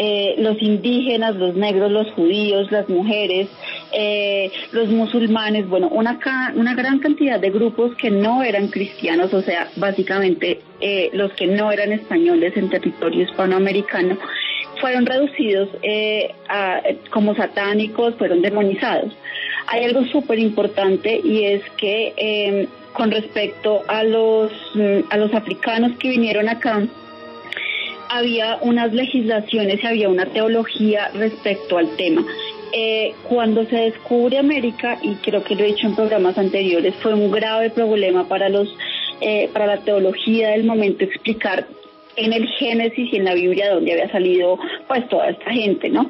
eh, 0.00 0.36
los 0.38 0.62
indígenas, 0.62 1.34
los 1.34 1.56
negros, 1.56 1.90
los 1.90 2.06
judíos, 2.12 2.70
las 2.70 2.88
mujeres, 2.88 3.48
eh, 3.92 4.48
los 4.70 4.88
musulmanes, 4.90 5.68
bueno, 5.68 5.88
una, 5.88 6.20
una 6.54 6.74
gran 6.76 7.00
cantidad 7.00 7.40
de 7.40 7.50
grupos 7.50 7.96
que 7.96 8.08
no 8.08 8.44
eran 8.44 8.68
cristianos, 8.68 9.34
o 9.34 9.42
sea, 9.42 9.68
básicamente 9.74 10.60
eh, 10.80 11.10
los 11.14 11.32
que 11.32 11.48
no 11.48 11.72
eran 11.72 11.90
españoles 11.90 12.56
en 12.56 12.70
territorio 12.70 13.24
hispanoamericano, 13.24 14.16
fueron 14.80 15.04
reducidos 15.04 15.68
como 17.10 17.34
satánicos, 17.34 18.14
fueron 18.14 18.40
demonizados. 18.40 19.12
Hay 19.66 19.82
algo 19.82 20.04
súper 20.04 20.38
importante 20.38 21.20
y 21.24 21.42
es 21.42 21.62
que 21.76 22.68
con 22.92 23.10
respecto 23.10 23.82
a 23.88 24.04
los, 24.04 24.52
a 25.10 25.16
los 25.16 25.34
africanos 25.34 25.98
que 25.98 26.10
vinieron 26.10 26.48
acá, 26.48 26.86
había 28.08 28.58
unas 28.62 28.92
legislaciones 28.92 29.82
y 29.82 29.86
había 29.86 30.08
una 30.08 30.26
teología 30.26 31.10
respecto 31.14 31.78
al 31.78 31.96
tema. 31.96 32.24
Eh, 32.72 33.14
cuando 33.28 33.64
se 33.64 33.76
descubre 33.76 34.38
América, 34.38 34.98
y 35.02 35.14
creo 35.16 35.42
que 35.42 35.54
lo 35.54 35.64
he 35.64 35.68
dicho 35.68 35.86
en 35.86 35.96
programas 35.96 36.36
anteriores, 36.36 36.94
fue 36.96 37.14
un 37.14 37.30
grave 37.30 37.70
problema 37.70 38.28
para 38.28 38.48
los 38.48 38.68
eh, 39.20 39.48
para 39.52 39.66
la 39.66 39.78
teología 39.78 40.50
del 40.50 40.64
momento 40.64 41.04
explicar 41.04 41.66
en 42.14 42.32
el 42.32 42.46
Génesis 42.46 43.12
y 43.12 43.16
en 43.16 43.24
la 43.24 43.34
Biblia 43.34 43.72
donde 43.72 43.92
había 43.92 44.10
salido 44.10 44.58
pues 44.86 45.08
toda 45.08 45.30
esta 45.30 45.50
gente, 45.50 45.88
¿no? 45.88 46.08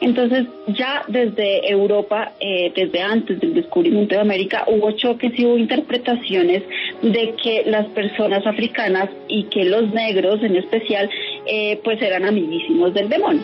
Entonces 0.00 0.46
ya 0.68 1.02
desde 1.08 1.68
Europa, 1.70 2.32
eh, 2.40 2.72
desde 2.74 3.00
antes 3.00 3.40
del 3.40 3.54
descubrimiento 3.54 4.14
de 4.14 4.20
América, 4.20 4.64
hubo 4.68 4.92
choques 4.92 5.32
y 5.36 5.44
hubo 5.44 5.58
interpretaciones 5.58 6.62
de 7.02 7.34
que 7.42 7.64
las 7.66 7.86
personas 7.88 8.46
africanas 8.46 9.10
y 9.26 9.44
que 9.44 9.64
los 9.64 9.92
negros 9.92 10.42
en 10.42 10.56
especial, 10.56 11.10
eh, 11.48 11.80
pues 11.82 12.00
eran 12.02 12.24
amiguísimos 12.24 12.94
del 12.94 13.08
demonio. 13.08 13.42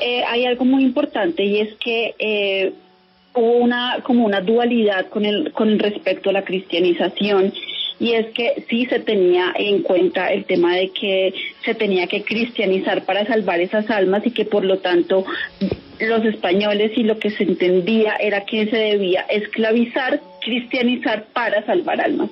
Eh, 0.00 0.22
hay 0.26 0.46
algo 0.46 0.64
muy 0.64 0.82
importante 0.82 1.44
y 1.44 1.60
es 1.60 1.74
que 1.74 2.72
hubo 3.34 3.52
una 3.52 3.98
como 4.02 4.24
una 4.24 4.40
dualidad 4.40 5.08
con 5.08 5.24
el 5.24 5.52
con 5.52 5.78
respecto 5.78 6.30
a 6.30 6.32
la 6.32 6.44
cristianización 6.44 7.52
y 8.02 8.14
es 8.14 8.26
que 8.34 8.64
sí 8.68 8.86
se 8.86 8.98
tenía 8.98 9.52
en 9.54 9.82
cuenta 9.82 10.28
el 10.28 10.44
tema 10.44 10.74
de 10.74 10.88
que 10.88 11.32
se 11.64 11.74
tenía 11.74 12.08
que 12.08 12.24
cristianizar 12.24 13.04
para 13.04 13.24
salvar 13.26 13.60
esas 13.60 13.88
almas 13.90 14.26
y 14.26 14.32
que 14.32 14.44
por 14.44 14.64
lo 14.64 14.78
tanto 14.78 15.24
los 16.00 16.24
españoles 16.24 16.92
y 16.96 17.04
lo 17.04 17.18
que 17.18 17.30
se 17.30 17.44
entendía 17.44 18.14
era 18.16 18.44
que 18.44 18.66
se 18.66 18.76
debía 18.76 19.20
esclavizar, 19.22 20.20
cristianizar 20.40 21.26
para 21.32 21.64
salvar 21.64 22.00
almas. 22.00 22.30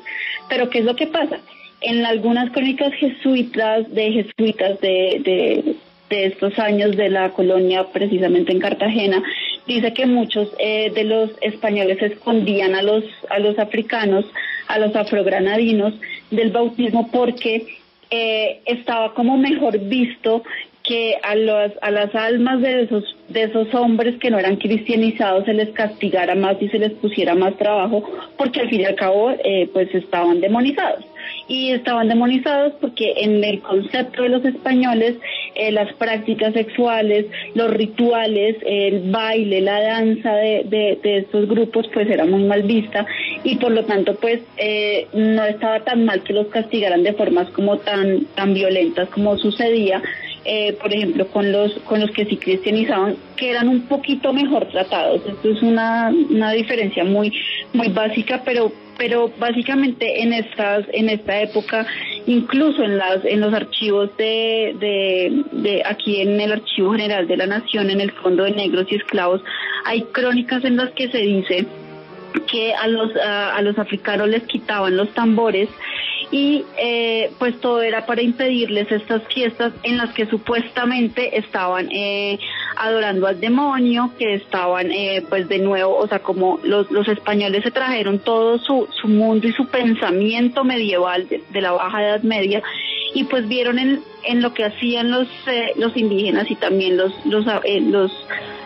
Pero 0.49 0.69
¿qué 0.71 0.81
es 0.81 0.85
lo 0.85 0.97
que 0.97 1.07
pasa? 1.07 1.39
En 1.81 2.05
algunas 2.05 2.51
crónicas 2.51 2.93
jesuitas, 2.95 3.93
de 3.93 4.13
jesuitas 4.13 4.81
de, 4.81 5.21
de, 5.25 5.77
de 6.11 6.27
estos 6.27 6.59
años 6.59 6.97
de 6.97 7.09
la 7.09 7.31
colonia, 7.31 7.87
precisamente 7.93 8.53
en 8.53 8.61
Cartagena, 8.61 9.23
dice 9.67 9.93
que 9.95 10.07
muchos 10.07 10.53
eh, 10.59 10.91
de 10.95 11.05
los 11.05 11.31
españoles 11.41 12.03
escondían 12.03 12.75
a 12.75 12.83
los, 12.83 13.05
a 13.31 13.39
los 13.39 13.59
africanos, 13.59 14.27
a 14.69 14.79
los 14.79 14.95
afrogranadinos 14.95 15.95
del 16.31 16.51
bautismo 16.51 17.11
porque 17.11 17.67
eh, 18.11 18.61
estaba 18.67 19.15
como 19.15 19.39
mejor 19.39 19.79
visto 19.79 20.43
que 20.83 21.17
a, 21.23 21.35
los, 21.37 21.73
a 21.83 21.91
las 21.91 22.13
almas 22.15 22.61
de 22.63 22.83
esos, 22.83 23.05
de 23.29 23.45
esos 23.45 23.73
hombres 23.75 24.17
que 24.19 24.31
no 24.31 24.39
eran 24.39 24.57
cristianizados 24.57 25.45
se 25.45 25.55
les 25.55 25.71
castigara 25.71 26.35
más 26.35 26.61
y 26.61 26.69
se 26.69 26.79
les 26.79 26.93
pusiera 26.95 27.35
más 27.35 27.57
trabajo, 27.57 28.03
porque 28.37 28.61
al 28.61 28.71
fin 28.71 28.81
y 28.81 28.85
al 28.85 28.97
cabo 28.97 29.31
eh, 29.31 29.69
pues 29.73 29.95
estaban 29.95 30.41
demonizados. 30.41 31.05
Y 31.49 31.73
estaban 31.73 32.09
demonizados 32.09 32.75
porque 32.81 33.13
en 33.17 33.43
el 33.43 33.61
concepto 33.61 34.23
de 34.23 34.29
los 34.29 34.45
españoles 34.45 35.17
eh, 35.55 35.73
las 35.73 35.93
prácticas 35.95 36.55
sexuales, 36.55 37.27
los 37.55 37.71
rituales, 37.71 38.57
el 38.65 39.11
baile, 39.11 39.61
la 39.61 39.81
danza 39.81 40.33
de, 40.35 40.99
de, 41.03 41.19
estos 41.19 41.49
grupos 41.49 41.89
pues 41.93 42.09
era 42.09 42.25
muy 42.25 42.45
mal 42.45 42.63
vista 42.63 43.05
y 43.43 43.57
por 43.57 43.73
lo 43.73 43.85
tanto 43.85 44.15
pues 44.15 44.41
eh, 44.57 45.07
no 45.13 45.45
estaba 45.45 45.81
tan 45.81 46.05
mal 46.05 46.23
que 46.23 46.33
los 46.33 46.47
castigaran 46.49 47.03
de 47.03 47.13
formas 47.15 47.51
como 47.51 47.79
tan, 47.79 48.27
tan 48.35 48.55
violentas 48.55 49.09
como 49.11 49.37
sucedía 49.39 50.03
eh, 50.45 50.77
por 50.81 50.93
ejemplo, 50.93 51.27
con 51.29 51.53
los 51.53 51.73
con 51.81 52.01
los 52.01 52.11
que 52.13 52.25
sí 52.25 52.37
cristianizaban, 52.37 53.17
que 53.37 53.51
eran 53.51 53.69
un 53.69 53.83
poquito 53.83 54.33
mejor 54.33 54.67
tratados. 54.69 55.21
Esto 55.27 55.51
es 55.51 55.63
una, 55.63 56.11
una 56.31 56.53
diferencia 56.53 57.05
muy 57.05 57.33
muy 57.75 57.89
básica, 57.89 58.43
pero 58.45 58.73
pero 58.97 59.31
básicamente 59.39 60.23
en 60.23 60.33
estas 60.33 60.87
en 60.93 61.11
esta 61.11 61.43
época, 61.43 61.87
incluso 62.27 62.83
en 62.83 62.97
las 62.97 63.25
en 63.25 63.41
los 63.41 63.53
archivos 63.53 64.17
de, 64.17 64.75
de, 64.81 65.45
de 65.53 65.83
aquí 65.85 66.21
en 66.23 66.41
el 66.41 66.53
Archivo 66.53 66.93
General 66.93 67.27
de 67.27 67.37
la 67.37 67.47
Nación, 67.47 67.91
en 67.91 68.01
el 68.01 68.11
Fondo 68.13 68.45
de 68.45 68.53
Negros 68.53 68.87
y 68.91 68.95
Esclavos, 68.97 69.43
hay 69.85 70.03
crónicas 70.13 70.65
en 70.65 70.77
las 70.77 70.91
que 70.93 71.09
se 71.11 71.19
dice 71.19 71.67
que 72.51 72.73
a 72.73 72.87
los 72.87 73.11
a 73.17 73.61
los 73.61 73.79
africanos 73.79 74.29
les 74.29 74.45
quitaban 74.45 74.97
los 74.97 75.11
tambores 75.11 75.69
y 76.31 76.65
eh, 76.79 77.33
pues 77.39 77.61
todo 77.61 77.83
era 77.83 78.07
para 78.07 78.23
impedirles 78.23 78.91
estas 78.93 79.23
fiestas 79.29 79.73
en 79.83 79.97
las 79.97 80.13
que 80.13 80.27
supuestamente 80.27 81.39
estaban 81.39 81.89
eh, 81.91 82.39
adorando 82.77 83.27
al 83.27 83.41
demonio, 83.41 84.13
que 84.17 84.35
estaban 84.35 84.93
eh, 84.93 85.25
pues 85.29 85.49
de 85.49 85.59
nuevo, 85.59 85.97
o 85.97 86.07
sea, 86.07 86.21
como 86.21 86.61
los, 86.63 86.91
los 86.91 87.09
españoles 87.09 87.65
se 87.65 87.73
trajeron 87.73 88.21
todo 88.21 88.59
su, 88.59 88.89
su 89.01 89.09
mundo 89.09 89.49
y 89.49 89.53
su 89.53 89.67
pensamiento 89.67 90.63
medieval 90.63 91.29
de, 91.29 91.61
la 91.61 91.73
Baja 91.73 92.03
Edad 92.03 92.23
Media 92.23 92.63
y 93.13 93.25
pues 93.25 93.49
vieron 93.49 93.79
en, 93.79 94.01
en 94.25 94.41
lo 94.41 94.55
que 94.55 94.65
hacían 94.65 95.11
los, 95.11 95.27
los 95.77 95.97
indígenas 95.97 96.49
y 96.49 96.55
también 96.55 96.97
los, 96.97 97.13
los, 97.27 97.45
los 97.45 98.13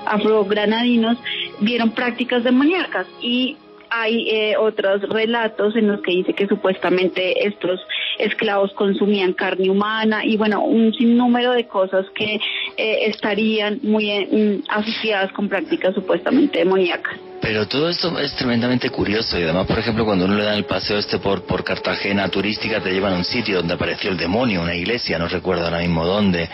afrogranadinos, 0.05 1.17
vieron 1.61 1.93
prácticas 1.93 2.45
demoníacas 2.45 3.07
y 3.23 3.57
hay 3.97 4.29
eh, 4.29 4.57
otros 4.57 5.03
relatos 5.09 5.77
en 5.77 5.87
los 5.87 6.03
que 6.03 6.11
dice 6.11 6.35
que 6.35 6.49
supuestamente 6.49 7.47
estos 7.47 7.81
esclavos 8.19 8.73
consumían 8.75 9.35
carne 9.35 9.71
humana 9.71 10.25
y 10.25 10.37
bueno, 10.37 10.65
un 10.65 10.93
sinnúmero 10.93 11.53
de 11.53 11.69
cosas 11.69 12.05
que 12.15 12.41
eh, 12.77 12.99
estarían 13.07 13.79
muy 13.83 14.11
eh, 14.11 14.61
asociadas 14.69 15.33
con 15.33 15.49
prácticas 15.49 15.95
supuestamente 15.95 16.59
demoníacas. 16.59 17.15
Pero 17.41 17.69
todo 17.69 17.91
esto 17.91 18.19
es 18.19 18.35
tremendamente 18.37 18.89
curioso 18.91 19.39
y 19.39 19.43
además, 19.43 19.67
por 19.67 19.79
ejemplo, 19.79 20.05
cuando 20.05 20.25
uno 20.25 20.35
le 20.35 20.45
da 20.45 20.57
el 20.57 20.65
paseo 20.65 20.99
este 20.99 21.19
por, 21.19 21.45
por 21.45 21.63
Cartagena 21.63 22.29
turística, 22.29 22.81
te 22.81 22.91
llevan 22.91 23.13
a 23.13 23.17
un 23.19 23.25
sitio 23.25 23.59
donde 23.59 23.75
apareció 23.75 24.11
el 24.11 24.17
demonio, 24.17 24.63
una 24.63 24.75
iglesia, 24.75 25.19
no 25.19 25.29
recuerdo 25.29 25.65
ahora 25.65 25.81
mismo 25.81 26.07
dónde, 26.07 26.49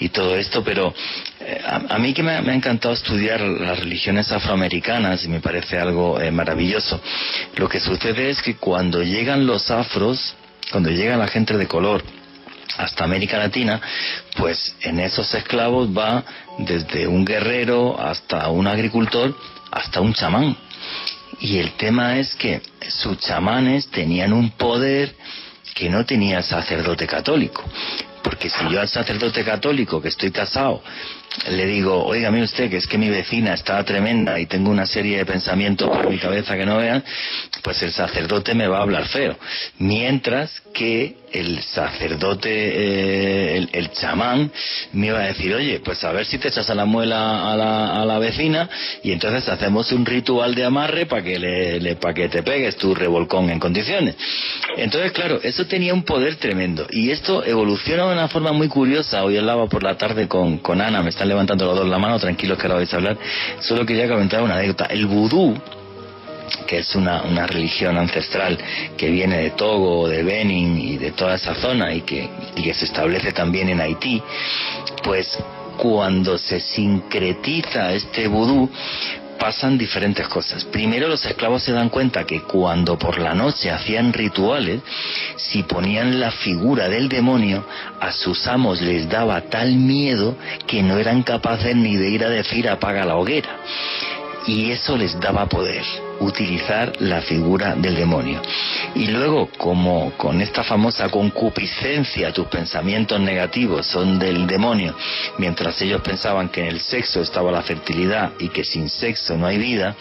y 0.00 0.08
todo 0.08 0.36
esto, 0.36 0.64
pero 0.64 0.94
eh, 1.40 1.60
a, 1.64 1.98
mí 1.98 2.12
que 2.12 2.22
me, 2.22 2.32
ha 2.32 2.54
encantado 2.54 2.92
estudiar 2.92 3.40
las 3.40 3.78
religiones 3.78 4.30
afroamericanas 4.30 5.24
y 5.24 5.28
me 5.28 5.40
parece 5.40 5.78
algo 5.78 6.20
eh, 6.20 6.30
maravilloso. 6.30 7.00
Lo 7.56 7.68
que 7.68 7.80
sucede 7.80 8.28
es 8.28 8.42
que 8.42 8.56
cuando 8.56 9.02
llegan 9.02 9.46
los 9.46 9.70
afros, 9.70 10.34
cuando 10.70 10.90
llega 10.90 11.16
la 11.16 11.28
gente 11.28 11.56
de 11.56 11.66
color, 11.66 12.04
hasta 12.76 13.04
América 13.04 13.38
Latina, 13.38 13.80
pues 14.36 14.74
en 14.82 15.00
esos 15.00 15.34
esclavos 15.34 15.88
va 15.96 16.24
desde 16.58 17.06
un 17.06 17.24
guerrero 17.24 18.00
hasta 18.00 18.48
un 18.48 18.66
agricultor 18.66 19.34
hasta 19.70 20.00
un 20.00 20.14
chamán. 20.14 20.56
Y 21.40 21.58
el 21.58 21.72
tema 21.72 22.18
es 22.18 22.34
que 22.34 22.60
sus 22.88 23.18
chamanes 23.18 23.88
tenían 23.90 24.32
un 24.32 24.50
poder 24.50 25.14
que 25.74 25.88
no 25.88 26.04
tenía 26.04 26.38
el 26.38 26.44
sacerdote 26.44 27.06
católico. 27.06 27.64
Porque 28.22 28.50
si 28.50 28.68
yo 28.70 28.80
al 28.80 28.88
sacerdote 28.88 29.42
católico 29.42 30.02
que 30.02 30.08
estoy 30.08 30.30
casado 30.30 30.82
le 31.48 31.66
digo, 31.66 32.04
oiga, 32.04 32.30
mire 32.30 32.44
usted, 32.44 32.68
que 32.68 32.76
es 32.78 32.86
que 32.86 32.98
mi 32.98 33.08
vecina 33.08 33.54
está 33.54 33.82
tremenda 33.84 34.38
y 34.38 34.46
tengo 34.46 34.70
una 34.70 34.86
serie 34.86 35.18
de 35.18 35.26
pensamientos 35.26 35.88
por 35.88 36.10
mi 36.10 36.18
cabeza 36.18 36.56
que 36.56 36.66
no 36.66 36.78
vean, 36.78 37.04
pues 37.62 37.82
el 37.82 37.92
sacerdote 37.92 38.54
me 38.54 38.66
va 38.66 38.78
a 38.78 38.82
hablar 38.82 39.06
feo. 39.06 39.36
Mientras 39.78 40.60
que 40.74 41.16
el 41.32 41.62
sacerdote, 41.62 42.50
eh, 42.50 43.68
el, 43.72 43.90
chamán, 43.92 44.50
me 44.92 45.08
iba 45.08 45.20
a 45.20 45.26
decir, 45.26 45.54
oye, 45.54 45.80
pues 45.80 46.02
a 46.04 46.12
ver 46.12 46.26
si 46.26 46.38
te 46.38 46.48
echas 46.48 46.68
a 46.70 46.74
la 46.74 46.84
muela 46.84 47.52
a 47.52 47.56
la, 47.56 48.02
a 48.02 48.04
la 48.04 48.18
vecina 48.18 48.68
y 49.02 49.12
entonces 49.12 49.48
hacemos 49.48 49.92
un 49.92 50.04
ritual 50.06 50.54
de 50.54 50.64
amarre 50.64 51.06
para 51.06 51.22
que, 51.22 51.38
le, 51.38 51.96
para 51.96 52.14
que 52.14 52.28
te 52.28 52.42
pegues 52.42 52.76
tu 52.76 52.94
revolcón 52.94 53.50
en 53.50 53.58
condiciones. 53.58 54.16
Entonces, 54.76 55.12
claro, 55.12 55.40
eso 55.42 55.66
tenía 55.66 55.94
un 55.94 56.04
poder 56.04 56.36
tremendo 56.36 56.86
y 56.90 57.10
esto 57.10 57.44
evoluciona 57.44 58.06
de 58.06 58.12
una 58.12 58.28
forma 58.28 58.52
muy 58.52 58.68
curiosa. 58.68 59.24
Hoy 59.24 59.36
hablaba 59.36 59.68
por 59.68 59.82
la 59.82 59.96
tarde 59.96 60.28
con, 60.28 60.58
con 60.58 60.80
Ana, 60.80 61.02
me 61.02 61.10
están 61.10 61.28
levantando 61.28 61.66
los 61.66 61.76
dos 61.76 61.88
la 61.88 61.98
mano, 61.98 62.18
tranquilos 62.18 62.58
que 62.58 62.66
ahora 62.66 62.76
vais 62.76 62.92
a 62.92 62.96
hablar. 62.96 63.16
Solo 63.60 63.84
quería 63.84 64.08
comentar 64.08 64.42
una 64.42 64.54
anécdota. 64.54 64.86
El 64.86 65.06
vudú, 65.06 65.56
que 66.66 66.78
es 66.78 66.94
una, 66.94 67.22
una, 67.22 67.46
religión 67.46 67.98
ancestral 67.98 68.58
que 68.96 69.10
viene 69.10 69.38
de 69.38 69.50
Togo, 69.50 70.08
de 70.08 70.22
Benin 70.22 70.78
y 70.78 70.98
de 70.98 71.12
toda 71.12 71.34
esa 71.34 71.54
zona 71.54 71.92
y 71.92 72.02
que, 72.02 72.28
y 72.56 72.62
que 72.62 72.74
se 72.74 72.84
establece 72.84 73.32
también 73.32 73.68
en 73.68 73.80
Haití, 73.80 74.22
pues 75.02 75.38
cuando 75.76 76.36
se 76.38 76.60
sincretiza 76.60 77.92
este 77.92 78.28
vudú, 78.28 78.70
pasan 79.38 79.78
diferentes 79.78 80.28
cosas. 80.28 80.64
Primero 80.66 81.08
los 81.08 81.24
esclavos 81.24 81.62
se 81.62 81.72
dan 81.72 81.88
cuenta 81.88 82.24
que 82.24 82.42
cuando 82.42 82.98
por 82.98 83.18
la 83.18 83.34
noche 83.34 83.70
hacían 83.70 84.12
rituales, 84.12 84.82
si 85.36 85.62
ponían 85.62 86.20
la 86.20 86.30
figura 86.30 86.88
del 86.90 87.08
demonio, 87.08 87.64
a 87.98 88.12
sus 88.12 88.46
amos 88.46 88.82
les 88.82 89.08
daba 89.08 89.40
tal 89.40 89.74
miedo 89.74 90.36
que 90.66 90.82
no 90.82 90.98
eran 90.98 91.22
capaces 91.22 91.74
ni 91.74 91.96
de 91.96 92.10
ir 92.10 92.24
a 92.24 92.28
decir 92.28 92.68
apaga 92.68 93.06
la 93.06 93.16
hoguera 93.16 93.56
y 94.46 94.70
eso 94.70 94.96
les 94.96 95.18
daba 95.18 95.46
poder, 95.46 95.84
utilizar 96.20 96.92
la 97.00 97.20
figura 97.22 97.74
del 97.74 97.96
demonio. 97.96 98.40
Y 98.94 99.06
luego, 99.06 99.48
como 99.56 100.12
con 100.16 100.40
esta 100.40 100.62
famosa 100.62 101.08
concupiscencia, 101.08 102.32
tus 102.32 102.46
pensamientos 102.46 103.20
negativos 103.20 103.86
son 103.86 104.18
del 104.18 104.46
demonio, 104.46 104.94
mientras 105.38 105.80
ellos 105.82 106.00
pensaban 106.02 106.48
que 106.48 106.60
en 106.60 106.66
el 106.68 106.80
sexo 106.80 107.22
estaba 107.22 107.50
la 107.50 107.62
fertilidad 107.62 108.32
y 108.38 108.48
que 108.48 108.64
sin 108.64 108.88
sexo 108.88 109.36
no 109.36 109.46
hay 109.46 109.58
vida, 109.58 109.96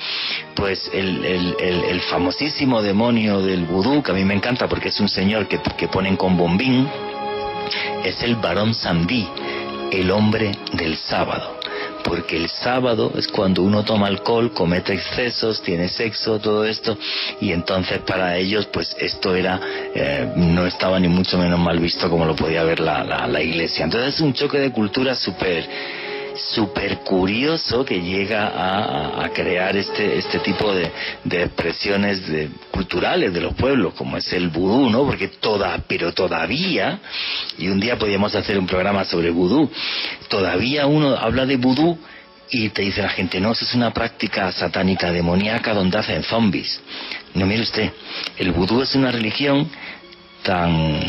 pues 0.55 0.89
el, 0.93 1.25
el, 1.25 2.01
famosísimo 2.09 2.81
demonio 2.81 3.41
del 3.41 3.65
vudú, 3.65 4.01
que 4.01 4.11
a 4.11 4.13
mí 4.13 4.23
me 4.23 4.33
encanta 4.33 4.67
porque 4.67 4.89
es 4.89 4.99
un 4.99 5.09
señor 5.09 5.47
que, 5.47 5.59
que 5.77 5.87
ponen 5.87 6.15
con 6.15 6.37
bombín, 6.37 6.87
es 8.03 8.21
el 8.23 8.35
varón 8.35 8.73
Sandí, 8.73 9.27
el 9.91 10.11
hombre 10.11 10.51
del 10.73 10.97
sábado 10.97 11.58
porque 12.03 12.37
el 12.37 12.49
sábado 12.49 13.11
es 13.15 13.27
cuando 13.27 13.63
uno 13.63 13.83
toma 13.83 14.07
alcohol, 14.07 14.51
comete 14.53 14.93
excesos, 14.93 15.61
tiene 15.61 15.87
sexo, 15.87 16.39
todo 16.39 16.65
esto, 16.65 16.97
y 17.41 17.51
entonces 17.51 17.99
para 17.99 18.37
ellos 18.37 18.67
pues 18.67 18.95
esto 18.99 19.35
era, 19.35 19.59
eh, 19.93 20.31
no 20.35 20.65
estaba 20.65 20.99
ni 20.99 21.07
mucho 21.07 21.37
menos 21.37 21.59
mal 21.59 21.79
visto 21.79 22.09
como 22.09 22.25
lo 22.25 22.35
podía 22.35 22.63
ver 22.63 22.79
la, 22.79 23.03
la, 23.03 23.41
iglesia. 23.41 23.85
Entonces 23.85 24.15
es 24.15 24.21
un 24.21 24.33
choque 24.33 24.59
de 24.59 24.71
cultura 24.71 25.15
súper 25.15 25.67
súper 26.53 26.99
curioso 26.99 27.85
que 27.85 28.01
llega 28.01 29.23
a, 29.23 29.29
crear 29.29 29.75
este, 29.77 30.17
este 30.17 30.39
tipo 30.39 30.73
de, 30.73 30.91
expresiones 31.29 32.21
culturales 32.71 33.33
de 33.33 33.41
los 33.41 33.53
pueblos, 33.53 33.93
como 33.93 34.17
es 34.17 34.31
el 34.33 34.49
vudú, 34.49 34.89
¿no? 34.89 35.05
Porque 35.05 35.27
toda, 35.27 35.77
pero 35.87 36.13
todavía, 36.13 36.99
y 37.57 37.67
un 37.67 37.79
día 37.79 37.97
podríamos 37.97 38.33
hacer 38.35 38.57
un 38.57 38.67
programa 38.67 39.05
sobre 39.05 39.29
vudú, 39.29 39.69
todavía 40.27 40.87
uno 40.87 41.15
habla 41.15 41.45
de 41.45 41.57
vudú 41.57 41.97
y 42.49 42.69
te 42.69 42.81
dice 42.81 43.01
la 43.01 43.09
gente, 43.09 43.39
no, 43.39 43.51
eso 43.51 43.63
es 43.63 43.75
una 43.75 43.93
práctica 43.93 44.51
satánica 44.51 45.11
demoníaca 45.11 45.73
donde 45.73 45.99
hacen 45.99 46.23
zombies. 46.23 46.81
No, 47.35 47.45
mire 47.45 47.61
usted, 47.61 47.91
el 48.37 48.51
vudú 48.51 48.81
es 48.81 48.95
una 48.95 49.11
religión 49.11 49.69
tan 50.43 50.99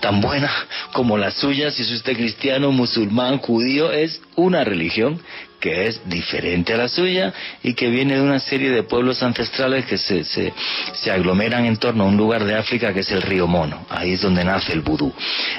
tan, 0.00 0.20
buena 0.20 0.50
como 0.92 1.16
la 1.16 1.30
suya, 1.30 1.70
si 1.70 1.82
es 1.82 1.90
usted 1.92 2.16
cristiano, 2.16 2.72
musulmán, 2.72 3.38
judío, 3.38 3.92
es 3.92 4.20
una 4.34 4.64
religión 4.64 5.20
que 5.60 5.88
es 5.88 6.00
diferente 6.08 6.72
a 6.72 6.76
la 6.76 6.88
suya 6.88 7.32
y 7.62 7.74
que 7.74 7.88
viene 7.88 8.14
de 8.14 8.22
una 8.22 8.38
serie 8.38 8.70
de 8.70 8.84
pueblos 8.84 9.22
ancestrales 9.22 9.86
que 9.86 9.98
se, 9.98 10.22
se, 10.24 10.52
se, 10.92 11.10
aglomeran 11.10 11.64
en 11.64 11.76
torno 11.76 12.04
a 12.04 12.06
un 12.06 12.16
lugar 12.16 12.44
de 12.44 12.54
África 12.54 12.92
que 12.92 13.00
es 13.00 13.10
el 13.10 13.22
río 13.22 13.48
Mono. 13.48 13.84
Ahí 13.90 14.12
es 14.12 14.22
donde 14.22 14.44
nace 14.44 14.72
el 14.72 14.82
vudú. 14.82 15.12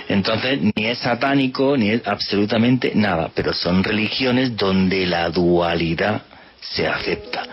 Entonces, 0.07 0.59
ni 0.61 0.85
es 0.85 0.99
satánico, 0.99 1.75
ni 1.75 1.89
es 1.89 2.07
absolutamente 2.07 2.93
nada, 2.95 3.29
pero 3.35 3.51
son 3.53 3.83
religiones 3.83 4.55
donde 4.55 5.05
la 5.05 5.29
dualidad 5.29 6.21
se 6.61 6.87
acepta. 6.87 7.43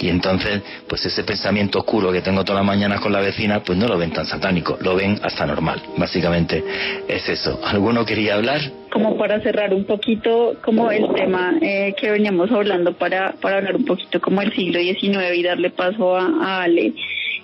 Y 0.00 0.08
entonces, 0.08 0.62
pues 0.88 1.04
ese 1.06 1.24
pensamiento 1.24 1.78
oscuro 1.78 2.12
que 2.12 2.20
tengo 2.20 2.44
toda 2.44 2.60
la 2.60 2.64
mañana 2.64 3.00
con 3.00 3.12
la 3.12 3.20
vecina, 3.20 3.60
pues 3.62 3.78
no 3.78 3.86
lo 3.88 3.98
ven 3.98 4.12
tan 4.12 4.26
satánico, 4.26 4.78
lo 4.80 4.96
ven 4.96 5.18
hasta 5.22 5.46
normal. 5.46 5.82
Básicamente 5.96 6.62
es 7.08 7.28
eso. 7.28 7.60
¿Alguno 7.64 8.04
quería 8.04 8.34
hablar? 8.34 8.60
Como 8.90 9.16
para 9.16 9.40
cerrar 9.40 9.74
un 9.74 9.84
poquito 9.84 10.56
como 10.62 10.90
el 10.90 11.12
tema 11.14 11.54
eh, 11.60 11.94
que 11.98 12.10
veníamos 12.10 12.50
hablando, 12.50 12.92
para, 12.94 13.32
para 13.40 13.58
hablar 13.58 13.76
un 13.76 13.84
poquito 13.84 14.20
como 14.20 14.40
el 14.42 14.52
siglo 14.54 14.80
XIX 14.80 15.34
y 15.34 15.42
darle 15.42 15.70
paso 15.70 16.16
a, 16.16 16.62
Ale, 16.62 16.92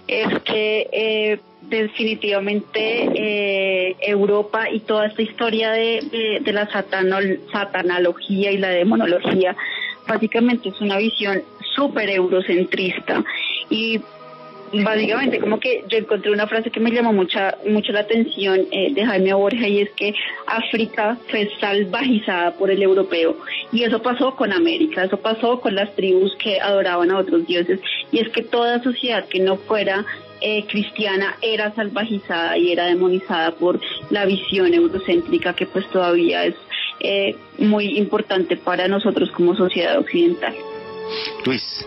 es 0.07 0.39
que 0.45 0.89
eh, 0.93 1.41
definitivamente 1.63 2.81
eh, 2.81 3.97
Europa 4.01 4.69
y 4.71 4.81
toda 4.81 5.07
esta 5.07 5.23
historia 5.23 5.73
de, 5.73 6.41
de, 6.43 6.53
la 6.53 6.69
satanología 6.71 8.51
y 8.51 8.59
la 8.59 8.71
demonología 8.71 9.57
básicamente 10.11 10.71
es 10.71 10.81
una 10.81 10.99
visión 10.99 11.43
súper 11.77 12.11
eurocentrista 12.11 13.25
y 13.69 14.01
básicamente 14.73 15.39
como 15.39 15.61
que 15.61 15.85
yo 15.89 15.99
encontré 15.99 16.33
una 16.33 16.49
frase 16.49 16.71
que 16.71 16.81
me 16.81 16.91
llamó 16.91 17.13
mucha 17.13 17.57
mucho 17.69 17.93
la 17.93 18.01
atención 18.01 18.61
eh, 18.73 18.93
de 18.93 19.07
Jaime 19.07 19.33
Borja 19.35 19.69
y 19.69 19.81
es 19.81 19.91
que 19.91 20.15
África 20.47 21.17
fue 21.29 21.49
salvajizada 21.61 22.53
por 22.53 22.71
el 22.73 22.83
europeo 22.83 23.37
y 23.73 23.85
eso 23.85 24.03
pasó 24.03 24.35
con 24.35 24.53
América, 24.53 25.05
eso 25.05 25.17
pasó 25.17 25.61
con 25.61 25.77
las 25.77 25.95
tribus 25.95 26.35
que 26.37 26.61
adoraban 26.61 27.11
a 27.13 27.19
otros 27.19 27.47
dioses 27.47 27.81
y 28.11 28.19
es 28.19 28.29
que 28.31 28.43
toda 28.43 28.83
sociedad 28.83 29.27
que 29.29 29.39
no 29.39 29.57
fuera 29.57 30.05
eh, 30.41 30.65
cristiana 30.67 31.37
era 31.43 31.73
salvajizada 31.75 32.57
y 32.59 32.73
era 32.73 32.87
demonizada 32.87 33.53
por 33.53 33.79
la 34.11 34.25
visión 34.25 34.73
eurocéntrica 34.75 35.55
que 35.55 35.67
pues 35.67 35.89
todavía 35.91 36.45
es 36.47 36.55
eh, 37.01 37.35
muy 37.59 37.99
importante 37.99 38.57
para 38.57 38.89
nosotros 38.89 39.31
como 39.31 39.55
sociedad 39.55 39.99
occidental. 39.99 40.55
Luis. 41.45 41.87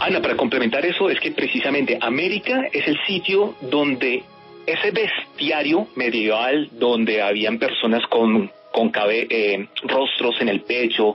Ana, 0.00 0.20
para 0.20 0.36
complementar 0.36 0.84
eso, 0.84 1.10
es 1.10 1.18
que 1.20 1.32
precisamente 1.32 1.98
América 2.00 2.68
es 2.72 2.86
el 2.86 2.98
sitio 3.06 3.54
donde 3.62 4.22
ese 4.66 4.90
bestiario 4.90 5.88
medieval, 5.96 6.68
donde 6.72 7.22
habían 7.22 7.58
personas 7.58 8.06
con 8.08 8.50
con 8.72 8.90
eh, 9.10 9.68
rostros 9.82 10.40
en 10.40 10.48
el 10.48 10.62
pecho, 10.62 11.14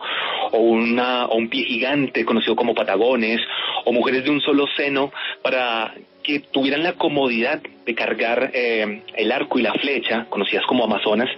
o, 0.51 0.59
una, 0.59 1.25
o 1.25 1.35
un 1.35 1.49
pie 1.49 1.65
gigante 1.65 2.23
conocido 2.23 2.55
como 2.55 2.75
patagones, 2.75 3.41
o 3.83 3.91
mujeres 3.91 4.23
de 4.23 4.29
un 4.29 4.39
solo 4.41 4.67
seno, 4.77 5.11
para 5.41 5.93
que 6.27 6.41
tuvieran 6.41 6.83
la 6.83 6.93
comodidad 6.93 7.61
de 7.85 7.95
cargar 7.95 8.51
eh, 8.53 9.01
el 9.15 9.31
arco 9.31 9.59
y 9.59 9.61
la 9.61 9.73
flecha, 9.73 10.25
conocidas 10.29 10.65
como 10.65 10.83
Amazonas, 10.83 11.29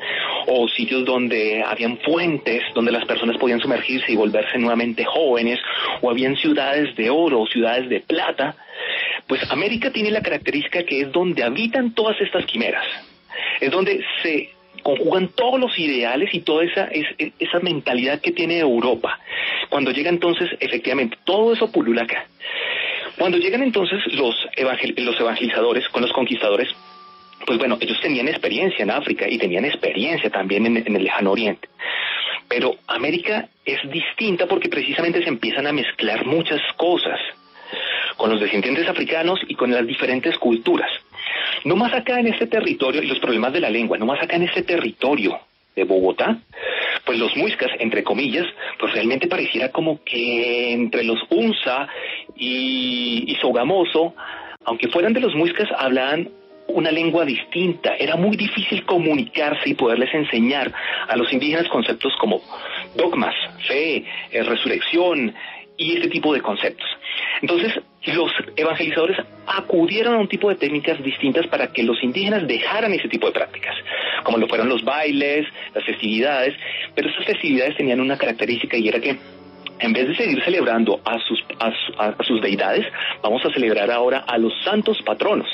o 0.47 0.67
sitios 0.67 1.05
donde 1.05 1.63
habían 1.63 1.99
fuentes, 1.99 2.63
donde 2.73 2.91
las 2.91 3.05
personas 3.05 3.37
podían 3.37 3.59
sumergirse 3.59 4.11
y 4.11 4.15
volverse 4.15 4.57
nuevamente 4.57 5.05
jóvenes, 5.05 5.59
o 6.01 6.09
habían 6.09 6.35
ciudades 6.37 6.95
de 6.95 7.11
oro, 7.11 7.45
ciudades 7.45 7.87
de 7.87 7.99
plata, 7.99 8.55
pues 9.27 9.39
América 9.51 9.91
tiene 9.91 10.09
la 10.09 10.23
característica 10.23 10.83
que 10.83 11.01
es 11.01 11.11
donde 11.11 11.43
habitan 11.43 11.93
todas 11.93 12.19
estas 12.19 12.47
quimeras, 12.47 12.85
es 13.61 13.69
donde 13.69 14.03
se 14.23 14.49
conjugan 14.81 15.27
todos 15.35 15.59
los 15.59 15.77
ideales 15.77 16.33
y 16.33 16.39
toda 16.39 16.63
esa, 16.63 16.89
esa 17.37 17.59
mentalidad 17.59 18.21
que 18.21 18.31
tiene 18.31 18.57
Europa, 18.57 19.19
Cuando 19.69 19.91
llega 19.91 20.09
entonces, 20.09 20.49
efectivamente, 20.59 21.17
todo 21.25 21.53
eso 21.53 21.71
pulula 21.71 22.03
acá. 22.03 22.25
Cuando 23.19 23.37
llegan 23.37 23.61
entonces 23.61 23.99
los, 24.13 24.33
los 24.95 25.19
evangelizadores 25.19 25.89
con 25.89 26.01
los 26.01 26.13
conquistadores, 26.13 26.69
pues 27.45 27.59
bueno, 27.59 27.77
ellos 27.81 27.99
tenían 28.01 28.29
experiencia 28.29 28.81
en 28.81 28.91
África 28.91 29.27
y 29.27 29.37
tenían 29.37 29.65
experiencia 29.65 30.29
también 30.29 30.65
en, 30.65 30.95
el 30.95 31.03
lejano 31.03 31.31
oriente. 31.31 31.67
Pero 32.47 32.75
América 32.87 33.49
es 33.65 33.77
distinta 33.91 34.47
porque 34.47 34.69
precisamente 34.69 35.21
se 35.21 35.27
empiezan 35.27 35.67
a 35.67 35.73
mezclar 35.73 36.25
muchas 36.25 36.61
cosas 36.77 37.19
con 38.15 38.29
los 38.29 38.39
descendientes 38.39 38.87
africanos 38.87 39.41
y 39.49 39.55
con 39.55 39.69
las 39.69 39.85
diferentes 39.85 40.37
culturas. 40.37 40.89
No 41.65 41.75
más 41.75 41.93
acá 41.93 42.21
en 42.21 42.27
este 42.27 42.47
territorio, 42.47 43.03
y 43.03 43.07
los 43.07 43.19
problemas 43.19 43.51
de 43.51 43.59
la 43.59 43.69
lengua, 43.69 43.97
no 43.97 44.05
más 44.05 44.23
acá 44.23 44.37
en 44.37 44.43
este 44.43 44.63
territorio 44.63 45.37
de 45.75 45.83
Bogotá, 45.83 46.37
pues 47.09 47.17
los 47.17 47.35
muiscas, 47.35 47.71
entre 47.79 48.03
comillas, 48.03 48.45
pues 48.77 48.93
realmente 48.93 49.27
pareciera 49.27 49.71
como 49.71 49.99
que 50.03 50.73
entre 50.73 51.03
los 51.03 51.17
unza 51.31 51.87
y, 52.35 53.23
y 53.25 53.35
sogamoso, 53.41 54.13
aunque 54.63 54.89
fueran 54.89 55.13
de 55.13 55.19
los 55.19 55.33
muiscas, 55.33 55.67
hablaban 55.75 56.29
una 56.67 56.91
lengua 56.91 57.25
distinta. 57.25 57.95
Era 57.95 58.15
muy 58.15 58.37
difícil 58.37 58.85
comunicarse 58.85 59.69
y 59.69 59.73
poderles 59.73 60.13
enseñar 60.13 60.71
a 61.07 61.15
los 61.15 61.33
indígenas 61.33 61.67
conceptos 61.69 62.13
como 62.21 62.43
dogmas, 62.95 63.33
fe, 63.67 64.05
eh, 64.29 64.43
resurrección 64.43 65.33
y 65.79 65.95
este 65.95 66.09
tipo 66.09 66.33
de 66.33 66.41
conceptos. 66.41 66.87
Entonces, 67.41 67.73
los 68.05 68.31
evangelizadores 68.55 69.17
acudieron 69.47 70.13
a 70.15 70.19
un 70.19 70.27
tipo 70.27 70.49
de 70.49 70.55
técnicas 70.55 71.01
distintas 71.01 71.47
para 71.47 71.71
que 71.71 71.83
los 71.83 72.03
indígenas 72.03 72.45
dejaran 72.45 72.93
ese 72.93 73.07
tipo 73.07 73.27
de 73.27 73.33
prácticas, 73.33 73.75
como 74.23 74.37
lo 74.37 74.47
fueron 74.47 74.67
los 74.69 74.83
bailes, 74.83 75.47
las 75.73 75.83
festividades, 75.85 76.53
pero 76.93 77.09
esas 77.09 77.25
festividades 77.25 77.77
tenían 77.77 78.01
una 78.01 78.17
característica 78.17 78.77
y 78.77 78.89
era 78.89 78.99
que 78.99 79.17
en 79.79 79.93
vez 79.93 80.09
de 80.09 80.15
seguir 80.15 80.43
celebrando 80.43 80.99
a 81.05 81.17
sus, 81.19 81.41
a, 81.97 82.23
sus 82.23 82.41
deidades, 82.41 82.85
vamos 83.23 83.43
a 83.45 83.53
celebrar 83.53 83.89
ahora 83.89 84.25
a 84.27 84.37
los 84.37 84.53
santos 84.65 85.01
patronos. 85.05 85.47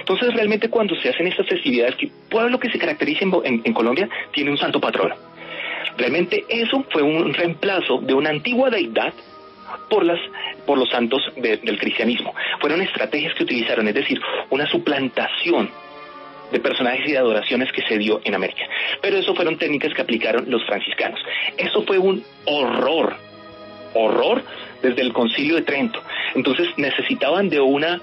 Entonces, 0.00 0.34
realmente 0.34 0.68
cuando 0.68 0.96
se 0.96 1.08
hacen 1.08 1.28
estas 1.28 1.46
festividades, 1.46 1.94
que 1.94 2.10
pueblo 2.28 2.58
que 2.58 2.70
se 2.70 2.78
caracteriza 2.78 3.24
en, 3.44 3.72
Colombia 3.72 4.08
tiene 4.32 4.50
un 4.50 4.58
santo 4.58 4.80
patrono. 4.80 5.14
Realmente 5.96 6.44
eso 6.48 6.84
fue 6.90 7.02
un 7.02 7.32
reemplazo 7.32 7.98
de 8.00 8.14
una 8.14 8.30
antigua 8.30 8.70
deidad 8.70 9.12
por 9.88 10.04
las 10.04 10.18
por 10.66 10.78
los 10.78 10.90
santos 10.90 11.22
del 11.36 11.78
cristianismo. 11.78 12.34
Fueron 12.60 12.82
estrategias 12.82 13.34
que 13.34 13.44
utilizaron, 13.44 13.88
es 13.88 13.94
decir, 13.94 14.20
una 14.50 14.66
suplantación 14.66 15.70
de 16.52 16.60
personajes 16.60 17.06
y 17.08 17.12
de 17.12 17.18
adoraciones 17.18 17.70
que 17.72 17.82
se 17.82 17.98
dio 17.98 18.20
en 18.24 18.34
América. 18.34 18.62
Pero 19.00 19.16
eso 19.18 19.34
fueron 19.34 19.58
técnicas 19.58 19.92
que 19.94 20.02
aplicaron 20.02 20.50
los 20.50 20.64
franciscanos. 20.66 21.20
Eso 21.56 21.82
fue 21.82 21.98
un 21.98 22.22
horror 22.44 23.16
horror 23.94 24.42
desde 24.82 25.02
el 25.02 25.12
concilio 25.12 25.56
de 25.56 25.62
Trento. 25.62 26.02
Entonces 26.34 26.68
necesitaban 26.76 27.48
de 27.48 27.60
una 27.60 28.00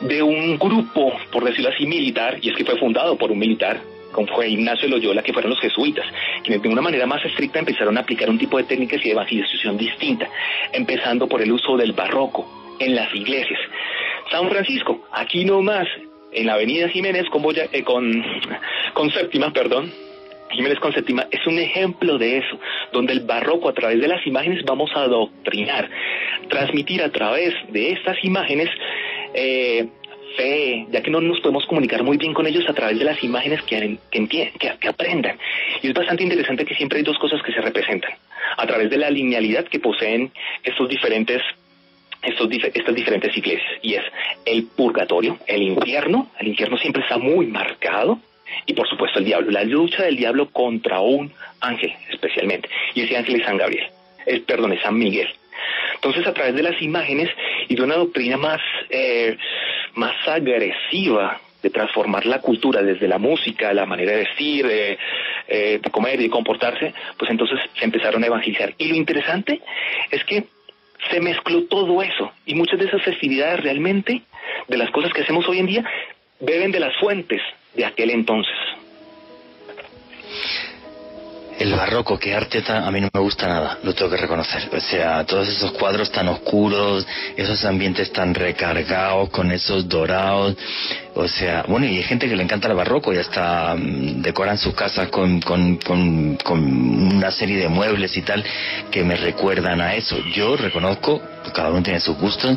de 0.00 0.22
un 0.22 0.58
grupo, 0.58 1.12
por 1.32 1.44
decirlo 1.44 1.70
así, 1.70 1.86
militar, 1.86 2.38
y 2.40 2.50
es 2.50 2.56
que 2.56 2.64
fue 2.64 2.78
fundado 2.78 3.16
por 3.16 3.32
un 3.32 3.38
militar, 3.38 3.80
como 4.18 4.34
fue 4.34 4.48
Ignacio 4.48 4.88
Loyola, 4.88 5.22
que 5.22 5.32
fueron 5.32 5.50
los 5.50 5.60
jesuitas, 5.60 6.04
quienes 6.42 6.60
de 6.60 6.68
una 6.68 6.82
manera 6.82 7.06
más 7.06 7.24
estricta 7.24 7.60
empezaron 7.60 7.96
a 7.96 8.00
aplicar 8.00 8.28
un 8.28 8.36
tipo 8.36 8.58
de 8.58 8.64
técnicas 8.64 9.00
y 9.00 9.04
de 9.04 9.12
evangelización 9.12 9.76
distinta, 9.76 10.28
empezando 10.72 11.28
por 11.28 11.40
el 11.40 11.52
uso 11.52 11.76
del 11.76 11.92
barroco 11.92 12.74
en 12.80 12.96
las 12.96 13.14
iglesias. 13.14 13.60
San 14.32 14.48
Francisco, 14.48 15.06
aquí 15.12 15.44
nomás, 15.44 15.86
en 16.32 16.46
la 16.46 16.54
avenida 16.54 16.88
Jiménez 16.88 17.26
con, 17.30 17.44
eh, 17.56 17.84
con, 17.84 18.24
con 18.92 19.08
séptima, 19.12 19.52
perdón, 19.52 19.92
Jiménez 20.50 20.80
con 20.80 20.92
séptima 20.92 21.28
es 21.30 21.46
un 21.46 21.56
ejemplo 21.60 22.18
de 22.18 22.38
eso, 22.38 22.58
donde 22.92 23.12
el 23.12 23.20
barroco 23.20 23.68
a 23.68 23.72
través 23.72 24.00
de 24.00 24.08
las 24.08 24.26
imágenes 24.26 24.64
vamos 24.64 24.90
a 24.96 25.02
adoctrinar, 25.02 25.88
transmitir 26.48 27.04
a 27.04 27.12
través 27.12 27.54
de 27.68 27.92
estas 27.92 28.16
imágenes 28.24 28.68
eh, 29.34 29.86
fe, 30.36 30.86
ya 30.90 31.02
que 31.02 31.10
no 31.10 31.20
nos 31.20 31.40
podemos 31.40 31.66
comunicar 31.66 32.02
muy 32.02 32.16
bien 32.16 32.34
con 32.34 32.46
ellos 32.46 32.64
a 32.68 32.74
través 32.74 32.98
de 32.98 33.04
las 33.04 33.22
imágenes 33.22 33.62
que, 33.62 33.98
que, 34.10 34.52
que, 34.58 34.88
aprendan. 34.88 35.38
Y 35.82 35.88
es 35.88 35.94
bastante 35.94 36.22
interesante 36.22 36.64
que 36.64 36.74
siempre 36.74 36.98
hay 36.98 37.04
dos 37.04 37.18
cosas 37.18 37.42
que 37.42 37.52
se 37.52 37.60
representan, 37.60 38.12
a 38.56 38.66
través 38.66 38.90
de 38.90 38.98
la 38.98 39.10
linealidad 39.10 39.64
que 39.64 39.80
poseen 39.80 40.30
estos 40.62 40.88
diferentes 40.88 41.42
estos, 42.22 42.48
estas 42.50 42.94
diferentes 42.94 43.36
iglesias, 43.36 43.70
y 43.80 43.94
es 43.94 44.02
el 44.44 44.66
purgatorio, 44.76 45.38
el 45.46 45.62
infierno, 45.62 46.30
el 46.40 46.48
infierno 46.48 46.76
siempre 46.76 47.02
está 47.02 47.16
muy 47.16 47.46
marcado, 47.46 48.18
y 48.66 48.72
por 48.72 48.88
supuesto 48.88 49.20
el 49.20 49.24
diablo, 49.24 49.50
la 49.50 49.62
lucha 49.62 50.02
del 50.02 50.16
diablo 50.16 50.50
contra 50.50 51.00
un 51.00 51.32
ángel 51.60 51.92
especialmente, 52.10 52.68
y 52.94 53.02
ese 53.02 53.16
ángel 53.16 53.36
es 53.36 53.46
San 53.46 53.56
Gabriel, 53.56 53.86
el, 54.26 54.42
perdón, 54.42 54.72
es 54.72 54.82
San 54.82 54.98
Miguel. 54.98 55.28
Entonces 55.94 56.26
a 56.26 56.32
través 56.32 56.54
de 56.54 56.62
las 56.62 56.80
imágenes 56.80 57.28
y 57.68 57.74
de 57.74 57.82
una 57.82 57.96
doctrina 57.96 58.36
más, 58.36 58.60
eh, 58.90 59.36
más 59.94 60.16
agresiva 60.26 61.40
de 61.62 61.70
transformar 61.70 62.24
la 62.24 62.40
cultura 62.40 62.82
desde 62.82 63.08
la 63.08 63.18
música, 63.18 63.72
la 63.72 63.86
manera 63.86 64.12
de 64.12 64.18
vestir, 64.18 64.66
de, 64.66 64.98
eh, 65.48 65.80
de 65.82 65.90
comer 65.90 66.20
y 66.20 66.24
de 66.24 66.30
comportarse, 66.30 66.94
pues 67.18 67.30
entonces 67.30 67.58
se 67.76 67.84
empezaron 67.84 68.22
a 68.22 68.26
evangelizar. 68.26 68.74
Y 68.78 68.86
lo 68.86 68.94
interesante 68.94 69.60
es 70.10 70.24
que 70.24 70.44
se 71.10 71.20
mezcló 71.20 71.64
todo 71.64 72.02
eso 72.02 72.32
y 72.46 72.54
muchas 72.54 72.78
de 72.78 72.86
esas 72.86 73.02
festividades 73.02 73.60
realmente, 73.60 74.22
de 74.68 74.76
las 74.76 74.90
cosas 74.90 75.12
que 75.12 75.22
hacemos 75.22 75.48
hoy 75.48 75.58
en 75.58 75.66
día, 75.66 75.84
beben 76.40 76.70
de 76.70 76.80
las 76.80 76.96
fuentes 76.96 77.40
de 77.74 77.84
aquel 77.84 78.10
entonces. 78.10 78.54
El 81.58 81.74
barroco, 81.74 82.18
que 82.18 82.34
arte 82.34 82.62
a 82.68 82.90
mí 82.92 83.00
no 83.00 83.08
me 83.12 83.20
gusta 83.20 83.48
nada, 83.48 83.78
lo 83.82 83.92
tengo 83.92 84.10
que 84.12 84.16
reconocer. 84.16 84.70
O 84.72 84.80
sea, 84.80 85.24
todos 85.24 85.48
esos 85.48 85.72
cuadros 85.72 86.10
tan 86.12 86.28
oscuros, 86.28 87.04
esos 87.36 87.64
ambientes 87.64 88.12
tan 88.12 88.32
recargados, 88.32 89.28
con 89.30 89.50
esos 89.50 89.88
dorados, 89.88 90.56
o 91.18 91.26
sea, 91.26 91.64
bueno, 91.66 91.84
y 91.86 91.96
hay 91.96 92.04
gente 92.04 92.28
que 92.28 92.36
le 92.36 92.44
encanta 92.44 92.68
el 92.68 92.74
barroco 92.74 93.12
y 93.12 93.16
hasta 93.16 93.74
mm, 93.74 94.22
decoran 94.22 94.56
sus 94.56 94.72
casas 94.72 95.08
con, 95.08 95.40
con, 95.40 95.76
con, 95.78 96.38
una 96.48 97.32
serie 97.32 97.58
de 97.58 97.68
muebles 97.68 98.16
y 98.16 98.22
tal 98.22 98.44
que 98.92 99.02
me 99.02 99.16
recuerdan 99.16 99.80
a 99.80 99.96
eso. 99.96 100.16
Yo 100.32 100.56
reconozco, 100.56 101.20
cada 101.52 101.70
uno 101.70 101.82
tiene 101.82 102.00
sus 102.00 102.16
gustos, 102.16 102.56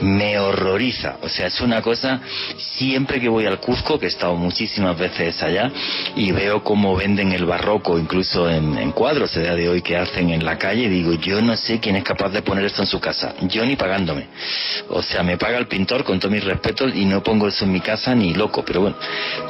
me 0.00 0.38
horroriza. 0.38 1.16
O 1.22 1.28
sea, 1.28 1.46
es 1.46 1.60
una 1.60 1.82
cosa, 1.82 2.20
siempre 2.56 3.20
que 3.20 3.28
voy 3.28 3.46
al 3.46 3.60
Cuzco, 3.60 3.98
que 3.98 4.06
he 4.06 4.08
estado 4.08 4.34
muchísimas 4.36 4.98
veces 4.98 5.42
allá, 5.42 5.70
y 6.16 6.32
veo 6.32 6.62
cómo 6.62 6.96
venden 6.96 7.32
el 7.32 7.44
barroco, 7.44 7.98
incluso 7.98 8.48
en, 8.48 8.78
en 8.78 8.92
cuadros 8.92 9.34
de 9.34 9.42
día 9.42 9.54
de 9.54 9.68
hoy 9.68 9.82
que 9.82 9.96
hacen 9.96 10.30
en 10.30 10.44
la 10.44 10.58
calle, 10.58 10.88
digo, 10.88 11.14
yo 11.14 11.40
no 11.40 11.56
sé 11.56 11.80
quién 11.80 11.96
es 11.96 12.04
capaz 12.04 12.30
de 12.30 12.42
poner 12.42 12.64
esto 12.64 12.82
en 12.82 12.88
su 12.88 13.00
casa. 13.00 13.34
Yo 13.42 13.64
ni 13.64 13.76
pagándome. 13.76 14.26
O 14.88 15.02
sea, 15.02 15.22
me 15.22 15.36
paga 15.36 15.58
el 15.58 15.66
pintor 15.66 16.04
con 16.04 16.18
todos 16.18 16.32
mis 16.32 16.44
respetos 16.44 16.94
y 16.94 17.04
no 17.04 17.22
pongo 17.22 17.48
eso 17.48 17.64
en 17.64 17.72
mi 17.72 17.80
casa 17.80 18.14
ni 18.14 18.34
loco, 18.34 18.64
pero 18.64 18.80
bueno, 18.80 18.96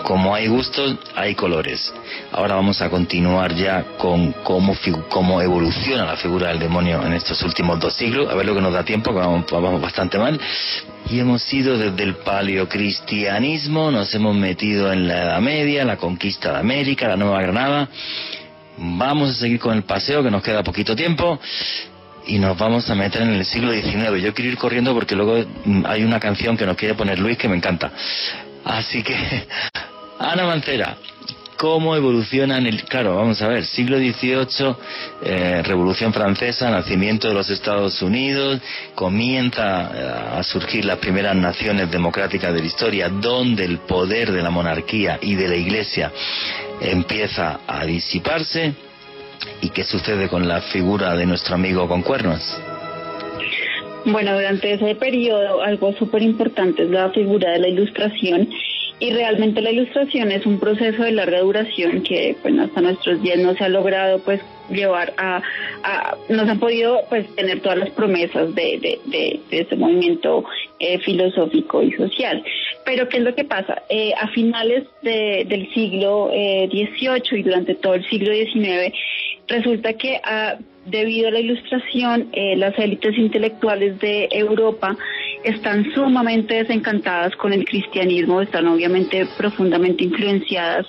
como 0.05 0.35
hay 0.35 0.49
gustos, 0.49 0.97
hay 1.15 1.35
colores. 1.35 1.93
Ahora 2.33 2.55
vamos 2.55 2.81
a 2.81 2.91
continuar 2.91 3.55
ya 3.55 3.85
con 3.99 4.33
cómo, 4.43 4.77
cómo 5.09 5.41
evoluciona 5.41 6.05
la 6.05 6.17
figura 6.17 6.49
del 6.49 6.59
demonio 6.59 7.05
en 7.05 7.13
estos 7.13 7.43
últimos 7.43 7.79
dos 7.81 7.95
siglos, 7.95 8.31
a 8.31 8.35
ver 8.35 8.47
lo 8.47 8.55
que 8.55 8.61
nos 8.61 8.73
da 8.73 8.78
tiempo, 8.85 9.13
vamos, 9.13 9.47
vamos 9.51 9.81
bastante 9.81 10.19
mal. 10.19 10.39
Y 11.11 11.21
hemos 11.21 11.53
ido 11.53 11.79
desde 11.79 12.03
el 12.03 12.17
paleocristianismo, 12.17 13.91
nos 13.91 14.15
hemos 14.15 14.37
metido 14.37 14.93
en 14.93 15.09
la 15.09 15.23
Edad 15.23 15.41
Media, 15.41 15.85
la 15.85 15.97
conquista 15.97 16.53
de 16.53 16.59
América, 16.59 17.09
la 17.09 17.17
Nueva 17.17 17.41
Granada. 17.43 17.89
Vamos 18.77 19.31
a 19.31 19.35
seguir 19.35 19.59
con 19.59 19.77
el 19.77 19.83
paseo, 19.83 20.23
que 20.23 20.31
nos 20.31 20.43
queda 20.43 20.63
poquito 20.63 20.95
tiempo 20.95 21.41
y 22.27 22.39
nos 22.39 22.57
vamos 22.59 22.89
a 22.91 22.95
meter 22.95 23.23
en 23.23 23.31
el 23.31 23.45
siglo 23.45 23.73
XIX. 23.73 24.23
Yo 24.23 24.35
quiero 24.35 24.51
ir 24.51 24.59
corriendo 24.59 24.95
porque 24.95 25.17
luego 25.17 25.45
mm, 25.65 25.85
hay 25.87 26.05
una 26.05 26.21
canción 26.21 26.57
que 26.57 26.67
nos 26.67 26.77
quiere 26.77 26.95
poner 26.95 27.19
Luis 27.19 27.39
que 27.39 27.49
me 27.49 27.57
encanta. 27.57 27.91
Así 28.65 29.03
que, 29.03 29.15
Ana 30.19 30.45
Mancera, 30.45 30.97
¿cómo 31.59 31.95
evoluciona 31.95 32.57
en 32.57 32.67
el... 32.67 32.85
Claro, 32.85 33.17
vamos 33.17 33.43
a 33.43 33.49
ver, 33.49 33.67
siglo 33.67 33.99
XVIII, 33.99 34.75
eh, 35.23 35.63
Revolución 35.63 36.15
Francesa, 36.15 36.71
nacimiento 36.71 37.29
de 37.29 37.35
los 37.35 37.51
Estados 37.51 38.01
Unidos, 38.01 38.61
comienza 38.95 39.91
eh, 39.95 40.39
a 40.39 40.43
surgir 40.43 40.87
las 40.87 40.99
primeras 40.99 41.37
naciones 41.37 41.91
democráticas 41.91 42.55
de 42.55 42.61
la 42.61 42.67
historia, 42.67 43.09
donde 43.11 43.67
el 43.67 43.79
poder 43.81 44.33
de 44.33 44.43
la 44.43 44.51
monarquía 44.51 45.19
y 45.21 45.35
de 45.35 45.49
la 45.49 45.57
Iglesia 45.57 46.11
empieza 46.81 47.61
a 47.67 47.85
disiparse 47.85 48.75
¿Y 49.61 49.71
qué 49.71 49.85
sucede 49.85 50.29
con 50.29 50.47
la 50.47 50.61
figura 50.61 51.17
de 51.17 51.27
nuestro 51.27 51.55
amigo 51.55 51.89
con 51.89 52.03
cuernos? 52.03 52.41
Bueno, 54.05 54.35
durante 54.35 54.73
ese 54.73 54.95
periodo 54.95 55.63
algo 55.63 55.93
súper 55.95 56.23
importante 56.23 56.85
es 56.85 56.91
la 56.91 57.11
figura 57.11 57.51
de 57.51 57.59
la 57.59 57.69
ilustración 57.69 58.49
y 59.01 59.13
realmente 59.13 59.61
la 59.61 59.71
ilustración 59.71 60.33
es 60.33 60.45
un 60.45 60.59
proceso 60.59 61.03
de 61.03 61.13
larga 61.13 61.41
duración 61.41 62.03
que 62.03 62.37
bueno, 62.43 62.65
hasta 62.65 62.81
nuestros 62.81 63.23
días 63.23 63.39
no 63.39 63.55
se 63.55 63.65
ha 63.65 63.69
logrado 63.69 64.19
pues 64.21 64.41
llevar 64.71 65.15
a, 65.17 65.41
a 65.83 66.17
no 66.29 66.45
se 66.45 66.51
han 66.51 66.59
podido 66.59 67.01
pues 67.09 67.27
tener 67.37 67.61
todas 67.61 67.79
las 67.79 67.91
promesas 67.91 68.55
de, 68.55 68.79
de, 68.79 69.01
de, 69.07 69.41
este 69.51 69.77
movimiento 69.77 70.45
eh, 70.79 70.99
filosófico 70.99 71.83
y 71.83 71.93
social. 71.93 72.43
Pero 72.85 73.09
¿qué 73.09 73.19
es 73.19 73.23
lo 73.23 73.35
que 73.35 73.45
pasa? 73.45 73.83
Eh, 73.89 74.13
a 74.21 74.29
finales 74.29 74.85
del 75.03 75.73
siglo 75.73 76.31
XVIII 76.31 77.09
eh, 77.17 77.39
y 77.39 77.43
durante 77.43 77.75
todo 77.77 77.95
el 77.95 78.09
siglo 78.09 78.33
XIX 78.33 78.93
resulta 79.47 79.93
que 79.95 80.21
ah, 80.25 80.57
debido 80.89 81.29
a 81.29 81.31
la 81.31 81.41
ilustración, 81.41 82.29
eh, 82.33 82.57
las 82.57 82.79
élites 82.79 83.17
intelectuales 83.17 83.99
de 84.01 84.29
Europa 84.31 84.97
están 85.45 85.93
sumamente 85.93 86.55
desencantadas 86.55 87.35
con 87.37 87.53
el 87.53 87.65
cristianismo, 87.65 88.41
están 88.41 88.67
obviamente 88.69 89.27
profundamente 89.37 90.05
influenciadas 90.05 90.87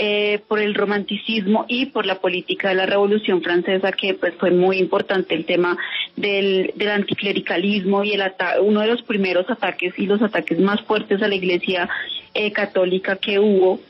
eh, 0.00 0.40
por 0.46 0.60
el 0.60 0.76
romanticismo 0.76 1.64
y 1.66 1.86
por 1.86 2.06
la 2.06 2.20
política 2.20 2.68
de 2.68 2.76
la 2.76 2.86
Revolución 2.86 3.42
Francesa, 3.42 3.90
que 3.90 4.14
pues 4.14 4.32
fue 4.38 4.52
muy 4.52 4.78
importante 4.78 5.34
el 5.34 5.44
tema 5.44 5.76
del, 6.14 6.72
del 6.76 6.90
anticlericalismo 6.90 8.04
y 8.04 8.12
el 8.12 8.22
uno 8.62 8.80
de 8.80 8.86
los 8.86 9.02
primeros 9.02 9.50
ataques 9.50 9.98
y 9.98 10.06
los 10.06 10.22
ataques 10.22 10.60
más 10.60 10.80
fuertes 10.82 11.20
a 11.20 11.26
la 11.26 11.34
Iglesia 11.34 11.88
eh, 12.34 12.52
católica 12.52 13.16
que 13.16 13.40
hubo 13.40 13.80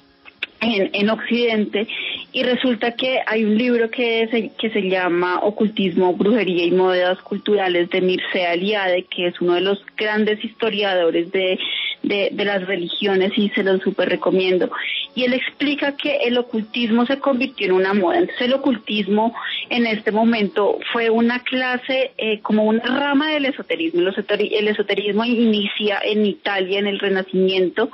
en, 0.60 0.90
en, 0.92 1.10
Occidente 1.10 1.86
y 2.32 2.42
resulta 2.42 2.92
que 2.92 3.20
hay 3.26 3.44
un 3.44 3.56
libro 3.56 3.90
que 3.90 4.28
se, 4.30 4.50
que 4.58 4.70
se 4.70 4.82
llama 4.88 5.40
Ocultismo, 5.40 6.14
Brujería 6.14 6.64
y 6.64 6.70
Modas 6.70 7.20
Culturales 7.22 7.88
de 7.90 8.00
Mircea 8.00 8.54
Eliade, 8.54 9.04
que 9.04 9.28
es 9.28 9.40
uno 9.40 9.54
de 9.54 9.60
los 9.62 9.84
grandes 9.96 10.44
historiadores 10.44 11.30
de, 11.32 11.58
de, 12.02 12.30
de 12.32 12.44
las 12.44 12.66
religiones 12.66 13.32
y 13.36 13.48
se 13.50 13.62
lo 13.62 13.78
súper 13.78 14.08
recomiendo. 14.08 14.70
Y 15.14 15.24
él 15.24 15.32
explica 15.32 15.96
que 15.96 16.16
el 16.24 16.38
ocultismo 16.38 17.06
se 17.06 17.18
convirtió 17.18 17.66
en 17.66 17.72
una 17.72 17.94
moda. 17.94 18.18
Entonces 18.18 18.46
el 18.46 18.54
ocultismo 18.54 19.34
en 19.68 19.86
este 19.86 20.12
momento 20.12 20.78
fue 20.92 21.10
una 21.10 21.42
clase 21.42 22.12
eh, 22.18 22.40
como 22.40 22.64
una 22.64 22.84
rama 22.84 23.32
del 23.32 23.46
esoterismo. 23.46 24.00
El 24.00 24.68
esoterismo 24.68 25.24
inicia 25.24 25.98
en 26.04 26.26
Italia 26.26 26.78
en 26.78 26.86
el 26.86 26.98
Renacimiento 26.98 27.90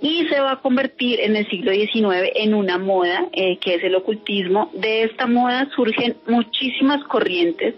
y 0.00 0.26
se 0.26 0.40
va 0.40 0.52
a 0.52 0.60
convertir 0.60 1.20
en 1.20 1.36
el 1.36 1.48
siglo 1.48 1.72
XIX 1.72 2.30
en 2.34 2.54
una 2.54 2.78
moda 2.78 3.26
eh, 3.32 3.58
que 3.58 3.74
es 3.74 3.84
el 3.84 3.94
ocultismo. 3.94 4.70
De 4.74 5.04
esta 5.04 5.26
moda 5.26 5.68
surgen 5.74 6.16
muchísimas 6.26 7.02
corrientes 7.04 7.74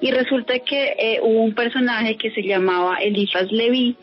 y 0.00 0.10
resulta 0.10 0.58
que 0.58 0.94
eh, 0.98 1.20
hubo 1.22 1.42
un 1.42 1.54
personaje 1.54 2.16
que 2.16 2.30
se 2.30 2.42
llamaba 2.42 2.96
Eliphas 2.96 3.50
Levi 3.52 3.96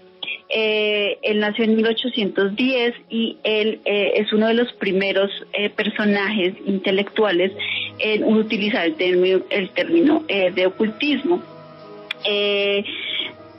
eh, 0.51 1.20
él 1.22 1.39
nació 1.39 1.64
en 1.64 1.76
1810 1.76 2.95
y 3.10 3.38
él 3.43 3.82
eh, 3.86 4.14
es 4.16 4.34
uno 4.34 4.47
de 4.47 4.55
los 4.55 4.74
primeros 4.74 5.30
eh, 5.53 5.70
personajes 5.70 6.55
intelectuales 6.66 7.51
en 7.99 8.24
utilizar 8.24 8.86
el 8.86 8.95
término, 8.95 9.41
el 9.51 9.70
término 9.70 10.24
de 10.28 10.66
ocultismo. 10.66 11.43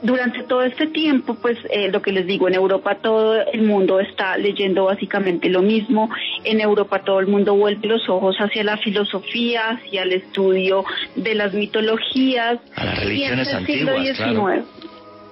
Durante 0.01 0.43
todo 0.43 0.63
este 0.63 0.87
tiempo, 0.87 1.35
pues 1.35 1.57
lo 1.91 2.01
que 2.01 2.11
les 2.11 2.25
digo, 2.25 2.47
en 2.47 2.55
Europa 2.55 2.95
todo 2.95 3.41
el 3.41 3.61
mundo 3.63 3.99
está 3.99 4.37
leyendo 4.37 4.85
básicamente 4.85 5.49
lo 5.49 5.61
mismo. 5.61 6.09
En 6.43 6.59
Europa 6.59 7.03
todo 7.03 7.19
el 7.19 7.27
mundo 7.27 7.55
vuelve 7.55 7.87
los 7.87 8.09
ojos 8.09 8.35
hacia 8.37 8.63
la 8.63 8.77
filosofía, 8.77 9.69
hacia 9.69 10.03
el 10.03 10.13
estudio 10.13 10.83
de 11.15 11.35
las 11.35 11.53
mitologías. 11.53 12.59
A 12.75 12.85
las 12.85 12.99
religiones 12.99 13.53
antiguas, 13.53 14.17
claro 14.17 14.65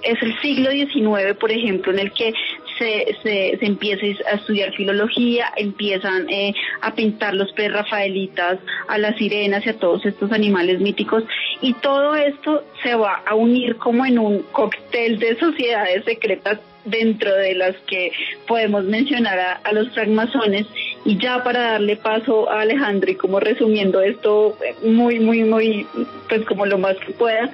es 0.02 0.22
el 0.22 0.40
siglo 0.40 0.72
XIX, 0.72 1.38
por 1.40 1.52
ejemplo, 1.52 1.92
en 1.92 2.00
el 2.00 2.12
que 2.14 2.34
se, 2.80 3.16
se, 3.22 3.58
se 3.60 3.66
empieza 3.66 4.06
a 4.32 4.36
estudiar 4.36 4.74
filología, 4.74 5.54
empiezan 5.56 6.28
eh, 6.30 6.54
a 6.82 6.96
pintar 6.96 7.36
los 7.36 7.52
prerrafaelitas, 7.54 8.60
a 8.88 8.98
las 8.98 9.16
sirenas 9.18 9.66
y 9.66 9.70
a 9.70 9.78
todos 9.78 10.06
estos 10.06 10.32
animales 10.32 10.80
míticos, 10.80 11.24
y 11.62 11.74
todo 11.74 12.16
esto 12.16 12.64
se 12.82 12.96
va 12.96 13.22
a 13.26 13.36
unir 13.36 13.76
como 13.76 14.06
en 14.06 14.18
un 14.18 14.40
cóctel 14.52 15.20
de 15.20 15.38
sociedades 15.38 16.06
secretas 16.06 16.60
dentro 16.86 17.34
de 17.36 17.56
las 17.56 17.76
que 17.88 18.12
podemos 18.48 18.84
mencionar 18.86 19.60
a, 19.64 19.72
los 19.74 19.90
francmasones. 19.92 20.66
Y 21.06 21.18
ya 21.18 21.44
para 21.44 21.72
darle 21.72 21.96
paso 21.96 22.50
a 22.50 22.62
Alejandro 22.62 23.12
y 23.12 23.16
como 23.16 23.40
resumiendo 23.40 24.02
esto 24.02 24.58
muy 24.84 25.20
muy 25.20 25.44
muy 25.44 25.88
pues 26.28 26.46
como 26.46 26.66
lo 26.66 26.78
más 26.78 26.98
que 26.98 27.14
pueda 27.14 27.50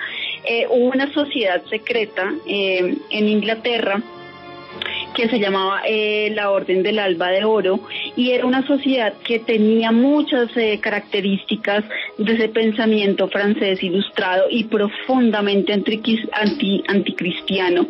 eh, 0.46 0.66
hubo 0.70 0.88
una 0.88 1.14
sociedad 1.14 1.64
secreta 1.70 2.34
eh, 2.48 2.96
en 3.12 3.28
Inglaterra 3.30 4.02
que 5.16 5.30
se 5.30 5.40
llamaba 5.40 5.82
eh, 5.88 6.32
la 6.36 6.52
Orden 6.52 6.84
del 6.84 7.00
Alba 7.00 7.30
de 7.30 7.44
Oro 7.44 7.80
y 8.16 8.32
era 8.32 8.46
una 8.46 8.66
sociedad 8.68 9.14
que 9.24 9.40
tenía 9.40 9.92
muchas 9.92 10.50
características 10.82 11.84
de 12.18 12.34
ese 12.34 12.50
pensamiento 12.50 13.28
francés 13.30 13.82
ilustrado 13.82 14.46
y 14.50 14.66
profundamente 14.66 15.74
anti, 15.74 16.84
anticristiano. 16.88 17.88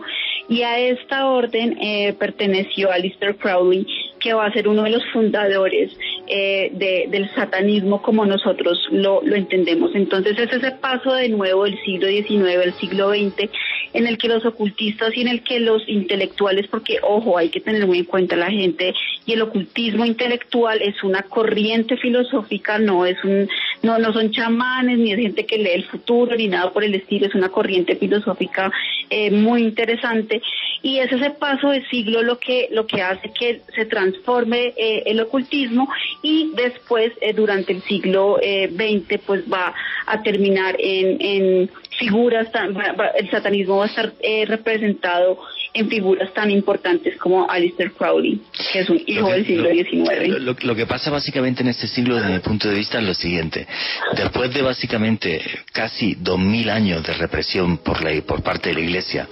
Y 0.47 0.61
a 0.61 0.77
esta 0.77 1.27
orden 1.27 1.77
perteneció 2.19 2.91
Alistair 2.91 3.35
Crowley, 3.35 3.87
que 4.19 4.33
va 4.33 4.45
a 4.45 4.53
ser 4.53 4.67
uno 4.67 4.83
de 4.83 4.91
los 4.91 5.03
fundadores 5.11 5.91
eh, 6.27 6.71
del 7.09 7.29
satanismo 7.35 8.01
como 8.01 8.25
nosotros 8.25 8.79
lo, 8.91 9.21
lo 9.21 9.35
entendemos. 9.35 9.91
Entonces 9.95 10.37
es 10.37 10.51
ese 10.51 10.71
paso 10.71 11.13
de 11.13 11.29
nuevo 11.29 11.65
del 11.65 11.77
siglo 11.83 12.07
XIX 12.07 12.63
al 12.63 12.73
siglo 12.79 13.09
XX 13.09 13.49
en 13.95 14.07
el 14.07 14.17
que 14.17 14.27
los 14.27 14.45
ocultistas 14.45 15.15
y 15.15 15.21
en 15.21 15.29
el 15.29 15.41
que 15.41 15.59
los 15.59 15.87
intelectuales, 15.87 16.67
porque 16.67 16.97
ojo, 17.01 17.37
hay 17.37 17.49
que 17.49 17.61
tener 17.61 17.87
muy 17.87 17.99
en 17.99 18.05
cuenta 18.05 18.35
la 18.35 18.51
gente 18.51 18.93
y 19.25 19.33
el 19.33 19.41
ocultismo 19.41 20.05
intelectual 20.05 20.81
es 20.81 21.01
una 21.03 21.23
corriente 21.23 21.95
filosófica, 21.97 22.77
no 22.77 23.05
es 23.05 23.23
un, 23.23 23.47
no, 23.83 23.97
no 23.97 24.11
son 24.11 24.31
chamanes 24.31 24.97
ni 24.97 25.13
es 25.13 25.19
gente 25.19 25.45
que 25.45 25.57
lee 25.57 25.71
el 25.73 25.85
futuro 25.85 26.35
ni 26.35 26.47
nada 26.47 26.71
por 26.71 26.83
el 26.83 26.93
estilo, 26.93 27.27
es 27.27 27.35
una 27.35 27.49
corriente 27.49 27.95
filosófica 27.95 28.69
eh, 29.09 29.31
muy 29.31 29.61
interesante 29.61 30.41
y 30.81 30.99
es 30.99 31.11
ese 31.11 31.29
paso 31.31 31.69
de 31.69 31.85
siglo 31.85 32.21
lo 32.21 32.37
que 32.37 32.67
lo 32.71 32.85
que 32.85 33.01
hace 33.01 33.31
que 33.31 33.61
se 33.73 33.85
transforme 33.85 34.73
eh, 34.75 35.03
el 35.05 35.21
ocultismo 35.21 35.87
y 36.21 36.51
después 36.55 37.13
eh, 37.21 37.33
durante 37.33 37.73
el 37.73 37.81
siglo 37.83 38.37
XX 38.41 39.19
pues 39.25 39.43
va 39.51 39.73
a 40.05 40.21
terminar 40.21 40.75
en, 40.79 41.17
en 41.19 41.69
figuras 41.97 42.51
tan, 42.51 42.75
el 43.17 43.29
satanismo 43.29 43.77
va 43.77 43.85
a 43.85 43.87
estar 43.87 44.13
representado 44.47 45.39
en 45.75 45.89
figuras 45.89 46.33
tan 46.33 46.49
importantes 46.49 47.17
como 47.17 47.49
Alistair 47.49 47.91
Crowley, 47.91 48.39
que 48.71 48.79
es 48.79 48.89
un 48.89 49.01
hijo 49.05 49.29
del 49.29 49.45
siglo 49.45 49.69
XIX. 49.69 50.63
Lo, 50.63 50.75
que 50.75 50.85
pasa 50.85 51.11
básicamente 51.11 51.63
en 51.63 51.67
este 51.67 51.87
siglo, 51.87 52.15
desde 52.15 52.29
mi 52.29 52.39
punto 52.39 52.69
de 52.69 52.75
vista, 52.75 52.97
es 52.99 53.03
lo 53.03 53.13
siguiente. 53.13 53.67
Después 54.15 54.53
de 54.53 54.61
básicamente 54.61 55.41
casi 55.73 56.15
dos 56.15 56.39
mil 56.39 56.69
años 56.69 57.03
de 57.03 57.13
represión 57.13 57.79
por, 57.79 58.01
la, 58.01 58.09
por 58.21 58.41
parte 58.41 58.69
de 58.69 58.75
la 58.75 58.81
Iglesia 58.81 59.27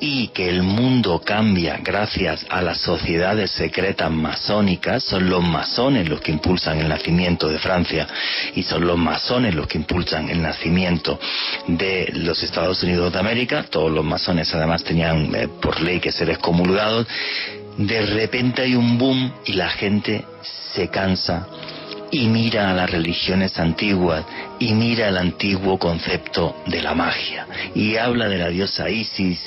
y 0.00 0.28
que 0.28 0.48
el 0.48 0.62
mundo 0.62 1.20
cambia 1.24 1.78
gracias 1.82 2.44
a 2.50 2.60
las 2.60 2.78
sociedades 2.78 3.50
secretas 3.50 4.10
masónicas, 4.10 5.02
son 5.02 5.28
los 5.30 5.42
masones 5.42 6.08
los 6.08 6.20
que 6.20 6.32
impulsan 6.32 6.78
el 6.80 6.88
nacimiento 6.88 7.48
de 7.48 7.58
Francia 7.58 8.06
y 8.54 8.62
son 8.62 8.86
los 8.86 8.98
masones 8.98 9.54
los 9.54 9.66
que 9.66 9.78
impulsan 9.78 10.28
el 10.28 10.42
nacimiento 10.42 11.18
de 11.66 12.10
los 12.14 12.42
Estados 12.42 12.82
Unidos 12.82 13.12
de 13.12 13.18
América, 13.18 13.64
todos 13.64 13.90
los 13.90 14.04
masones 14.04 14.54
además 14.54 14.84
tenían 14.84 15.34
eh, 15.34 15.48
por 15.48 15.80
ley 15.80 16.00
que 16.00 16.12
ser 16.12 16.30
excomulgados, 16.30 17.06
de 17.78 18.02
repente 18.06 18.62
hay 18.62 18.74
un 18.74 18.98
boom 18.98 19.32
y 19.44 19.52
la 19.54 19.70
gente 19.70 20.24
se 20.74 20.88
cansa 20.88 21.46
y 22.10 22.26
mira 22.28 22.70
a 22.70 22.74
las 22.74 22.90
religiones 22.90 23.58
antiguas 23.58 24.24
y 24.58 24.72
mira 24.74 25.08
el 25.08 25.16
antiguo 25.16 25.78
concepto 25.78 26.56
de 26.66 26.82
la 26.82 26.94
magia 26.94 27.46
y 27.74 27.96
habla 27.96 28.28
de 28.28 28.38
la 28.38 28.48
diosa 28.48 28.88
Isis 28.88 29.38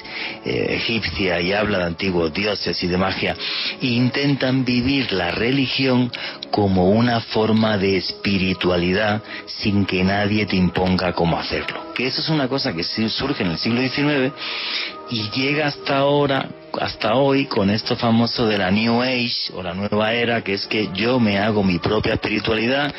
eh, 0.46 0.76
egipcia 0.76 1.40
y 1.40 1.54
habla 1.54 1.80
de 1.80 1.86
antiguos 1.86 2.34
dioses 2.34 2.82
y 2.84 2.88
de 2.88 2.98
magia 2.98 3.36
e 3.82 3.88
intentan 3.88 4.66
vivir 4.66 5.12
la 5.12 5.32
religión 5.32 6.12
como 6.52 6.90
una 6.90 7.22
forma 7.22 7.78
de 7.78 7.98
espiritualidad 7.98 9.22
sin 9.46 9.86
que 9.86 10.04
nadie 10.04 10.46
te 10.46 10.56
imponga 10.56 11.14
cómo 11.14 11.40
hacerlo. 11.40 11.94
Que 11.94 12.08
eso 12.08 12.22
es 12.22 12.30
una 12.30 12.48
cosa 12.48 12.74
que 12.74 12.84
surge 12.84 13.44
en 13.44 13.52
el 13.52 13.58
siglo 13.58 13.82
XIX 13.82 14.34
y 15.10 15.30
llega 15.32 15.68
hasta 15.68 15.98
ahora 15.98 16.50
hasta 16.80 17.16
hoy 17.16 17.46
con 17.46 17.70
esto 17.70 17.96
famoso 17.96 18.46
de 18.46 18.58
la 18.58 18.70
New 18.70 19.02
Age 19.02 19.52
o 19.56 19.64
la 19.64 19.74
nueva 19.74 20.14
era, 20.14 20.44
que 20.44 20.54
es 20.54 20.68
que 20.68 20.90
yo 20.94 21.20
me 21.20 21.40
hago 21.40 21.64
mi 21.64 21.80
propia 21.80 22.14
espiritualidad 22.14 22.94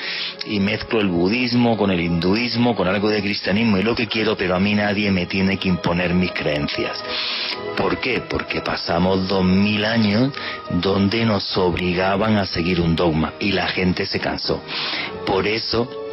y 0.46 0.58
mezclo 0.60 1.00
el 1.00 1.08
budismo 1.08 1.76
con 1.76 1.90
el 1.90 2.00
hinduismo, 2.00 2.74
con 2.74 2.88
algo 2.88 3.08
de 3.08 3.22
cristianismo 3.22 3.78
y 3.78 3.82
lo 3.82 3.94
que 3.94 4.08
quiero, 4.08 4.36
pero 4.36 4.56
a 4.56 4.60
mí 4.60 4.74
nadie 4.74 5.10
me 5.10 5.26
tiene 5.26 5.56
que 5.56 5.68
imponer 5.68 6.14
mis 6.14 6.32
creencias. 6.32 7.02
¿Por 7.76 7.98
qué? 8.00 8.22
Porque 8.28 8.60
pasamos 8.60 9.28
dos 9.28 9.44
mil 9.44 9.84
años 9.84 10.32
donde 10.70 11.24
nos 11.24 11.56
obligaban 11.56 12.36
a 12.36 12.46
seguir 12.46 12.80
un 12.80 12.96
dogma 12.96 13.34
y 13.38 13.52
la 13.52 13.68
gente 13.68 14.04
se 14.04 14.18
cansó. 14.18 14.60
Por 15.24 15.46
eso 15.46 16.09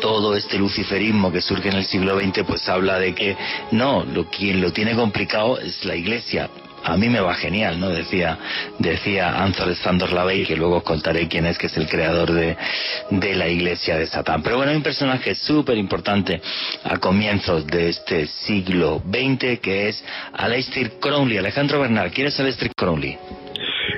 todo 0.00 0.36
este 0.36 0.58
luciferismo 0.58 1.32
que 1.32 1.40
surge 1.40 1.68
en 1.68 1.76
el 1.76 1.84
siglo 1.84 2.18
XX 2.18 2.44
pues 2.46 2.68
habla 2.68 2.98
de 2.98 3.14
que 3.14 3.36
no, 3.70 4.04
lo, 4.04 4.28
quien 4.28 4.60
lo 4.60 4.72
tiene 4.72 4.94
complicado 4.94 5.58
es 5.58 5.84
la 5.84 5.96
iglesia 5.96 6.50
a 6.84 6.96
mí 6.96 7.08
me 7.08 7.20
va 7.20 7.34
genial, 7.34 7.78
¿no? 7.78 7.90
Decía, 7.90 8.38
decía 8.78 9.42
Anthony 9.42 9.74
Sandor 9.74 10.12
Lavey, 10.12 10.44
que 10.44 10.56
luego 10.56 10.78
os 10.78 10.82
contaré 10.82 11.28
quién 11.28 11.46
es, 11.46 11.58
que 11.58 11.68
es 11.68 11.76
el 11.76 11.88
creador 11.88 12.32
de, 12.32 12.56
de 13.10 13.34
la 13.34 13.48
iglesia 13.48 13.96
de 13.96 14.06
Satán. 14.06 14.42
Pero 14.42 14.56
bueno, 14.56 14.70
hay 14.70 14.76
un 14.76 14.82
personaje 14.82 15.34
súper 15.34 15.76
importante 15.78 16.40
a 16.84 16.98
comienzos 16.98 17.66
de 17.66 17.90
este 17.90 18.26
siglo 18.26 19.02
XX, 19.08 19.60
que 19.60 19.88
es 19.88 20.04
Aleister 20.32 20.98
Crowley. 20.98 21.38
Alejandro 21.38 21.80
Bernal, 21.80 22.10
¿quién 22.10 22.26
es 22.26 22.40
Aleister 22.40 22.72
Crowley? 22.74 23.16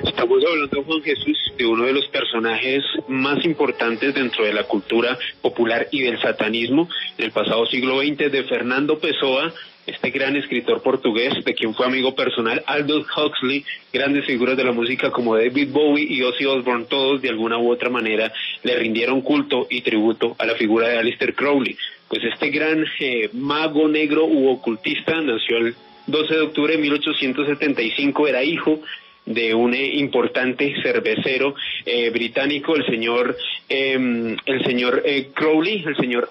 Estamos 0.05 0.43
hablando, 0.45 0.83
Juan 0.83 1.01
Jesús, 1.01 1.53
de 1.57 1.65
uno 1.65 1.83
de 1.85 1.93
los 1.93 2.07
personajes 2.07 2.83
más 3.07 3.43
importantes 3.43 4.13
dentro 4.13 4.45
de 4.45 4.53
la 4.53 4.63
cultura 4.63 5.17
popular 5.41 5.87
y 5.91 6.01
del 6.01 6.21
satanismo 6.21 6.87
en 7.17 7.25
el 7.25 7.31
pasado 7.31 7.65
siglo 7.65 7.99
XX, 7.99 8.31
de 8.31 8.43
Fernando 8.43 8.99
Pessoa, 8.99 9.51
este 9.87 10.11
gran 10.11 10.35
escritor 10.35 10.83
portugués, 10.83 11.43
de 11.43 11.55
quien 11.55 11.73
fue 11.73 11.87
amigo 11.87 12.13
personal, 12.13 12.63
Aldous 12.67 13.07
Huxley, 13.17 13.65
grandes 13.91 14.25
figuras 14.25 14.55
de 14.55 14.63
la 14.63 14.71
música 14.71 15.09
como 15.09 15.35
David 15.35 15.69
Bowie 15.71 16.05
y 16.07 16.21
Ozzy 16.21 16.45
Osbourne, 16.45 16.85
todos 16.85 17.21
de 17.21 17.29
alguna 17.29 17.57
u 17.57 17.71
otra 17.71 17.89
manera 17.89 18.31
le 18.63 18.77
rindieron 18.77 19.21
culto 19.21 19.65
y 19.69 19.81
tributo 19.81 20.35
a 20.37 20.45
la 20.45 20.53
figura 20.53 20.87
de 20.87 20.99
Aleister 20.99 21.33
Crowley. 21.33 21.75
Pues 22.07 22.23
este 22.23 22.51
gran 22.51 22.85
eh, 22.99 23.29
mago 23.33 23.87
negro 23.87 24.25
u 24.25 24.49
ocultista 24.49 25.19
nació 25.21 25.57
el 25.57 25.75
12 26.07 26.33
de 26.35 26.41
octubre 26.41 26.73
de 26.73 26.81
1875, 26.81 28.27
era 28.27 28.43
hijo 28.43 28.81
de 29.25 29.53
un 29.53 29.73
eh, 29.73 29.95
importante 29.95 30.75
cervecero 30.81 31.55
eh, 31.85 32.09
británico, 32.09 32.75
el 32.75 32.85
señor, 32.85 33.35
em, 33.69 34.35
el 34.45 34.63
señor 34.63 35.03
Crowley, 35.33 35.83
el 35.85 35.95
señor 35.97 36.29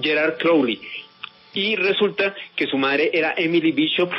Gerard 0.00 0.38
Crowley. 0.38 0.80
Y 1.54 1.76
resulta 1.76 2.34
que 2.54 2.66
su 2.66 2.78
madre 2.78 3.10
era 3.12 3.34
Emily 3.36 3.72
Bishop 3.72 4.10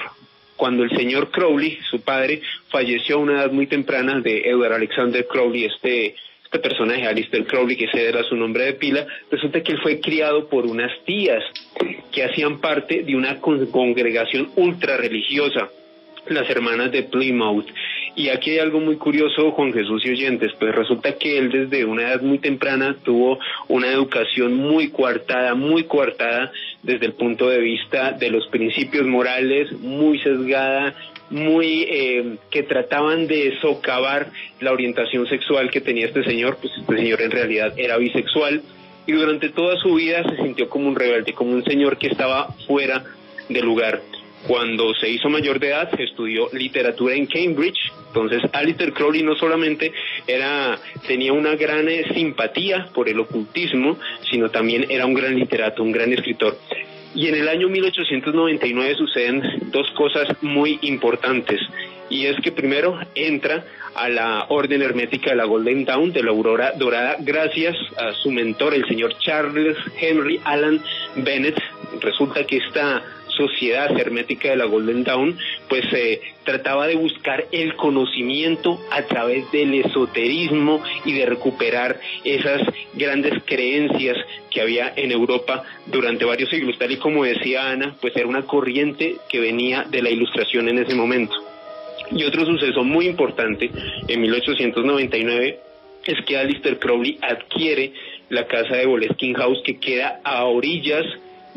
cuando 0.56 0.84
el 0.84 0.90
señor 0.96 1.32
Crowley, 1.32 1.80
su 1.90 2.02
padre, 2.02 2.42
falleció 2.70 3.16
a 3.16 3.20
una 3.20 3.34
edad 3.42 3.52
muy 3.52 3.66
temprana 3.66 4.20
de 4.20 4.42
Edward 4.42 4.74
Alexander 4.74 5.26
Crowley, 5.26 5.64
este, 5.64 6.16
este 6.44 6.60
personaje, 6.60 7.08
Alistair 7.08 7.46
Crowley, 7.46 7.78
que 7.78 7.86
ese 7.86 8.10
era 8.10 8.24
su 8.24 8.36
nombre 8.36 8.66
de 8.66 8.74
pila, 8.74 9.08
resulta 9.32 9.64
que 9.64 9.72
él 9.72 9.80
fue 9.82 10.02
criado 10.02 10.50
por 10.50 10.66
unas 10.66 10.92
tías 11.06 11.42
que 12.12 12.26
hacían 12.26 12.60
parte 12.60 13.04
de 13.04 13.16
una 13.16 13.40
congregación 13.40 14.52
ultra 14.58 14.98
religiosa 14.98 15.70
las 16.32 16.50
hermanas 16.50 16.92
de 16.92 17.04
Plymouth. 17.04 17.68
Y 18.16 18.30
aquí 18.30 18.52
hay 18.52 18.60
algo 18.60 18.80
muy 18.80 18.98
curioso, 18.98 19.52
Juan 19.52 19.74
Jesús 19.74 20.06
y 20.06 20.10
oyentes, 20.10 20.52
pues 20.60 20.76
resulta 20.76 21.14
que 21.18 21.38
él 21.38 21.52
desde 21.52 21.86
una 21.86 22.04
edad 22.04 22.22
muy 22.22 22.40
temprana 22.40 22.96
tuvo 23.04 23.40
una 23.68 23.88
educación 23.92 24.56
muy 24.56 24.90
coartada, 24.90 25.56
muy 25.56 25.84
coartada 25.84 26.52
desde 26.84 27.06
el 27.06 27.14
punto 27.14 27.50
de 27.50 27.60
vista 27.60 28.12
de 28.12 28.30
los 28.30 28.48
principios 28.48 29.06
morales, 29.06 29.72
muy 29.74 30.20
sesgada, 30.20 30.96
muy 31.30 31.84
eh, 31.84 32.38
que 32.50 32.64
trataban 32.64 33.28
de 33.28 33.58
socavar 33.62 34.32
la 34.60 34.72
orientación 34.72 35.28
sexual 35.28 35.70
que 35.70 35.82
tenía 35.82 36.08
este 36.08 36.24
señor, 36.24 36.58
pues 36.60 36.74
este 36.78 36.96
señor 36.96 37.22
en 37.22 37.32
realidad 37.32 37.74
era 37.78 37.98
bisexual 37.98 38.62
y 39.06 39.12
durante 39.12 39.50
toda 39.50 39.78
su 39.78 39.96
vida 39.96 40.24
se 40.24 40.38
sintió 40.44 40.70
como 40.70 40.88
un 40.88 40.96
rebelde, 40.96 41.34
como 41.34 41.52
un 41.52 41.64
señor 41.64 41.98
que 41.98 42.08
estaba 42.08 42.54
fuera 42.68 43.04
de 43.48 43.62
lugar. 43.62 44.02
Cuando 44.48 44.94
se 44.96 45.10
hizo 45.10 45.30
mayor 45.30 45.60
de 45.60 45.68
edad, 45.68 45.90
estudió 46.00 46.50
literatura 46.54 47.16
en 47.16 47.26
Cambridge. 47.26 47.92
Entonces, 48.08 48.42
Alistair 48.54 48.94
Crowley 48.94 49.22
no 49.22 49.36
solamente 49.36 49.92
era, 50.26 50.80
tenía 51.06 51.34
una 51.34 51.56
gran 51.56 51.88
eh, 51.90 52.06
simpatía 52.14 52.88
por 52.94 53.10
el 53.10 53.20
ocultismo, 53.20 53.98
sino 54.32 54.50
también 54.50 54.86
era 54.90 55.06
un 55.06 55.14
gran 55.14 55.36
literato, 55.36 55.84
un 55.84 55.92
gran 55.92 56.12
escritor. 56.14 56.58
Y 57.14 57.28
en 57.28 57.36
el 57.36 57.48
año 57.48 57.70
1899 57.70 58.96
suceden 58.96 59.42
dos 59.72 59.90
cosas 59.92 60.28
muy 60.42 60.80
importantes. 60.84 61.60
Y 62.10 62.26
es 62.26 62.40
que 62.42 62.52
primero 62.52 63.00
entra 63.16 63.66
a 63.96 64.10
la 64.10 64.46
Orden 64.50 64.82
Hermética 64.82 65.32
de 65.32 65.36
la 65.36 65.46
Golden 65.46 65.86
Dawn, 65.86 66.12
de 66.12 66.24
la 66.24 66.32
Aurora 66.32 66.74
Dorada, 66.78 67.18
gracias 67.20 67.76
a 67.98 68.14
su 68.14 68.32
mentor, 68.32 68.74
el 68.74 68.88
señor 68.88 69.18
Charles 69.20 69.78
Henry 70.00 70.40
Allen 70.44 70.82
Bennett. 71.18 71.60
Resulta 72.02 72.46
que 72.46 72.58
esta 72.58 73.04
sociedad 73.40 73.98
hermética 73.98 74.50
de 74.50 74.58
la 74.58 74.66
Golden 74.66 75.04
Dawn, 75.06 75.38
pues 75.70 75.86
eh, 75.94 76.20
trataba 76.44 76.88
de 76.88 76.96
buscar 76.96 77.46
el 77.52 77.76
conocimiento 77.76 78.80
a 78.92 79.04
través 79.04 79.50
del 79.52 79.74
esoterismo 79.74 80.84
y 81.06 81.14
de 81.14 81.26
recuperar 81.26 82.00
esas 82.26 82.62
grandes 82.94 83.42
creencias 83.46 84.18
que 84.52 84.62
había 84.62 84.92
en 84.96 85.12
Europa 85.12 85.64
durante 85.88 86.26
varios 86.26 86.50
siglos. 86.50 86.78
Tal 86.78 86.92
y 86.92 86.98
como 86.98 87.24
decía 87.24 87.72
Ana, 87.72 87.96
pues 88.02 88.16
era 88.16 88.28
una 88.28 88.44
corriente 88.44 89.16
que 89.30 89.40
venía 89.40 89.86
de 89.90 90.02
la 90.02 90.10
ilustración 90.10 90.68
en 90.68 90.80
ese 90.80 90.96
momento. 90.96 91.36
Y 92.12 92.24
otro 92.24 92.46
suceso 92.46 92.84
muy 92.84 93.08
importante 93.08 93.70
en 94.08 94.22
1899 94.22 95.60
es 96.06 96.26
que 96.26 96.38
Alistair 96.38 96.80
Crowley 96.80 97.18
adquiere 97.22 97.94
la 98.30 98.46
casa 98.48 98.76
de 98.76 98.86
Boleskine 98.86 99.36
House 99.36 99.62
que 99.64 99.80
queda 99.80 100.20
a 100.24 100.46
orillas 100.46 101.06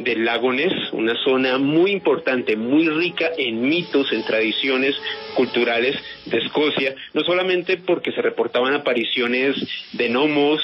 del 0.05 0.24
lago 0.24 0.53
Ness, 0.53 0.72
una 0.92 1.14
zona 1.24 1.59
muy 1.59 1.92
importante, 1.92 2.57
muy 2.57 2.88
rica 2.88 3.30
en 3.36 3.62
mitos, 3.68 4.12
en 4.12 4.24
tradiciones 4.24 4.94
culturales 5.34 5.96
de 6.26 6.38
Escocia, 6.38 6.94
no 7.14 7.22
solamente 7.22 7.76
porque 7.76 8.12
se 8.12 8.22
reportaban 8.22 8.74
apariciones 8.74 9.57
de 9.92 10.09
gnomos, 10.09 10.61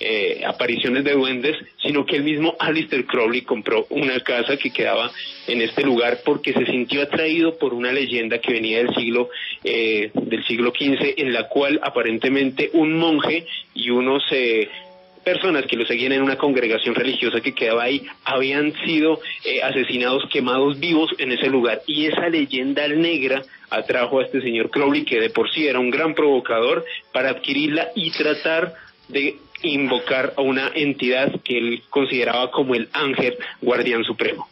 eh, 0.00 0.42
apariciones 0.46 1.02
de 1.02 1.12
duendes, 1.12 1.56
sino 1.82 2.06
que 2.06 2.14
el 2.14 2.22
mismo 2.22 2.54
Alistair 2.60 3.04
Crowley 3.04 3.42
compró 3.42 3.84
una 3.90 4.20
casa 4.20 4.56
que 4.56 4.70
quedaba 4.70 5.10
en 5.48 5.60
este 5.60 5.82
lugar 5.82 6.20
porque 6.24 6.52
se 6.52 6.66
sintió 6.66 7.02
atraído 7.02 7.58
por 7.58 7.74
una 7.74 7.90
leyenda 7.90 8.38
que 8.38 8.52
venía 8.52 8.78
del 8.78 8.94
siglo 8.94 9.28
eh, 9.64 10.12
del 10.14 10.46
siglo 10.46 10.70
XV, 10.70 11.14
en 11.16 11.32
la 11.32 11.48
cual 11.48 11.80
aparentemente 11.82 12.70
un 12.74 12.96
monje 12.96 13.44
y 13.74 13.90
unos 13.90 14.22
eh, 14.30 14.68
personas 15.18 15.66
que 15.66 15.76
lo 15.76 15.86
seguían 15.86 16.12
en 16.12 16.22
una 16.22 16.36
congregación 16.36 16.94
religiosa 16.94 17.40
que 17.40 17.54
quedaba 17.54 17.84
ahí 17.84 18.06
habían 18.24 18.72
sido 18.84 19.20
eh, 19.44 19.62
asesinados, 19.62 20.24
quemados 20.30 20.78
vivos 20.78 21.10
en 21.18 21.32
ese 21.32 21.48
lugar. 21.48 21.82
Y 21.86 22.06
esa 22.06 22.28
leyenda 22.28 22.86
negra 22.88 23.42
atrajo 23.70 24.20
a 24.20 24.24
este 24.24 24.40
señor 24.40 24.70
Crowley, 24.70 25.04
que 25.04 25.20
de 25.20 25.30
por 25.30 25.50
sí 25.50 25.66
era 25.66 25.78
un 25.78 25.90
gran 25.90 26.14
provocador, 26.14 26.84
para 27.12 27.30
adquirirla 27.30 27.88
y 27.94 28.10
tratar 28.10 28.74
de 29.08 29.36
invocar 29.62 30.34
a 30.36 30.42
una 30.42 30.70
entidad 30.74 31.40
que 31.42 31.58
él 31.58 31.82
consideraba 31.90 32.50
como 32.50 32.74
el 32.74 32.88
ángel 32.92 33.36
guardián 33.60 34.04
supremo. 34.04 34.48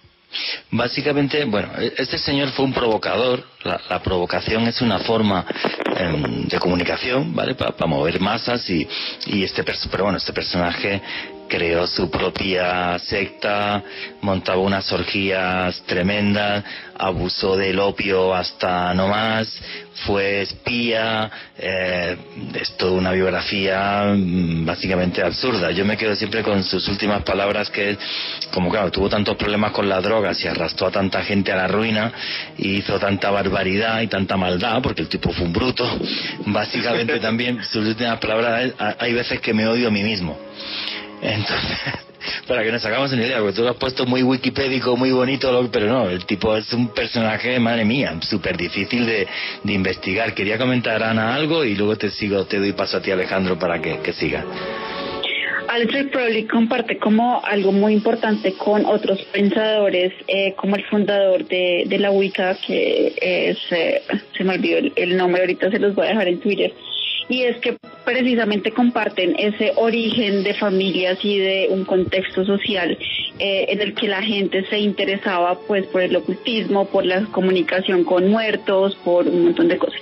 Básicamente, 0.71 1.45
bueno, 1.45 1.71
e-, 1.79 1.95
este 1.99 2.19
señor 2.19 2.51
fue 2.51 2.65
un 2.65 2.73
provocador. 2.73 3.45
La, 3.65 4.01
provocación 4.01 4.69
es 4.69 4.81
una 4.81 5.01
forma 5.01 5.45
em, 5.97 6.47
de 6.47 6.59
comunicación, 6.59 7.35
¿vale? 7.35 7.55
Para 7.55 7.87
mover 7.87 8.21
masas 8.21 8.69
y, 8.71 8.87
y 9.27 9.43
este, 9.43 9.65
pero 9.91 10.05
bueno, 10.05 10.19
este 10.19 10.33
personaje 10.33 11.03
creó 11.49 11.87
su 11.87 12.11
propia 12.11 12.99
secta, 12.99 13.83
montaba 14.21 14.59
unas 14.59 14.91
orgías 14.93 15.83
tremendas, 15.87 16.65
abusó 16.99 17.57
del 17.57 17.79
opio 17.79 18.35
hasta 18.35 18.93
no 18.95 19.09
más, 19.09 19.49
fue 20.05 20.43
espía, 20.43 21.31
eh, 21.59 22.17
es 22.55 22.77
toda 22.77 22.93
una 22.93 23.13
biografía 23.13 24.15
mm, 24.15 24.65
básicamente 24.67 25.23
absurda. 25.23 25.71
Yo 25.71 25.85
me 25.85 25.97
quedo 25.97 26.15
siempre 26.15 26.43
con 26.43 26.63
sus 26.63 26.87
últimas 26.89 27.23
palabras 27.23 27.71
que 27.71 27.97
como 28.53 28.71
claro, 28.71 28.91
tuvo 28.91 29.09
tantos 29.09 29.37
problemas 29.37 29.73
con 29.73 29.89
las 29.89 30.03
drogas 30.03 30.43
y 30.45 30.49
arrastró 30.49 30.89
a 30.89 30.91
tanta 30.91 31.23
gente 31.23 31.53
a 31.53 31.57
la 31.57 31.69
ruina 31.69 32.13
y 32.59 32.77
hizo 32.77 32.99
tanta 32.99 33.31
barbaridad 33.31 34.01
y 34.01 34.07
tanta 34.07 34.37
maldad, 34.37 34.83
porque 34.83 35.03
el 35.03 35.09
tipo 35.09 35.33
fue 35.33 35.47
un 35.47 35.53
bruto, 35.53 35.87
básicamente 36.47 37.19
también 37.21 37.63
sus 37.65 37.87
últimas 37.87 38.19
palabras 38.19 38.65
es, 38.65 38.75
hay 38.99 39.13
veces 39.13 39.41
que 39.41 39.55
me 39.55 39.67
odio 39.67 39.89
a 39.89 39.91
mí 39.91 40.03
mismo. 40.03 40.39
Entonces, 41.23 42.06
para 42.47 42.63
que 42.63 42.73
nos 42.73 42.85
hagamos 42.85 43.13
una 43.13 43.25
idea, 43.25 43.39
porque 43.39 43.55
tú 43.55 43.63
lo 43.63 43.71
has 43.71 43.77
puesto 43.77 44.07
muy 44.07 44.23
wikipédico, 44.23 44.97
muy 44.97 45.13
bonito, 45.13 45.69
pero 45.73 45.87
no, 45.87 46.09
el 46.09 46.25
tipo 46.25 46.57
es 46.57 46.73
un 46.73 46.89
personaje, 46.89 47.59
madre 47.59 47.85
mía, 47.85 48.17
súper 48.21 48.57
difícil 48.57 49.07
de, 49.07 49.27
investigar. 49.65 50.35
Quería 50.35 50.59
comentar, 50.59 51.03
Ana, 51.03 51.35
algo 51.35 51.65
y 51.65 51.75
luego 51.75 51.97
te 51.97 52.11
sigo, 52.11 52.45
te 52.47 52.59
doy 52.59 52.73
paso 52.73 52.99
a 52.99 53.03
ti, 53.03 53.11
Alejandro, 53.11 53.59
para 53.59 53.81
que, 53.81 53.99
que 53.99 54.13
siga. 54.13 54.45
Alfred 55.69 56.11
Crowley 56.11 56.45
comparte 56.47 56.97
como 56.99 57.45
algo 57.45 57.73
muy 57.73 57.93
importante 57.93 58.55
con 58.55 58.87
otros 58.87 59.21
pensadores, 59.33 60.13
eh, 60.29 60.55
como 60.57 60.77
el 60.77 60.85
fundador 60.85 61.45
de, 61.47 61.85
de 61.87 61.99
la 61.99 62.11
Wicca, 62.11 62.57
que 62.67 63.13
es, 63.21 63.59
eh, 63.71 64.03
se 64.37 64.45
me 64.45 64.55
olvidó 64.55 64.79
el 64.95 65.17
nombre, 65.17 65.43
ahorita 65.43 65.71
se 65.71 65.79
los 65.79 65.95
voy 65.95 66.07
a 66.07 66.11
dejar 66.11 66.29
en 66.29 66.41
Twitter, 66.41 66.73
y 67.29 67.43
es 67.43 67.57
que 67.59 67.77
precisamente 68.05 68.71
comparten 68.73 69.35
ese 69.39 69.73
origen 69.77 70.45
de 70.45 70.55
familias 70.55 71.19
y 71.23 71.39
de 71.39 71.69
un 71.71 71.85
contexto 71.85 72.45
social 72.45 72.97
eh, 73.39 73.67
en 73.69 73.81
el 73.81 73.95
que 73.95 74.09
la 74.09 74.23
gente 74.23 74.65
se 74.67 74.79
interesaba 74.79 75.59
pues 75.67 75.87
por 75.87 76.03
el 76.03 76.15
ocultismo, 76.17 76.87
por 76.87 77.05
la 77.05 77.25
comunicación 77.27 78.05
con 78.05 78.29
muertos, 78.29 78.97
por 79.05 79.27
un 79.27 79.45
montón 79.45 79.69
de 79.69 79.79
cosas. 79.79 80.01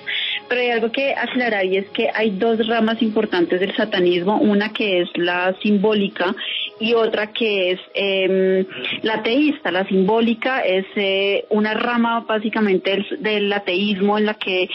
Pero 0.49 0.61
hay 0.61 0.71
algo 0.71 0.93
que 0.93 1.15
aclarar 1.15 1.65
y 1.65 1.79
es 1.79 1.87
que 1.91 2.09
hay 2.15 2.31
dos 2.31 2.67
ramas 2.67 3.01
importantes 3.03 3.61
del 3.61 3.75
satanismo, 3.75 4.39
una 4.39 4.73
que 4.73 5.03
es 5.03 5.09
la 5.17 5.55
simbólica 5.63 6.35
y 6.81 6.95
otra 6.95 7.33
que 7.33 7.73
es 7.73 7.81
eh, 7.95 8.67
la 9.03 9.15
ateísta. 9.15 9.71
La 9.71 9.87
simbólica 9.87 10.61
es 10.61 10.87
eh, 10.97 11.45
una 11.51 11.75
rama 11.75 12.21
básicamente 12.21 13.05
del, 13.19 13.53
ateísmo 13.53 14.19
en 14.19 14.27
la 14.27 14.35
que 14.35 14.69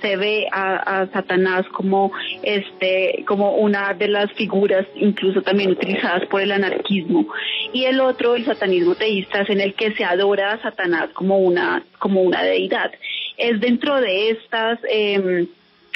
se 0.00 0.16
ve 0.16 0.46
a, 0.52 1.00
a, 1.00 1.06
Satanás 1.08 1.66
como 1.72 2.12
este 2.42 3.24
como 3.26 3.56
una 3.56 3.92
de 3.92 4.06
las 4.06 4.32
figuras 4.34 4.86
incluso 4.94 5.42
también 5.42 5.72
utilizadas 5.72 6.26
por 6.26 6.40
el 6.40 6.52
anarquismo 6.52 7.26
y 7.72 7.84
el 7.84 8.00
otro 8.00 8.36
el 8.36 8.44
satanismo 8.44 8.94
teísta 8.94 9.40
es 9.40 9.50
en 9.50 9.60
el 9.60 9.74
que 9.74 9.92
se 9.94 10.04
adora 10.04 10.52
a 10.52 10.62
Satanás 10.62 11.10
como 11.12 11.38
una 11.38 11.82
como 11.98 12.22
una 12.22 12.42
deidad 12.44 12.92
es 13.38 13.60
dentro 13.60 14.00
de 14.00 14.30
estas 14.30 14.80
eh, 14.90 15.46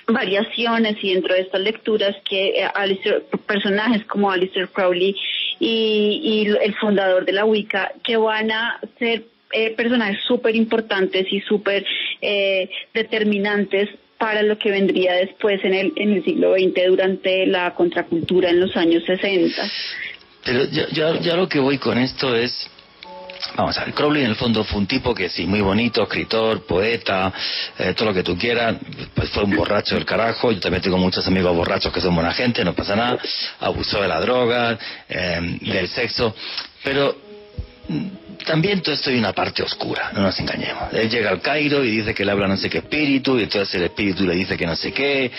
variaciones 0.07 0.97
y 1.03 1.15
dentro 1.15 1.35
de 1.35 1.43
estas 1.43 1.61
lecturas 1.61 2.17
que 2.29 2.63
eh, 2.65 3.23
personajes 3.47 4.05
como 4.07 4.31
Alistair 4.31 4.69
Crowley 4.69 5.15
y, 5.59 6.47
el 6.61 6.75
fundador 6.77 7.25
de 7.25 7.33
la 7.33 7.45
Wicca 7.45 7.93
que 8.03 8.17
van 8.17 8.51
a 8.51 8.81
ser 8.99 9.25
eh, 9.53 9.71
personajes 9.77 10.19
súper 10.27 10.57
importantes 10.57 11.27
y 11.31 11.41
súper 11.41 11.85
eh, 12.21 12.71
determinantes 12.95 13.91
para 14.19 14.43
lo 14.43 14.57
que 14.57 14.71
vendría 14.71 15.15
después 15.15 15.65
en 15.65 15.75
el, 15.75 15.93
en 15.97 16.13
el 16.13 16.25
siglo 16.25 16.55
XX 16.55 16.87
durante 16.89 17.47
la 17.47 17.75
contracultura 17.75 18.51
en 18.51 18.61
los 18.61 18.77
años 18.77 19.05
60. 19.05 19.63
Pero 20.45 20.65
yo, 20.93 21.21
yo 21.21 21.37
lo 21.37 21.49
que 21.49 21.59
voy 21.59 21.79
con 21.79 21.99
esto 21.99 22.35
es 22.35 22.53
Vamos 23.57 23.77
a 23.77 23.85
ver, 23.85 23.95
Crowley 23.95 24.23
en 24.23 24.31
el 24.31 24.37
fondo 24.37 24.65
fue 24.65 24.79
un 24.79 24.87
tipo 24.87 25.15
que 25.15 25.29
sí, 25.29 25.47
muy 25.47 25.61
bonito, 25.61 26.03
escritor, 26.03 26.65
poeta, 26.65 27.33
eh, 27.79 27.93
todo 27.95 28.09
lo 28.09 28.15
que 28.15 28.23
tú 28.23 28.37
quieras, 28.37 28.77
pues 29.15 29.31
fue 29.31 29.45
un 29.45 29.57
borracho 29.57 29.95
del 29.95 30.05
carajo, 30.05 30.53
yo 30.53 30.61
también 30.61 30.83
tengo 30.83 30.97
muchos 30.97 31.27
amigos 31.27 31.55
borrachos 31.55 31.93
que 31.93 32.01
son 32.01 32.15
buena 32.15 32.33
gente, 32.33 32.65
no 32.65 32.73
pasa 32.73 32.97
nada, 32.97 33.19
abusó 33.61 34.01
de 34.01 34.09
la 34.09 34.21
droga, 34.21 34.79
eh, 35.09 35.59
del 35.61 35.89
sexo, 35.89 36.35
pero 36.83 37.17
mm, 37.89 38.07
también 38.45 38.81
todo 38.81 38.95
esto 38.95 39.11
hay 39.11 39.19
una 39.19 39.33
parte 39.33 39.63
oscura, 39.63 40.11
no 40.15 40.23
nos 40.23 40.39
engañemos. 40.39 40.93
Él 40.93 41.11
llega 41.11 41.31
al 41.31 41.41
Cairo 41.41 41.85
y 41.85 41.91
dice 41.91 42.15
que 42.15 42.25
le 42.25 42.33
habla 42.33 42.49
no 42.49 42.57
sé 42.57 42.71
qué 42.71 42.79
espíritu, 42.79 43.39
y 43.39 43.45
entonces 43.45 43.75
el 43.75 43.85
espíritu 43.85 44.25
le 44.25 44.35
dice 44.35 44.57
que 44.57 44.67
no 44.67 44.77
sé 44.77 44.93
qué, 44.93 45.31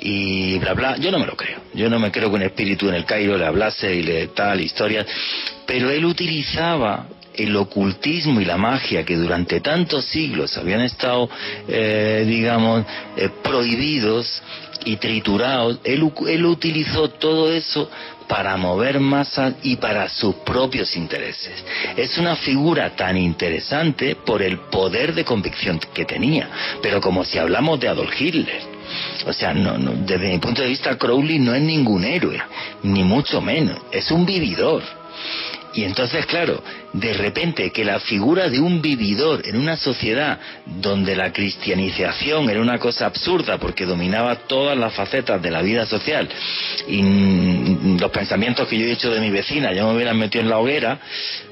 y 0.00 0.58
bla 0.58 0.74
bla. 0.74 0.96
Yo 0.96 1.10
no 1.10 1.18
me 1.18 1.26
lo 1.26 1.36
creo. 1.36 1.60
Yo 1.74 1.88
no 1.88 1.98
me 1.98 2.10
creo 2.10 2.28
que 2.28 2.36
un 2.36 2.42
espíritu 2.42 2.88
en 2.88 2.94
el 2.94 3.04
Cairo 3.04 3.38
le 3.38 3.46
hablase 3.46 3.94
y 3.94 4.02
le 4.02 4.28
tal 4.28 4.60
historia. 4.60 5.06
Pero 5.66 5.90
él 5.90 6.04
utilizaba 6.04 7.06
el 7.42 7.56
ocultismo 7.56 8.40
y 8.40 8.44
la 8.44 8.56
magia 8.56 9.04
que 9.04 9.16
durante 9.16 9.60
tantos 9.60 10.04
siglos 10.06 10.56
habían 10.56 10.80
estado, 10.80 11.28
eh, 11.68 12.24
digamos, 12.26 12.84
eh, 13.16 13.28
prohibidos 13.42 14.42
y 14.84 14.96
triturados, 14.96 15.78
él, 15.84 16.10
él 16.28 16.46
utilizó 16.46 17.10
todo 17.10 17.52
eso 17.52 17.90
para 18.30 18.56
mover 18.56 19.00
masas 19.00 19.54
y 19.64 19.76
para 19.76 20.08
sus 20.08 20.36
propios 20.36 20.94
intereses. 20.96 21.52
Es 21.96 22.16
una 22.16 22.36
figura 22.36 22.94
tan 22.94 23.16
interesante 23.16 24.14
por 24.14 24.40
el 24.40 24.58
poder 24.70 25.14
de 25.14 25.24
convicción 25.24 25.80
que 25.92 26.04
tenía, 26.04 26.48
pero 26.80 27.00
como 27.00 27.24
si 27.24 27.38
hablamos 27.38 27.80
de 27.80 27.88
Adolf 27.88 28.12
Hitler. 28.20 28.62
O 29.26 29.32
sea, 29.32 29.52
no, 29.52 29.76
no, 29.78 29.92
desde 30.06 30.30
mi 30.30 30.38
punto 30.38 30.62
de 30.62 30.68
vista, 30.68 30.96
Crowley 30.96 31.40
no 31.40 31.54
es 31.54 31.62
ningún 31.62 32.04
héroe, 32.04 32.40
ni 32.84 33.02
mucho 33.02 33.40
menos, 33.40 33.78
es 33.90 34.10
un 34.12 34.24
vividor. 34.24 34.82
Y 35.74 35.84
entonces, 35.84 36.26
claro, 36.26 36.62
de 36.92 37.12
repente 37.12 37.70
que 37.70 37.84
la 37.84 38.00
figura 38.00 38.48
de 38.48 38.60
un 38.60 38.82
vividor 38.82 39.46
en 39.46 39.56
una 39.56 39.76
sociedad 39.76 40.38
donde 40.66 41.14
la 41.14 41.32
cristianización 41.32 42.50
era 42.50 42.60
una 42.60 42.78
cosa 42.78 43.06
absurda 43.06 43.58
porque 43.58 43.86
dominaba 43.86 44.34
todas 44.34 44.76
las 44.76 44.92
facetas 44.94 45.40
de 45.40 45.50
la 45.50 45.62
vida 45.62 45.86
social 45.86 46.28
y 46.88 47.02
los 47.98 48.10
pensamientos 48.10 48.66
que 48.66 48.78
yo 48.78 48.84
he 48.84 48.90
dicho 48.90 49.10
de 49.10 49.20
mi 49.20 49.30
vecina 49.30 49.72
ya 49.72 49.84
me 49.84 49.94
hubieran 49.94 50.18
metido 50.18 50.42
en 50.42 50.50
la 50.50 50.58
hoguera, 50.58 50.98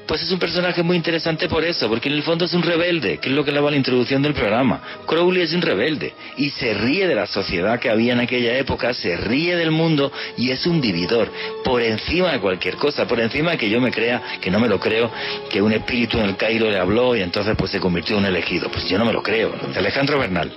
pues 0.09 0.23
es 0.23 0.31
un 0.31 0.39
personaje 0.39 0.81
muy 0.81 0.97
interesante 0.97 1.47
por 1.47 1.63
eso, 1.63 1.87
porque 1.87 2.09
en 2.09 2.15
el 2.15 2.23
fondo 2.23 2.45
es 2.45 2.53
un 2.55 2.63
rebelde, 2.63 3.19
que 3.19 3.29
es 3.29 3.35
lo 3.35 3.45
que 3.45 3.51
le 3.51 3.59
va 3.59 3.67
a 3.67 3.71
la 3.71 3.77
introducción 3.77 4.23
del 4.23 4.33
programa. 4.33 4.81
Crowley 5.05 5.43
es 5.43 5.53
un 5.53 5.61
rebelde 5.61 6.15
y 6.35 6.49
se 6.49 6.73
ríe 6.73 7.07
de 7.07 7.13
la 7.13 7.27
sociedad 7.27 7.79
que 7.79 7.91
había 7.91 8.13
en 8.13 8.19
aquella 8.19 8.57
época, 8.57 8.91
se 8.95 9.15
ríe 9.15 9.55
del 9.55 9.69
mundo 9.69 10.11
y 10.35 10.49
es 10.49 10.65
un 10.65 10.81
vividor, 10.81 11.29
por 11.63 11.83
encima 11.83 12.31
de 12.31 12.39
cualquier 12.39 12.75
cosa, 12.77 13.07
por 13.07 13.19
encima 13.19 13.51
de 13.51 13.59
que 13.59 13.69
yo 13.69 13.79
me 13.79 13.91
crea, 13.91 14.39
que 14.41 14.49
no 14.49 14.59
me 14.59 14.67
lo 14.67 14.79
creo, 14.79 15.11
que 15.47 15.61
un 15.61 15.73
espíritu 15.73 16.17
en 16.17 16.25
el 16.25 16.37
Cairo 16.37 16.71
le 16.71 16.79
habló 16.79 17.15
y 17.15 17.21
entonces 17.21 17.55
pues 17.55 17.69
se 17.69 17.79
convirtió 17.79 18.17
en 18.17 18.23
un 18.23 18.29
elegido. 18.29 18.67
Pues 18.71 18.89
yo 18.89 18.97
no 18.97 19.05
me 19.05 19.13
lo 19.13 19.21
creo. 19.21 19.53
Alejandro 19.75 20.17
Bernal. 20.17 20.51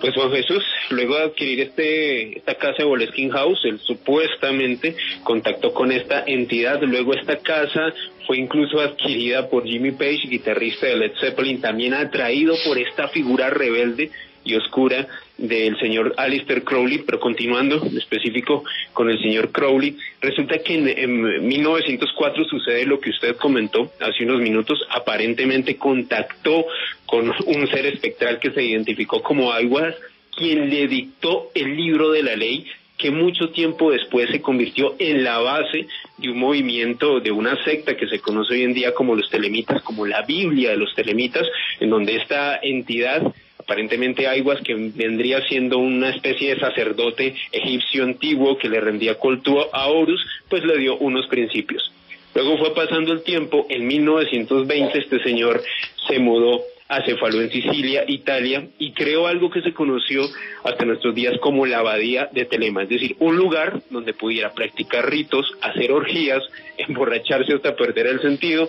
Pues 0.00 0.14
Juan 0.14 0.30
Jesús, 0.30 0.64
luego 0.88 1.18
de 1.18 1.24
adquirir 1.24 1.60
este, 1.60 2.38
esta 2.38 2.54
casa 2.54 2.76
de 2.78 2.84
Boleskin 2.84 3.28
House, 3.32 3.60
él 3.64 3.78
supuestamente 3.80 4.96
contactó 5.24 5.74
con 5.74 5.92
esta 5.92 6.24
entidad, 6.26 6.80
luego 6.80 7.12
esta 7.12 7.36
casa 7.36 7.92
fue 8.30 8.38
incluso 8.38 8.78
adquirida 8.78 9.48
por 9.48 9.66
Jimmy 9.66 9.90
Page, 9.90 10.28
guitarrista 10.28 10.86
de 10.86 10.96
Led 10.98 11.12
Zeppelin, 11.18 11.60
también 11.60 11.94
atraído 11.94 12.54
por 12.64 12.78
esta 12.78 13.08
figura 13.08 13.50
rebelde 13.50 14.12
y 14.44 14.54
oscura 14.54 15.08
del 15.36 15.76
señor 15.80 16.14
Alistair 16.16 16.62
Crowley, 16.62 16.98
pero 16.98 17.18
continuando 17.18 17.84
en 17.84 17.98
específico 17.98 18.62
con 18.92 19.10
el 19.10 19.20
señor 19.20 19.50
Crowley, 19.50 19.96
resulta 20.20 20.58
que 20.58 20.74
en, 20.74 20.86
en, 20.86 21.44
1904 21.44 22.44
sucede 22.44 22.86
lo 22.86 23.00
que 23.00 23.10
usted 23.10 23.34
comentó 23.34 23.90
hace 23.98 24.22
unos 24.22 24.40
minutos, 24.40 24.78
aparentemente 24.90 25.76
contactó 25.76 26.66
con 27.06 27.32
un 27.46 27.66
ser 27.66 27.86
espectral 27.86 28.38
que 28.38 28.52
se 28.52 28.62
identificó 28.62 29.24
como 29.24 29.52
Aguas, 29.52 29.96
quien 30.36 30.70
le 30.70 30.86
dictó 30.86 31.50
el 31.52 31.74
libro 31.76 32.12
de 32.12 32.22
la 32.22 32.36
ley 32.36 32.64
que 33.00 33.10
mucho 33.10 33.48
tiempo 33.48 33.90
después 33.90 34.28
se 34.30 34.42
convirtió 34.42 34.94
en 34.98 35.24
la 35.24 35.38
base 35.38 35.86
de 36.18 36.30
un 36.30 36.38
movimiento, 36.38 37.20
de 37.20 37.30
una 37.30 37.62
secta 37.64 37.96
que 37.96 38.06
se 38.06 38.20
conoce 38.20 38.54
hoy 38.54 38.62
en 38.64 38.74
día 38.74 38.92
como 38.92 39.14
los 39.14 39.30
telemitas, 39.30 39.82
como 39.82 40.04
la 40.04 40.22
Biblia 40.22 40.70
de 40.70 40.76
los 40.76 40.94
telemitas, 40.94 41.46
en 41.80 41.90
donde 41.90 42.16
esta 42.16 42.58
entidad 42.62 43.22
aparentemente 43.58 44.26
Aiguas, 44.26 44.60
que 44.62 44.74
vendría 44.74 45.40
siendo 45.46 45.78
una 45.78 46.10
especie 46.10 46.54
de 46.54 46.60
sacerdote 46.60 47.36
egipcio 47.52 48.02
antiguo 48.02 48.58
que 48.58 48.68
le 48.68 48.80
rendía 48.80 49.14
culto 49.14 49.72
a 49.72 49.86
Horus, 49.86 50.20
pues 50.48 50.64
le 50.64 50.76
dio 50.78 50.96
unos 50.98 51.26
principios. 51.28 51.92
Luego 52.34 52.58
fue 52.58 52.74
pasando 52.74 53.12
el 53.12 53.22
tiempo, 53.22 53.66
en 53.68 53.86
1920 53.86 54.98
este 54.98 55.22
señor 55.22 55.62
se 56.08 56.18
mudó 56.18 56.62
a 56.90 57.02
Cefalú 57.02 57.40
en 57.40 57.50
Sicilia, 57.52 58.04
Italia, 58.08 58.66
y 58.76 58.90
creó 58.92 59.28
algo 59.28 59.48
que 59.48 59.62
se 59.62 59.72
conoció 59.72 60.24
hasta 60.64 60.84
nuestros 60.84 61.14
días 61.14 61.38
como 61.40 61.64
la 61.64 61.78
abadía 61.78 62.28
de 62.32 62.46
Telema, 62.46 62.82
es 62.82 62.88
decir, 62.88 63.14
un 63.20 63.36
lugar 63.36 63.80
donde 63.90 64.12
pudiera 64.12 64.52
practicar 64.52 65.08
ritos, 65.08 65.46
hacer 65.62 65.92
orgías, 65.92 66.42
emborracharse 66.78 67.54
hasta 67.54 67.76
perder 67.76 68.08
el 68.08 68.20
sentido, 68.20 68.68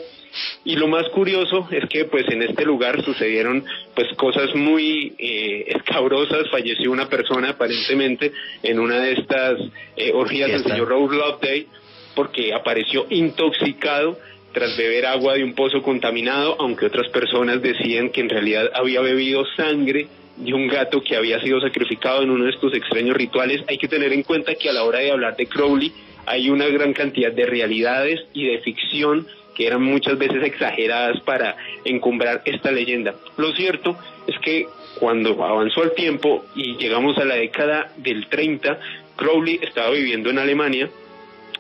y 0.64 0.76
lo 0.76 0.88
más 0.88 1.10
curioso 1.10 1.68
es 1.72 1.90
que 1.90 2.06
pues 2.06 2.28
en 2.30 2.44
este 2.44 2.64
lugar 2.64 3.04
sucedieron 3.04 3.66
pues 3.96 4.08
cosas 4.16 4.54
muy 4.54 5.16
eh, 5.18 5.66
escabrosas, 5.76 6.48
falleció 6.52 6.92
una 6.92 7.10
persona 7.10 7.50
aparentemente 7.50 8.32
en 8.62 8.80
una 8.80 9.00
de 9.00 9.14
estas 9.14 9.60
eh, 9.98 10.12
orgías 10.14 10.52
del 10.52 10.64
señor 10.64 10.88
Rose 10.88 11.16
Loveday 11.16 11.68
porque 12.16 12.54
apareció 12.54 13.06
intoxicado 13.10 14.18
tras 14.54 14.76
beber 14.78 15.06
agua 15.06 15.36
de 15.36 15.44
un 15.44 15.54
pozo 15.54 15.82
contaminado, 15.82 16.56
aunque 16.60 16.86
otras 16.86 17.08
personas 17.10 17.62
decían 17.62 18.10
que 18.10 18.22
en 18.22 18.30
realidad 18.30 18.70
había 18.74 19.02
bebido 19.02 19.46
sangre 19.56 20.08
de 20.38 20.54
un 20.54 20.68
gato 20.68 21.02
que 21.02 21.16
había 21.16 21.40
sido 21.42 21.62
sacrificado 21.62 22.24
en 22.24 22.30
uno 22.32 22.46
de 22.46 22.52
estos 22.52 22.74
extraños 22.74 23.16
rituales. 23.16 23.64
Hay 23.68 23.78
que 23.78 23.88
tener 23.88 24.12
en 24.14 24.24
cuenta 24.24 24.56
que 24.56 24.70
a 24.70 24.74
la 24.74 24.84
hora 24.84 25.00
de 25.00 25.12
hablar 25.12 25.36
de 25.36 25.46
Crowley 25.46 25.92
hay 26.26 26.50
una 26.50 26.68
gran 26.68 26.94
cantidad 26.94 27.32
de 27.32 27.46
realidades 27.46 28.22
y 28.34 28.46
de 28.46 28.60
ficción 28.60 29.28
que 29.56 29.68
eran 29.68 29.84
muchas 29.84 30.18
veces 30.18 30.44
exageradas 30.44 31.20
para 31.22 31.56
encumbrar 31.84 32.42
esta 32.46 32.72
leyenda. 32.72 33.16
Lo 33.38 33.54
cierto 33.54 33.98
es 34.28 34.38
que 34.40 34.66
cuando 35.00 35.44
avanzó 35.44 35.84
el 35.84 35.94
tiempo 35.94 36.46
y 36.56 36.78
llegamos 36.78 37.18
a 37.18 37.26
la 37.26 37.36
década 37.36 37.92
del 37.98 38.28
30, 38.28 38.80
Crowley 39.16 39.60
estaba 39.62 39.92
viviendo 39.92 40.30
en 40.30 40.40
Alemania 40.40 40.90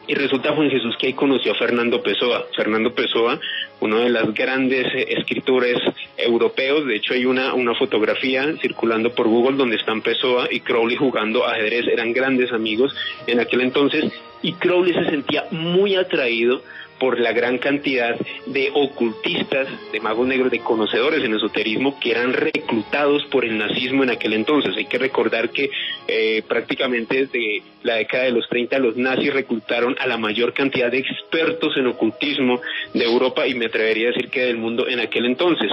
y 0.08 0.16
resulta 0.16 0.54
Juan 0.54 0.70
Jesús 0.70 0.96
que 1.00 1.08
ahí 1.08 1.14
conoció 1.14 1.52
a 1.54 1.56
Fernando 1.56 2.02
Pessoa. 2.02 2.46
Fernando 2.56 2.94
Pessoa, 2.94 3.40
uno 3.80 4.00
de 4.00 4.10
los 4.10 4.34
grandes 4.34 4.88
eh, 4.94 5.06
escritores 5.10 5.78
europeos, 6.18 6.86
de 6.86 6.96
hecho 6.96 7.14
hay 7.14 7.26
una, 7.26 7.54
una 7.54 7.76
fotografía 7.76 8.46
circulando 8.62 9.14
por 9.14 9.28
Google 9.28 9.58
donde 9.58 9.78
están 9.78 10.02
Pessoa 10.02 10.48
y 10.50 10.62
Crowley 10.62 10.98
jugando 10.98 11.46
ajedrez, 11.46 11.88
eran 11.88 12.14
grandes 12.14 12.52
amigos 12.52 12.96
en 13.28 13.40
aquel 13.40 13.62
entonces 13.62 14.12
y 14.42 14.54
Crowley 14.54 14.94
se 14.94 15.10
sentía 15.10 15.46
muy 15.52 15.96
atraído 15.96 16.62
por 17.02 17.20
la 17.20 17.34
gran 17.34 17.58
cantidad 17.58 18.16
de 18.46 18.70
ocultistas, 18.76 19.68
de 19.92 20.00
magos 20.00 20.28
negros, 20.28 20.52
de 20.52 20.60
conocedores 20.60 21.24
en 21.24 21.34
esoterismo 21.34 22.00
que 22.00 22.12
eran 22.12 22.32
reclutados 22.32 23.26
por 23.26 23.44
el 23.44 23.58
nazismo 23.58 24.04
en 24.04 24.12
aquel 24.12 24.34
entonces. 24.34 24.78
Hay 24.78 24.86
que 24.86 25.00
recordar 25.00 25.50
que 25.50 25.72
eh, 26.08 26.44
prácticamente 26.48 27.26
desde 27.26 27.64
la 27.82 27.96
década 27.96 28.26
de 28.26 28.32
los 28.34 28.48
30 28.48 28.78
los 28.78 28.98
nazis 28.98 29.34
reclutaron 29.34 29.96
a 30.00 30.06
la 30.06 30.20
mayor 30.20 30.54
cantidad 30.54 30.92
de 30.92 31.00
expertos 31.00 31.76
en 31.76 31.88
ocultismo 31.88 32.62
de 32.94 33.04
Europa 33.04 33.48
y 33.48 33.56
me 33.56 33.66
atrevería 33.66 34.10
a 34.10 34.12
decir 34.12 34.30
que 34.30 34.42
del 34.42 34.58
mundo 34.58 34.88
en 34.88 35.00
aquel 35.00 35.26
entonces. 35.26 35.72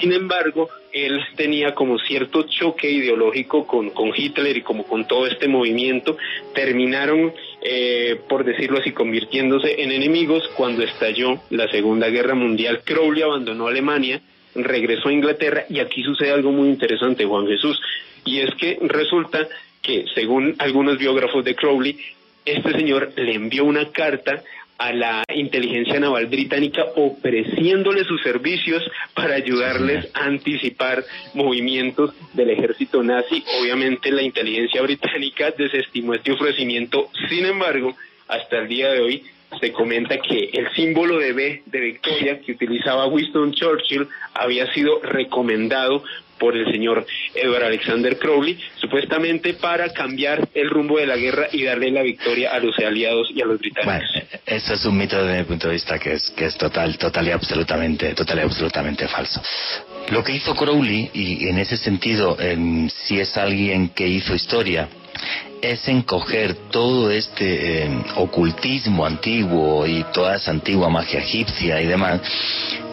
Sin 0.00 0.12
embargo, 0.12 0.68
él 0.92 1.20
tenía 1.34 1.74
como 1.74 1.98
cierto 1.98 2.42
choque 2.42 2.90
ideológico 2.90 3.66
con, 3.66 3.90
con 3.90 4.12
Hitler 4.14 4.56
y 4.56 4.62
como 4.62 4.84
con 4.84 5.08
todo 5.08 5.26
este 5.26 5.48
movimiento, 5.48 6.16
terminaron, 6.54 7.32
eh, 7.60 8.20
por 8.28 8.44
decirlo 8.44 8.78
así, 8.78 8.92
convirtiéndose 8.92 9.82
en 9.82 9.90
enemigos 9.92 10.48
cuando 10.56 10.82
estalló 10.82 11.40
la 11.50 11.68
Segunda 11.68 12.08
Guerra 12.08 12.34
Mundial. 12.34 12.82
Crowley 12.84 13.22
abandonó 13.22 13.66
Alemania, 13.66 14.20
regresó 14.54 15.08
a 15.08 15.12
Inglaterra 15.12 15.64
y 15.68 15.80
aquí 15.80 16.02
sucede 16.02 16.30
algo 16.30 16.52
muy 16.52 16.68
interesante, 16.68 17.24
Juan 17.24 17.46
Jesús, 17.46 17.80
y 18.24 18.40
es 18.40 18.54
que 18.54 18.78
resulta 18.82 19.48
que, 19.82 20.04
según 20.14 20.54
algunos 20.58 20.98
biógrafos 20.98 21.44
de 21.44 21.54
Crowley, 21.54 21.98
este 22.44 22.72
señor 22.72 23.12
le 23.16 23.34
envió 23.34 23.64
una 23.64 23.90
carta 23.90 24.42
a 24.78 24.92
la 24.92 25.24
inteligencia 25.34 25.98
naval 25.98 26.26
británica 26.26 26.84
ofreciéndole 26.96 28.04
sus 28.04 28.22
servicios 28.22 28.82
para 29.14 29.34
ayudarles 29.34 30.08
a 30.14 30.24
anticipar 30.24 31.04
movimientos 31.34 32.14
del 32.32 32.50
ejército 32.50 33.02
nazi. 33.02 33.44
Obviamente 33.60 34.12
la 34.12 34.22
inteligencia 34.22 34.80
británica 34.82 35.50
desestimó 35.50 36.14
este 36.14 36.32
ofrecimiento, 36.32 37.10
sin 37.28 37.44
embargo, 37.44 37.96
hasta 38.28 38.58
el 38.58 38.68
día 38.68 38.90
de 38.92 39.00
hoy 39.00 39.24
se 39.60 39.72
comenta 39.72 40.18
que 40.18 40.50
el 40.52 40.70
símbolo 40.74 41.18
de 41.18 41.32
B 41.32 41.62
de 41.66 41.80
victoria 41.80 42.40
que 42.40 42.52
utilizaba 42.52 43.06
Winston 43.06 43.52
Churchill 43.52 44.06
había 44.34 44.72
sido 44.72 45.00
recomendado 45.02 46.02
por 46.38 46.56
el 46.56 46.70
señor 46.70 47.04
Edward 47.34 47.64
Alexander 47.64 48.16
Crowley, 48.16 48.58
supuestamente 48.76 49.54
para 49.54 49.92
cambiar 49.92 50.48
el 50.54 50.70
rumbo 50.70 50.98
de 50.98 51.06
la 51.06 51.16
guerra 51.16 51.48
y 51.50 51.64
darle 51.64 51.90
la 51.90 52.02
victoria 52.02 52.52
a 52.52 52.60
los 52.60 52.78
aliados 52.78 53.28
y 53.34 53.42
a 53.42 53.46
los 53.46 53.58
británicos. 53.58 54.08
Eso 54.46 54.74
es 54.74 54.84
un 54.84 54.96
mito 54.96 55.22
desde 55.24 55.40
mi 55.40 55.44
punto 55.44 55.66
de 55.66 55.74
vista 55.74 55.98
que 55.98 56.12
es 56.12 56.30
que 56.30 56.46
es 56.46 56.56
total, 56.56 56.96
total 56.96 57.26
y 57.26 57.32
absolutamente, 57.32 58.14
falso. 59.08 59.42
Lo 60.10 60.22
que 60.22 60.36
hizo 60.36 60.54
Crowley 60.54 61.10
y 61.12 61.48
en 61.48 61.58
ese 61.58 61.76
sentido, 61.76 62.36
si 62.88 63.18
es 63.18 63.36
alguien 63.36 63.88
que 63.90 64.06
hizo 64.06 64.34
historia, 64.34 64.88
es 65.62 65.86
encoger 65.88 66.54
todo 66.70 67.10
este 67.10 67.84
eh, 67.84 68.04
ocultismo 68.16 69.04
antiguo 69.04 69.86
y 69.86 70.04
toda 70.12 70.36
esa 70.36 70.50
antigua 70.50 70.88
magia 70.88 71.20
egipcia 71.20 71.80
y 71.80 71.86
demás, 71.86 72.20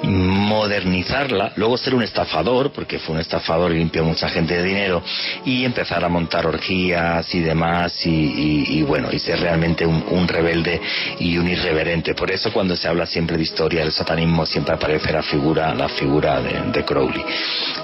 modernizarla, 0.05 1.53
luego 1.55 1.77
ser 1.77 1.95
un 1.95 2.03
estafador, 2.03 2.71
porque 2.71 2.99
fue 2.99 3.15
un 3.15 3.21
estafador 3.21 3.71
y 3.71 3.79
limpió 3.79 4.03
mucha 4.03 4.29
gente 4.29 4.55
de 4.55 4.63
dinero, 4.63 5.01
y 5.45 5.65
empezar 5.65 6.03
a 6.03 6.09
montar 6.09 6.45
orgías 6.45 7.33
y 7.33 7.39
demás, 7.39 8.05
y, 8.05 8.81
bueno, 8.83 9.09
y 9.11 9.19
ser 9.19 9.39
realmente 9.39 9.85
un, 9.85 10.27
rebelde 10.27 10.81
y 11.19 11.37
un 11.37 11.47
irreverente. 11.47 12.15
Por 12.15 12.31
eso 12.31 12.51
cuando 12.51 12.75
se 12.75 12.87
habla 12.87 13.05
siempre 13.05 13.37
de 13.37 13.43
historia 13.43 13.81
del 13.81 13.91
satanismo 13.91 14.45
siempre 14.45 14.73
aparece 14.73 15.13
la 15.13 15.21
figura, 15.21 15.73
la 15.73 15.87
figura 15.89 16.41
de, 16.41 16.85
Crowley. 16.85 17.23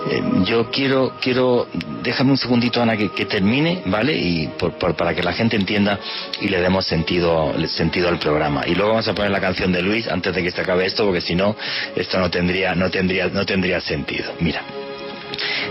Eh, 0.09 0.21
yo 0.45 0.69
quiero, 0.69 1.13
quiero, 1.19 1.67
déjame 2.03 2.31
un 2.31 2.37
segundito 2.37 2.81
Ana 2.81 2.97
que, 2.97 3.25
termine, 3.25 3.83
¿vale? 3.85 4.15
Y 4.15 4.49
para 4.79 5.13
que 5.15 5.23
la 5.23 5.33
gente 5.33 5.55
entienda 5.55 5.99
y 6.39 6.47
le 6.49 6.59
demos 6.61 6.85
sentido, 6.85 7.53
sentido 7.67 8.09
al 8.09 8.19
programa. 8.19 8.63
Y 8.67 8.75
luego 8.75 8.91
vamos 8.91 9.07
a 9.07 9.13
poner 9.13 9.31
la 9.31 9.41
canción 9.41 9.71
de 9.71 9.81
Luis 9.81 10.07
antes 10.07 10.33
de 10.33 10.43
que 10.43 10.51
se 10.51 10.61
acabe 10.61 10.85
esto, 10.85 11.05
porque 11.05 11.21
si 11.21 11.35
no, 11.35 11.55
esto 11.95 12.19
no 12.19 12.29
tendría, 12.29 12.75
no 12.75 12.89
tendría, 12.89 13.27
no 13.27 13.45
tendría 13.45 13.79
sentido. 13.81 14.33
Mira. 14.39 14.61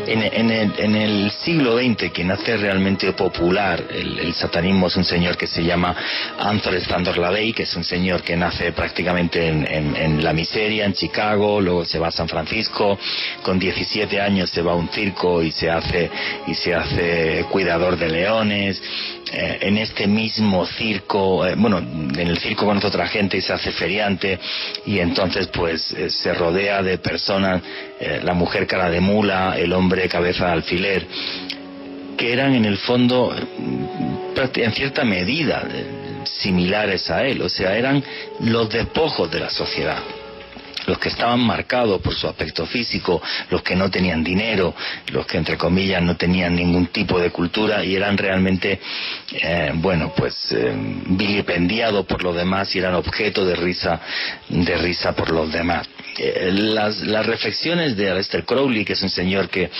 En, 0.06 0.22
el, 0.50 0.72
en, 0.78 0.94
el, 0.94 1.30
siglo 1.30 1.78
XX, 1.78 2.10
quien 2.12 2.30
hace 2.30 2.56
realmente 2.56 3.12
popular 3.12 3.84
el, 3.90 4.34
satanismo 4.34 4.86
es 4.86 4.96
un 4.96 5.04
señor 5.04 5.36
que 5.36 5.46
se 5.46 5.62
llama 5.62 5.94
Anthony 6.38 6.80
Standor 6.80 7.18
Lavey, 7.18 7.52
que 7.52 7.64
es 7.64 7.76
un 7.76 7.84
señor 7.84 8.22
que 8.22 8.36
nace 8.36 8.72
prácticamente 8.72 9.48
en, 9.48 9.66
en, 9.96 10.24
la 10.24 10.32
miseria, 10.32 10.84
en 10.84 10.94
Chicago, 10.94 11.60
luego 11.60 11.84
se 11.84 11.98
va 11.98 12.08
a 12.08 12.12
San 12.12 12.28
Francisco, 12.28 12.98
con 13.42 13.58
17 13.58 14.20
años 14.20 14.50
se 14.50 14.62
va 14.62 14.72
a 14.72 14.76
un 14.76 14.88
circo 14.88 15.42
y 15.42 15.50
se 15.52 15.70
hace, 15.70 16.10
y 16.46 16.54
se 16.54 16.74
hace 16.74 17.44
cuidador 17.50 17.96
de 17.96 18.08
leones, 18.08 18.82
eh, 19.32 19.58
en 19.60 19.78
este 19.78 20.08
mismo 20.08 20.66
circo, 20.66 21.46
eh, 21.46 21.54
bueno, 21.56 21.78
en 21.78 22.18
el 22.18 22.38
circo 22.38 22.66
conoce 22.66 22.88
otra 22.88 23.06
gente 23.06 23.36
y 23.36 23.40
se 23.40 23.52
hace 23.52 23.70
feriante 23.70 24.38
y 24.86 24.98
entonces 24.98 25.46
pues 25.48 25.92
eh, 25.92 26.10
se 26.10 26.34
rodea 26.34 26.82
de 26.82 26.98
personas, 26.98 27.62
la 28.22 28.32
mujer 28.32 28.66
cara 28.66 28.88
de 28.88 29.00
mula, 29.00 29.58
el 29.58 29.74
hombre 29.74 30.08
cabeza 30.08 30.46
de 30.46 30.52
alfiler, 30.52 31.06
que 32.16 32.32
eran 32.32 32.54
en 32.54 32.64
el 32.64 32.78
fondo 32.78 33.36
en 34.36 34.72
cierta 34.72 35.04
medida 35.04 35.68
similares 36.24 37.10
a 37.10 37.26
él, 37.26 37.42
o 37.42 37.48
sea, 37.50 37.76
eran 37.76 38.02
los 38.40 38.70
despojos 38.70 39.30
de 39.30 39.40
la 39.40 39.50
sociedad 39.50 40.02
los 40.86 40.98
que 40.98 41.08
estaban 41.08 41.40
marcados 41.40 42.00
por 42.00 42.14
su 42.14 42.26
aspecto 42.26 42.66
físico, 42.66 43.22
los 43.50 43.62
que 43.62 43.76
no 43.76 43.90
tenían 43.90 44.22
dinero, 44.24 44.74
los 45.12 45.26
que 45.26 45.38
entre 45.38 45.56
comillas 45.56 46.02
no 46.02 46.16
tenían 46.16 46.54
ningún 46.54 46.86
tipo 46.86 47.18
de 47.18 47.30
cultura 47.30 47.84
y 47.84 47.94
eran 47.94 48.16
realmente, 48.16 48.80
eh, 49.32 49.72
bueno, 49.74 50.12
pues 50.16 50.52
eh, 50.52 50.72
vilipendiados 51.06 52.06
por 52.06 52.22
los 52.22 52.34
demás 52.34 52.74
y 52.74 52.78
eran 52.78 52.94
objeto 52.94 53.44
de 53.44 53.56
risa, 53.56 54.00
de 54.48 54.76
risa 54.76 55.12
por 55.12 55.30
los 55.30 55.52
demás. 55.52 55.88
Eh, 56.18 56.50
las, 56.52 57.00
las, 57.02 57.26
reflexiones 57.26 57.96
de 57.96 58.10
Aleister 58.10 58.44
Crowley, 58.44 58.84
que 58.84 58.94
es 58.94 59.02
un 59.02 59.10
señor 59.10 59.48
que 59.48 59.70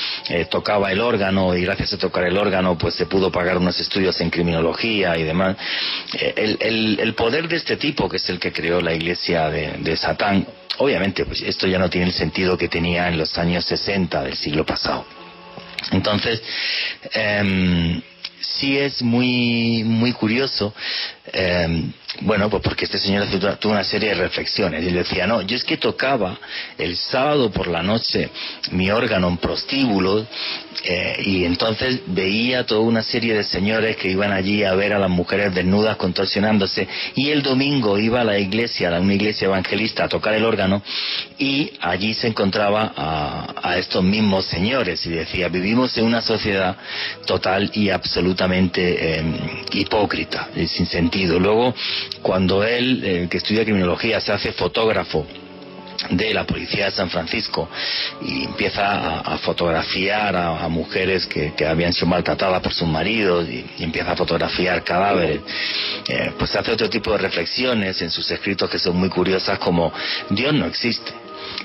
tocaba 0.49 0.93
el 0.93 1.01
órgano 1.01 1.55
y 1.57 1.63
gracias 1.63 1.93
a 1.95 1.99
tocar 1.99 2.25
el 2.25 2.39
órgano 2.39 2.79
pues 2.79 2.95
se 2.95 3.07
pudo 3.07 3.33
pagar 3.33 3.59
unos 3.59 3.79
estudios 3.81 4.21
en 4.21 4.31
criminología 4.31 5.17
y 5.19 5.25
demás, 5.25 5.57
el, 6.37 6.57
el, 6.61 7.01
el, 7.01 7.15
poder 7.15 7.49
de 7.49 7.57
este 7.57 7.77
tipo, 7.77 8.09
que 8.09 8.19
es 8.19 8.29
el 8.31 8.39
que 8.39 8.53
creó 8.53 8.81
la 8.81 8.95
iglesia 8.95 9.51
de, 9.51 9.73
de 9.79 9.97
Satán, 9.97 10.47
Obviamente, 10.79 11.25
pues 11.25 11.43
esto 11.43 11.67
ya 11.67 11.79
no 11.79 11.91
tiene 11.91 12.07
el 12.07 12.13
sentido 12.13 12.57
que 12.57 12.69
tenía 12.69 13.09
en 13.09 13.19
los 13.19 13.37
años 13.39 13.65
60 13.65 14.23
del 14.23 14.37
siglo 14.37 14.65
pasado. 14.65 15.05
Entonces, 15.93 16.43
eh, 17.13 18.01
sí 18.41 18.79
es 18.79 19.03
muy, 19.03 19.83
muy 19.85 20.13
curioso 20.13 20.75
eh, 21.33 21.91
bueno, 22.23 22.51
pues 22.51 22.63
porque 22.63 22.85
este 22.85 22.99
señor 22.99 23.27
tuvo 23.59 23.73
una 23.73 23.85
serie 23.85 24.11
de 24.11 24.15
reflexiones. 24.17 24.85
Y 24.85 24.91
decía, 24.91 25.27
no, 25.27 25.43
yo 25.43 25.57
es 25.57 25.65
que 25.65 25.77
tocaba 25.77 26.39
el 26.77 26.97
sábado 26.97 27.51
por 27.51 27.67
la 27.67 27.83
noche 27.83 28.31
mi 28.73 28.91
órgano 28.91 29.29
en 29.29 29.37
prostíbulos 29.37 30.27
eh, 30.85 31.23
y 31.25 31.45
entonces 31.45 32.01
veía 32.07 32.65
toda 32.65 32.81
una 32.81 33.03
serie 33.03 33.35
de 33.35 33.45
señores 33.45 33.97
que 33.97 34.11
iban 34.11 34.33
allí 34.33 34.65
a 34.65 34.75
ver 34.75 34.93
a 34.93 34.99
las 34.99 35.11
mujeres 35.11 35.55
desnudas 35.55 35.97
contorsionándose. 35.97 36.89
Y 37.15 37.31
el 37.31 37.43
domingo 37.43 37.99
iba 37.99 38.23
a 38.23 38.25
la 38.25 38.39
iglesia, 38.39 38.95
a 38.97 39.01
una 39.01 39.15
iglesia 39.15 39.47
evangelista 39.47 40.05
a 40.05 40.09
tocar 40.09 40.35
el 40.35 40.45
órgano 40.45 40.83
y 41.39 41.73
allí 41.81 42.15
se 42.15 42.29
encontraba 42.29 42.93
a, 42.97 43.77
estos 43.79 44.03
mismos 44.03 44.47
señores. 44.47 45.05
Y 45.07 45.11
decía, 45.11 45.49
vivimos 45.49 45.97
en 45.97 46.05
una 46.05 46.21
sociedad 46.21 46.77
total 47.27 47.71
y 47.75 47.91
absolutamente 47.91 49.19
eh, 49.19 49.25
hipócrita 49.73 50.49
y 50.57 50.67
sin 50.67 50.87
sentido. 50.87 51.39
Luego, 51.39 51.75
cuando 52.23 52.65
él, 52.65 53.03
eh, 53.05 53.29
que 53.31 53.39
estudia 53.39 53.65
criminología, 53.65 54.21
se 54.21 54.33
hace 54.33 54.53
fotógrafo 54.53 55.27
de 56.09 56.33
la 56.33 56.45
policía 56.47 56.87
de 56.87 56.91
San 56.93 57.11
Francisco 57.11 57.69
y 58.23 58.45
empieza 58.45 59.21
a, 59.21 59.37
fotografiar 59.39 60.35
a, 60.35 60.67
mujeres 60.69 61.27
que, 61.27 61.53
habían 61.67 61.93
sido 61.93 62.07
maltratadas 62.07 62.63
por 62.63 62.73
sus 62.73 62.89
maridos 62.89 63.49
y, 63.49 63.67
empieza 63.79 64.13
a 64.13 64.17
fotografiar 64.17 64.83
cadáveres, 64.83 65.41
eh, 66.09 66.33
pues 66.39 66.55
hace 66.57 66.73
otro 66.73 66.89
tipo 66.89 67.13
de 67.13 67.19
reflexiones 67.19 68.01
en 68.01 68.11
sus 68.11 68.31
escritos 68.31 68.71
que 68.71 68.79
son 68.79 68.97
muy 68.97 69.11
curiosas 69.11 69.59
como 69.59 69.93
Dios 70.31 70.55
no 70.55 70.67
existe. 70.67 71.13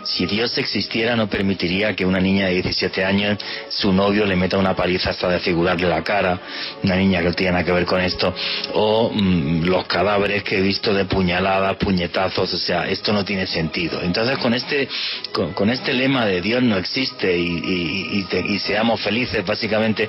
Si 0.05 0.25
Dios 0.27 0.55
existiera 0.57 1.15
no 1.15 1.27
permitiría 1.27 1.95
que 1.95 2.05
una 2.05 2.19
niña 2.19 2.45
de 2.47 2.53
17 2.53 3.03
años, 3.03 3.37
su 3.69 3.91
novio 3.91 4.25
le 4.25 4.35
meta 4.35 4.57
una 4.57 4.75
paliza 4.75 5.09
hasta 5.09 5.27
desfigurarle 5.29 5.87
la 5.87 6.03
cara, 6.03 6.39
una 6.83 6.95
niña 6.95 7.19
que 7.19 7.25
no 7.25 7.33
tiene 7.33 7.53
nada 7.53 7.63
que 7.63 7.71
ver 7.71 7.85
con 7.85 7.99
esto, 7.99 8.33
o 8.73 9.11
mm, 9.11 9.63
los 9.65 9.85
cadáveres 9.85 10.43
que 10.43 10.59
he 10.59 10.61
visto 10.61 10.93
de 10.93 11.05
puñaladas, 11.05 11.75
puñetazos, 11.77 12.53
o 12.53 12.57
sea, 12.57 12.87
esto 12.87 13.13
no 13.13 13.25
tiene 13.25 13.47
sentido. 13.47 14.01
Entonces 14.01 14.37
con 14.37 14.53
este, 14.53 14.87
con, 15.31 15.69
este 15.69 15.93
lema 15.93 16.25
de 16.25 16.41
Dios 16.41 16.61
no 16.61 16.77
existe 16.77 17.35
y, 17.37 18.25
y, 18.29 18.59
seamos 18.59 19.01
felices, 19.01 19.45
básicamente, 19.45 20.07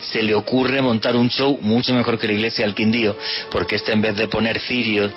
se 0.00 0.22
le 0.22 0.34
ocurre 0.34 0.80
montar 0.80 1.16
un 1.16 1.28
show 1.28 1.58
mucho 1.60 1.94
mejor 1.94 2.18
que 2.18 2.26
la 2.26 2.32
iglesia 2.32 2.64
del 2.64 2.74
Quindío, 2.74 3.16
porque 3.50 3.76
este 3.76 3.92
en 3.92 4.00
vez 4.00 4.16
de 4.16 4.28
poner 4.28 4.58
cirios, 4.60 5.12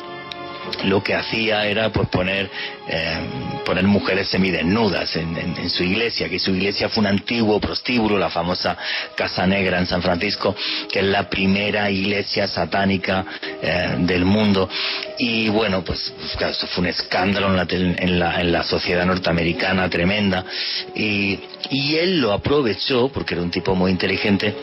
lo 0.86 1.04
que 1.04 1.16
hacía 1.16 1.66
era 1.66 1.92
pues 1.92 2.08
poner 2.10 2.50
eh, 2.90 3.18
poner 3.66 3.84
mujeres 3.84 4.30
semidesnudas 4.30 5.14
en, 5.18 5.36
en, 5.38 5.70
su 5.70 5.84
iglesia, 5.84 6.30
que 6.30 6.40
su 6.40 6.52
iglesia 6.52 6.88
fue 6.88 7.02
un 7.02 7.08
antiguo 7.08 7.60
prostíbulo, 7.60 8.18
la 8.18 8.30
famosa 8.30 8.78
Casa 9.16 9.46
Negra 9.46 9.78
en 9.80 9.86
San 9.86 10.02
Francisco, 10.02 10.56
que 10.90 11.00
es 11.00 11.06
la 11.06 11.30
primera 11.30 11.92
iglesia 11.92 12.48
satánica 12.48 13.26
eh, 13.62 13.96
del 14.00 14.24
mundo. 14.24 14.70
Y 15.18 15.50
bueno, 15.50 15.84
pues, 15.84 16.14
esto 16.40 16.68
fue 16.68 16.84
un 16.84 16.88
escándalo 16.88 17.48
en 17.48 17.58
la, 17.58 17.68
en 17.70 18.20
la, 18.20 18.42
en 18.42 18.52
la 18.54 18.64
sociedad 18.64 19.06
norteamericana 19.06 19.90
tremenda. 19.90 20.46
Y, 20.96 21.38
y 21.70 21.96
él 21.96 22.22
lo 22.22 22.32
aprovechó, 22.32 23.10
porque 23.10 23.34
era 23.34 23.44
un 23.44 23.52
tipo 23.52 23.76
muy 23.76 23.92
inteligente, 23.92 24.56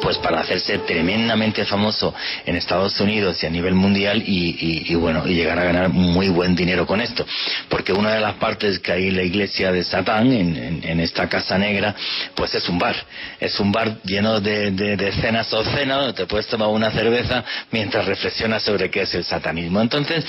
pues 0.00 0.18
para 0.18 0.40
hacerse 0.40 0.78
tremendamente 0.78 1.64
famoso 1.64 2.14
en 2.44 2.56
Estados 2.56 2.98
Unidos 3.00 3.42
y 3.42 3.46
a 3.46 3.50
nivel 3.50 3.74
mundial 3.74 4.22
y, 4.26 4.94
bueno 4.94 5.26
y 5.26 5.34
llegar 5.34 5.58
a 5.58 5.64
ganar 5.64 5.88
muy 5.88 6.28
buen 6.28 6.54
dinero 6.54 6.86
con 6.86 7.00
esto. 7.00 7.26
Porque 7.68 7.92
una 7.92 8.14
de 8.14 8.20
las 8.20 8.34
partes 8.34 8.78
que 8.78 8.92
hay 8.92 9.08
en 9.08 9.16
la 9.16 9.22
iglesia 9.22 9.72
de 9.72 9.84
Satán 9.84 10.32
en, 10.32 11.00
esta 11.00 11.28
casa 11.28 11.58
negra 11.58 11.94
pues 12.34 12.54
es 12.54 12.68
un 12.68 12.78
bar. 12.78 12.96
Es 13.38 13.60
un 13.60 13.70
bar 13.70 13.98
lleno 14.02 14.40
de, 14.40 14.70
de, 14.70 15.12
cenas 15.12 15.52
o 15.52 15.64
cenas 15.64 15.98
donde 15.98 16.12
te 16.14 16.26
puedes 16.26 16.46
tomar 16.46 16.68
una 16.68 16.90
cerveza 16.90 17.44
mientras 17.70 18.06
reflexionas 18.06 18.62
sobre 18.62 18.90
qué 18.90 19.02
es 19.02 19.14
el 19.14 19.24
satanismo. 19.24 19.80
Entonces 19.80 20.24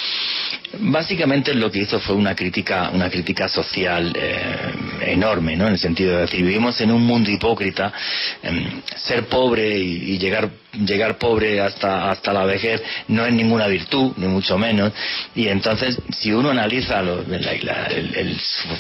básicamente 0.80 1.54
lo 1.54 1.72
que 1.72 1.80
hizo 1.80 2.00
fue 2.00 2.16
una 2.16 2.36
crítica 2.36 2.90
una 2.94 3.10
crítica 3.10 3.48
social 3.48 4.14
eh, 4.16 5.12
enorme 5.14 5.56
no 5.56 5.68
en 5.68 5.74
el 5.74 5.80
sentido 5.80 6.16
de 6.16 6.22
decir 6.22 6.44
vivimos 6.44 6.80
en 6.82 6.92
un 6.92 7.04
mundo 7.04 7.32
hipócrita 7.32 7.94
em, 8.44 8.82
ser 8.98 9.26
pobre 9.26 9.47
y, 9.56 10.18
llegar 10.18 10.50
llegar 10.74 11.18
pobre 11.18 11.62
hasta, 11.62 12.12
hasta 12.12 12.34
la 12.34 12.46
vejez 12.46 12.82
no 13.08 13.26
es 13.26 13.34
ninguna 13.34 13.68
virtud, 13.68 14.14
ni 14.18 14.28
mucho 14.28 14.58
menos. 14.58 14.92
Y 15.36 15.48
entonces, 15.48 15.98
si 16.18 16.32
uno 16.32 16.50
analiza 16.50 17.02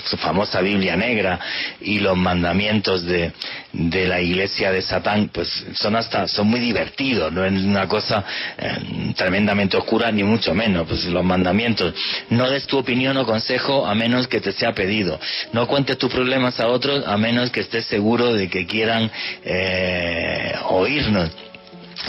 su 0.05 0.18
famosa 0.18 0.61
Biblia 0.61 0.95
negra 0.95 1.39
y 1.81 1.99
los 1.99 2.18
mandamientos 2.18 3.05
de, 3.05 3.31
de, 3.73 4.07
la 4.07 4.22
iglesia 4.22 4.72
de 4.72 4.81
Satán, 4.81 5.30
pues 5.34 5.65
son 5.73 5.95
hasta, 5.95 6.27
son 6.27 6.47
muy 6.47 6.59
divertidos, 6.59 7.31
no 7.31 7.45
es 7.45 7.53
una 7.53 7.88
cosa 7.88 8.23
eh, 8.57 9.14
tremendamente 9.15 9.77
oscura, 9.77 10.11
ni 10.11 10.23
mucho 10.23 10.53
menos. 10.53 10.88
Pues 10.88 11.05
los 11.05 11.23
mandamientos, 11.23 11.93
no 12.30 12.49
des 12.49 12.68
tu 12.68 12.77
opinión 12.77 13.18
o 13.18 13.26
consejo 13.26 13.85
a 13.85 13.95
menos 13.95 14.27
que 14.27 14.41
te 14.41 14.51
sea 14.51 14.73
pedido. 14.73 15.19
No 15.53 15.68
cuentes 15.68 15.97
tus 15.97 16.11
problemas 16.11 16.59
a 16.59 16.68
otros 16.68 17.05
a 17.07 17.18
menos 17.18 17.49
que 17.49 17.61
estés 17.61 17.85
seguro 17.85 18.34
de 18.34 18.49
que 18.49 18.65
quieran 18.65 19.09
eh, 19.43 20.53
oírnos. 20.69 21.31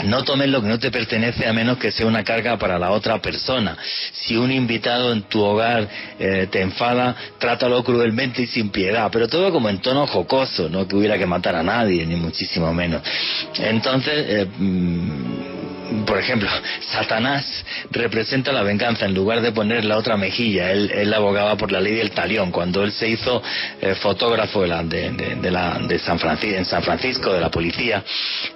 No 0.05 0.23
tomes 0.23 0.49
lo 0.49 0.61
que 0.61 0.67
no 0.67 0.79
te 0.79 0.91
pertenece 0.91 1.47
a 1.47 1.53
menos 1.53 1.77
que 1.77 1.91
sea 1.91 2.05
una 2.05 2.23
carga 2.23 2.57
para 2.57 2.79
la 2.79 2.91
otra 2.91 3.21
persona. 3.21 3.77
Si 4.13 4.37
un 4.37 4.51
invitado 4.51 5.11
en 5.11 5.23
tu 5.23 5.41
hogar 5.41 5.87
eh, 6.19 6.47
te 6.49 6.61
enfada, 6.61 7.15
trátalo 7.37 7.83
cruelmente 7.83 8.43
y 8.43 8.47
sin 8.47 8.69
piedad, 8.69 9.09
pero 9.11 9.27
todo 9.27 9.51
como 9.51 9.69
en 9.69 9.79
tono 9.79 10.07
jocoso, 10.07 10.69
no 10.69 10.87
que 10.87 10.95
hubiera 10.95 11.17
que 11.17 11.25
matar 11.25 11.55
a 11.55 11.63
nadie, 11.63 12.05
ni 12.05 12.15
muchísimo 12.15 12.73
menos. 12.73 13.01
Entonces, 13.57 14.25
eh, 14.27 14.47
mm, 14.57 15.78
por 16.05 16.17
ejemplo, 16.17 16.49
Satanás 16.91 17.65
representa 17.91 18.51
la 18.51 18.63
venganza 18.63 19.05
en 19.05 19.13
lugar 19.13 19.41
de 19.41 19.51
poner 19.51 19.85
la 19.85 19.97
otra 19.97 20.17
mejilla. 20.17 20.71
Él, 20.71 21.13
abogaba 21.13 21.55
por 21.57 21.71
la 21.71 21.81
ley 21.81 21.95
del 21.95 22.11
talión. 22.11 22.51
Cuando 22.51 22.83
él 22.83 22.91
se 22.91 23.07
hizo 23.07 23.41
eh, 23.81 23.95
fotógrafo 23.95 24.61
de, 24.61 25.11
de, 25.41 25.51
la, 25.51 25.79
de 25.79 25.99
San 25.99 26.19
Francisco, 26.19 26.57
en 26.57 26.65
San 26.65 26.83
Francisco, 26.83 27.33
de 27.33 27.41
la 27.41 27.49
policía, 27.49 28.03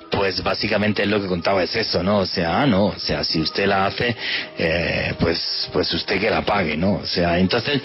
pues 0.09 0.43
básicamente 0.43 1.05
lo 1.05 1.21
que 1.21 1.27
contaba 1.27 1.63
es 1.63 1.75
eso, 1.75 2.03
¿no? 2.03 2.19
O 2.19 2.25
sea, 2.25 2.61
ah, 2.61 2.67
no, 2.67 2.85
o 2.85 2.99
sea, 2.99 3.23
si 3.23 3.39
usted 3.39 3.65
la 3.65 3.85
hace, 3.85 4.15
eh, 4.57 5.13
pues, 5.19 5.69
pues 5.73 5.91
usted 5.93 6.19
que 6.19 6.29
la 6.29 6.43
pague, 6.43 6.77
¿no? 6.77 6.93
O 6.93 7.05
sea, 7.05 7.39
entonces, 7.39 7.81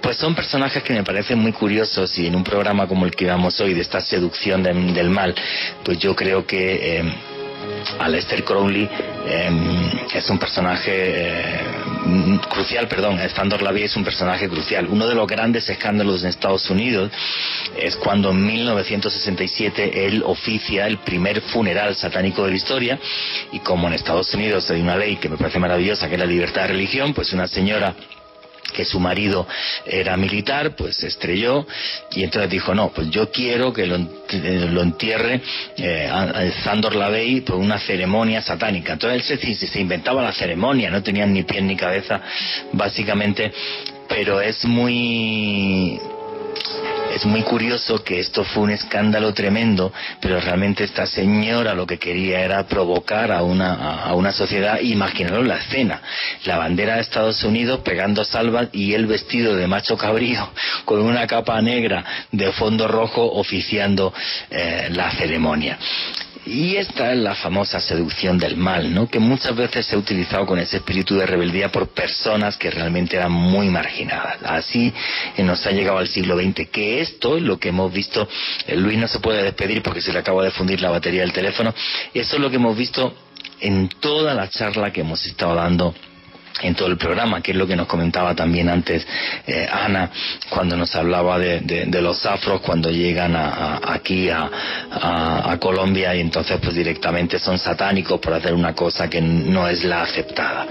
pues 0.00 0.16
son 0.16 0.34
personajes 0.34 0.82
que 0.82 0.92
me 0.92 1.02
parecen 1.02 1.38
muy 1.38 1.52
curiosos 1.52 2.16
y 2.18 2.26
en 2.28 2.36
un 2.36 2.44
programa 2.44 2.86
como 2.86 3.04
el 3.04 3.10
que 3.10 3.26
vamos 3.26 3.60
hoy 3.60 3.74
de 3.74 3.80
esta 3.80 4.00
seducción 4.00 4.62
del 4.62 5.10
mal, 5.10 5.34
pues 5.84 5.98
yo 5.98 6.14
creo 6.14 6.46
que 6.46 6.98
eh, 6.98 7.12
Aleister 7.98 8.44
Crowley 8.44 8.88
em, 9.26 9.90
es 10.14 10.28
un 10.30 10.38
personaje 10.38 10.92
eh, 10.92 11.60
crucial, 12.48 12.88
perdón, 12.88 13.18
Sandor 13.34 13.62
Lavie 13.62 13.84
es 13.84 13.96
un 13.96 14.04
personaje 14.04 14.48
crucial. 14.48 14.86
Uno 14.88 15.06
de 15.06 15.14
los 15.14 15.26
grandes 15.26 15.68
escándalos 15.68 16.22
en 16.22 16.30
Estados 16.30 16.68
Unidos 16.70 17.10
es 17.76 17.96
cuando 17.96 18.30
en 18.30 18.44
1967 18.46 20.06
él 20.06 20.22
oficia 20.24 20.86
el 20.86 20.98
primer 20.98 21.40
funeral 21.40 21.94
satánico 21.94 22.44
de 22.44 22.50
la 22.50 22.56
historia 22.56 22.98
y 23.52 23.60
como 23.60 23.86
en 23.86 23.94
Estados 23.94 24.32
Unidos 24.34 24.70
hay 24.70 24.80
una 24.80 24.96
ley 24.96 25.16
que 25.16 25.28
me 25.28 25.36
parece 25.36 25.58
maravillosa 25.58 26.08
que 26.08 26.14
es 26.14 26.20
la 26.20 26.26
libertad 26.26 26.62
de 26.62 26.68
religión, 26.68 27.14
pues 27.14 27.32
una 27.32 27.46
señora 27.46 27.94
que 28.76 28.84
su 28.84 29.00
marido 29.00 29.48
era 29.86 30.16
militar, 30.16 30.76
pues 30.76 30.96
se 30.96 31.06
estrelló 31.06 31.66
y 32.12 32.22
entonces 32.22 32.50
dijo, 32.50 32.74
no, 32.74 32.90
pues 32.90 33.10
yo 33.10 33.30
quiero 33.30 33.72
que 33.72 33.86
lo, 33.86 33.96
eh, 33.96 34.78
entierre 34.82 35.40
eh, 35.78 36.52
Sandor 36.62 36.94
Lavey 36.94 37.40
por 37.40 37.56
una 37.56 37.78
ceremonia 37.78 38.42
satánica. 38.42 38.92
Entonces 38.92 39.30
él 39.30 39.56
se, 39.56 39.66
se 39.66 39.80
inventaba 39.80 40.22
la 40.22 40.32
ceremonia, 40.32 40.90
no 40.90 41.02
tenían 41.02 41.32
ni 41.32 41.42
pie 41.42 41.62
ni 41.62 41.74
cabeza, 41.74 42.20
básicamente, 42.72 43.50
pero 44.08 44.40
es 44.40 44.64
muy 44.64 45.98
es 47.16 47.24
muy 47.24 47.42
curioso 47.42 48.04
que 48.04 48.20
esto 48.20 48.44
fue 48.44 48.64
un 48.64 48.70
escándalo 48.70 49.32
tremendo, 49.32 49.90
pero 50.20 50.38
realmente 50.38 50.84
esta 50.84 51.06
señora 51.06 51.72
lo 51.72 51.86
que 51.86 51.98
quería 51.98 52.40
era 52.40 52.66
provocar 52.66 53.32
a 53.32 53.42
una, 53.42 54.02
a 54.02 54.14
una 54.14 54.32
sociedad, 54.32 54.80
imaginaros 54.80 55.46
la 55.46 55.56
escena, 55.56 56.02
la 56.44 56.58
bandera 56.58 56.96
de 56.96 57.00
Estados 57.00 57.42
Unidos 57.42 57.80
pegando 57.82 58.22
salvas 58.22 58.68
y 58.72 58.92
el 58.92 59.06
vestido 59.06 59.56
de 59.56 59.66
macho 59.66 59.96
cabrío 59.96 60.46
con 60.84 61.00
una 61.00 61.26
capa 61.26 61.60
negra 61.62 62.04
de 62.32 62.52
fondo 62.52 62.86
rojo 62.86 63.24
oficiando 63.24 64.12
eh, 64.50 64.88
la 64.90 65.10
ceremonia. 65.12 65.78
Y 66.46 66.76
esta 66.76 67.12
es 67.12 67.18
la 67.18 67.34
famosa 67.34 67.80
seducción 67.80 68.38
del 68.38 68.56
mal, 68.56 68.94
¿no? 68.94 69.08
Que 69.08 69.18
muchas 69.18 69.54
veces 69.56 69.84
se 69.84 69.96
ha 69.96 69.98
utilizado 69.98 70.46
con 70.46 70.60
ese 70.60 70.76
espíritu 70.76 71.16
de 71.16 71.26
rebeldía 71.26 71.72
por 71.72 71.88
personas 71.88 72.56
que 72.56 72.70
realmente 72.70 73.16
eran 73.16 73.32
muy 73.32 73.68
marginadas. 73.68 74.38
Así 74.44 74.92
nos 75.38 75.66
ha 75.66 75.72
llegado 75.72 75.98
al 75.98 76.06
siglo 76.06 76.36
XX, 76.38 76.68
que 76.70 77.00
esto, 77.00 77.40
lo 77.40 77.58
que 77.58 77.70
hemos 77.70 77.92
visto, 77.92 78.28
eh, 78.66 78.76
Luis 78.76 78.96
no 78.96 79.08
se 79.08 79.18
puede 79.18 79.42
despedir 79.42 79.82
porque 79.82 80.00
se 80.00 80.12
le 80.12 80.20
acaba 80.20 80.44
de 80.44 80.52
fundir 80.52 80.80
la 80.80 80.90
batería 80.90 81.22
del 81.22 81.32
teléfono, 81.32 81.74
eso 82.14 82.36
es 82.36 82.40
lo 82.40 82.48
que 82.48 82.56
hemos 82.56 82.76
visto 82.76 83.12
en 83.60 83.88
toda 83.88 84.32
la 84.34 84.48
charla 84.48 84.92
que 84.92 85.00
hemos 85.00 85.24
estado 85.26 85.54
dando 85.56 85.94
en 86.62 86.74
todo 86.74 86.88
el 86.88 86.96
programa, 86.96 87.40
que 87.40 87.52
es 87.52 87.56
lo 87.56 87.66
que 87.66 87.76
nos 87.76 87.86
comentaba 87.86 88.34
también 88.34 88.68
antes 88.68 89.06
eh, 89.46 89.68
Ana, 89.70 90.10
cuando 90.48 90.76
nos 90.76 90.94
hablaba 90.94 91.38
de, 91.38 91.86
los 92.00 92.24
afros, 92.26 92.60
cuando 92.60 92.90
llegan 92.90 93.34
aquí 93.36 94.28
a, 94.30 94.50
Colombia 95.60 96.14
y 96.14 96.20
entonces 96.20 96.58
pues 96.62 96.74
directamente 96.74 97.38
son 97.38 97.58
satánicos 97.58 98.20
por 98.20 98.34
hacer 98.34 98.52
una 98.52 98.74
cosa 98.74 99.08
que 99.08 99.20
no 99.20 99.66
es 99.68 99.84
la 99.84 100.02
aceptada. 100.02 100.66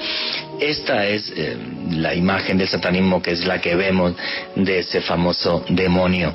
Esta 0.60 1.06
es 1.06 1.32
eh, 1.36 1.58
la 1.92 2.16
imagen 2.16 2.58
del 2.58 2.68
satanismo 2.68 3.22
que 3.22 3.32
es 3.32 3.46
la 3.46 3.60
que 3.60 3.76
vemos 3.76 4.14
de 4.56 4.80
ese 4.80 5.02
famoso 5.02 5.66
demonio 5.70 6.34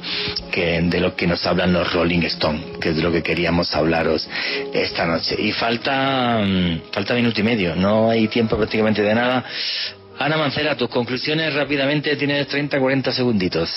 que, 0.51 0.81
de 0.83 1.01
lo 1.01 1.17
que 1.17 1.27
nos 1.27 1.47
hablan 1.47 1.73
los 1.73 1.93
Rolling 1.93 2.23
Stones, 2.23 2.79
que 2.81 2.91
es 2.91 2.97
de 2.97 3.03
lo 3.03 3.13
que 3.13 3.23
queríamos 3.23 3.75
hablaros 3.75 4.29
esta 4.73 5.07
noche. 5.07 5.37
Y 5.39 5.53
falta, 5.53 6.41
mm, 6.45 6.93
falta 6.93 7.15
minuto 7.15 7.41
y 7.41 7.45
medio, 7.45 7.75
no 7.77 8.11
hay 8.11 8.29
tiempo 8.29 8.57
prácticamente 8.57 9.03
de 9.03 9.15
nada. 9.15 9.45
Ana 10.19 10.37
Mancera, 10.37 10.77
tus 10.77 10.91
conclusiones 10.91 11.55
rápidamente, 11.55 12.15
tienes 12.17 12.47
30, 12.49 12.79
40 12.79 13.13
segunditos. 13.13 13.71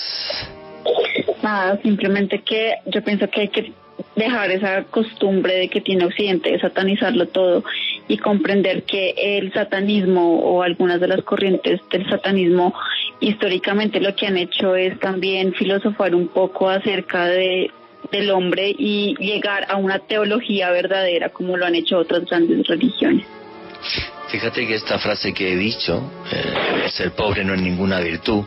Nada, 1.42 1.78
simplemente 1.82 2.42
que 2.42 2.74
yo 2.86 3.02
pienso 3.02 3.28
que 3.30 3.40
hay 3.40 3.48
que 3.48 3.72
dejar 4.16 4.50
esa 4.50 4.84
costumbre 4.84 5.54
de 5.54 5.68
que 5.68 5.80
tiene 5.80 6.04
Occidente 6.04 6.52
de 6.52 6.60
satanizarlo 6.60 7.26
todo 7.28 7.64
y 8.08 8.18
comprender 8.18 8.84
que 8.84 9.14
el 9.16 9.52
satanismo 9.52 10.38
o 10.40 10.62
algunas 10.62 11.00
de 11.00 11.08
las 11.08 11.22
corrientes 11.22 11.80
del 11.90 12.08
satanismo 12.08 12.74
históricamente 13.20 14.00
lo 14.00 14.14
que 14.14 14.26
han 14.26 14.36
hecho 14.36 14.76
es 14.76 14.98
también 15.00 15.54
filosofar 15.54 16.14
un 16.14 16.28
poco 16.28 16.68
acerca 16.68 17.26
de 17.26 17.70
del 18.10 18.30
hombre 18.30 18.74
y 18.76 19.16
llegar 19.18 19.66
a 19.70 19.76
una 19.76 19.98
teología 19.98 20.70
verdadera 20.70 21.30
como 21.30 21.56
lo 21.56 21.64
han 21.64 21.74
hecho 21.74 21.98
otras 21.98 22.26
grandes 22.26 22.66
religiones. 22.66 23.26
Fíjate 24.28 24.66
que 24.66 24.74
esta 24.74 24.98
frase 24.98 25.32
que 25.32 25.52
he 25.52 25.56
dicho, 25.56 26.02
eh, 26.30 26.88
ser 26.90 27.12
pobre 27.12 27.44
no 27.44 27.54
es 27.54 27.62
ninguna 27.62 28.00
virtud, 28.00 28.44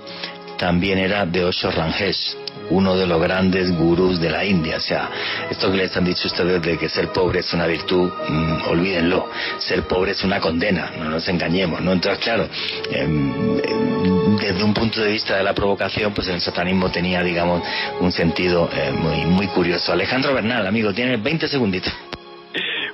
también 0.57 0.97
era 0.97 1.25
de 1.25 1.43
Osho 1.43 1.71
Rangesh, 1.71 2.35
uno 2.69 2.95
de 2.95 3.05
los 3.05 3.21
grandes 3.21 3.71
gurús 3.75 4.19
de 4.19 4.29
la 4.29 4.45
India. 4.45 4.77
O 4.77 4.81
sea, 4.81 5.09
esto 5.49 5.71
que 5.71 5.77
les 5.77 5.95
han 5.95 6.05
dicho 6.05 6.27
ustedes 6.27 6.61
de 6.61 6.77
que 6.77 6.89
ser 6.89 7.09
pobre 7.09 7.39
es 7.39 7.53
una 7.53 7.67
virtud, 7.67 8.09
mm, 8.27 8.69
olvídenlo. 8.69 9.29
Ser 9.59 9.83
pobre 9.83 10.11
es 10.11 10.23
una 10.23 10.39
condena, 10.39 10.91
no 10.97 11.09
nos 11.09 11.27
engañemos, 11.27 11.81
¿no? 11.81 11.93
Entonces, 11.93 12.23
claro, 12.23 12.47
em, 12.91 13.59
em, 13.59 14.37
desde 14.37 14.63
un 14.63 14.73
punto 14.73 15.01
de 15.01 15.11
vista 15.11 15.37
de 15.37 15.43
la 15.43 15.53
provocación, 15.53 16.13
pues 16.13 16.27
el 16.27 16.41
satanismo 16.41 16.91
tenía, 16.91 17.23
digamos, 17.23 17.63
un 17.99 18.11
sentido 18.11 18.69
eh, 18.73 18.91
muy, 18.91 19.25
muy 19.25 19.47
curioso. 19.47 19.91
Alejandro 19.91 20.33
Bernal, 20.33 20.67
amigo, 20.67 20.93
tienes 20.93 21.21
20 21.21 21.47
segunditos. 21.47 21.93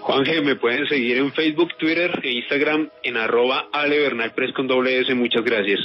Juanje, 0.02 0.42
me 0.42 0.58
pueden 0.58 0.86
seguir 0.88 1.18
en 1.18 1.32
Facebook, 1.32 1.78
Twitter 1.78 2.20
e 2.24 2.32
Instagram 2.32 2.90
en 3.04 3.16
arroba 3.18 3.68
Ale. 3.72 4.12
Muchas 5.16 5.44
gracias. 5.44 5.80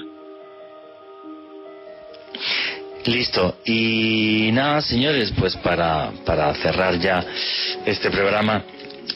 Listo. 3.07 3.59
Y 3.65 4.51
nada, 4.53 4.83
señores, 4.83 5.33
pues 5.39 5.57
para, 5.57 6.11
para 6.25 6.55
cerrar 6.57 6.99
ya 6.99 7.25
este 7.87 8.11
programa, 8.11 8.62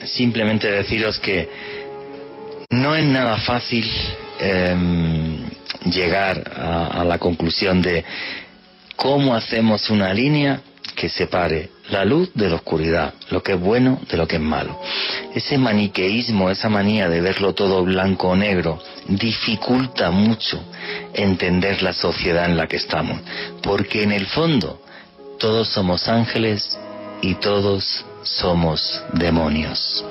simplemente 0.04 0.70
deciros 0.70 1.18
que 1.18 1.48
no 2.70 2.94
es 2.96 3.04
nada 3.04 3.36
fácil 3.38 3.84
em, 4.40 5.38
llegar 5.90 6.50
a 6.56 7.04
la 7.04 7.18
conclusión 7.18 7.82
de 7.82 8.04
cómo 8.96 9.34
hacemos 9.34 9.90
una 9.90 10.14
línea 10.14 10.60
que 10.94 11.08
separe 11.08 11.70
la 11.92 12.06
luz 12.06 12.30
de 12.34 12.48
la 12.48 12.56
oscuridad, 12.56 13.12
lo 13.30 13.42
que 13.42 13.52
es 13.52 13.60
bueno 13.60 14.00
de 14.10 14.16
lo 14.16 14.26
que 14.26 14.36
es 14.36 14.42
malo. 14.42 14.80
Ese 15.34 15.58
maniqueísmo, 15.58 16.48
esa 16.48 16.70
manía 16.70 17.08
de 17.08 17.20
verlo 17.20 17.54
todo 17.54 17.84
blanco 17.84 18.28
o 18.30 18.36
negro, 18.36 18.80
dificulta 19.06 20.10
mucho 20.10 20.58
entender 21.12 21.82
la 21.82 21.92
sociedad 21.92 22.46
en 22.46 22.56
la 22.56 22.66
que 22.66 22.76
estamos, 22.76 23.20
porque 23.62 24.02
en 24.02 24.12
el 24.12 24.26
fondo 24.26 24.80
todos 25.38 25.68
somos 25.68 26.08
ángeles 26.08 26.78
y 27.20 27.34
todos 27.34 28.04
somos 28.22 29.02
demonios. 29.12 30.02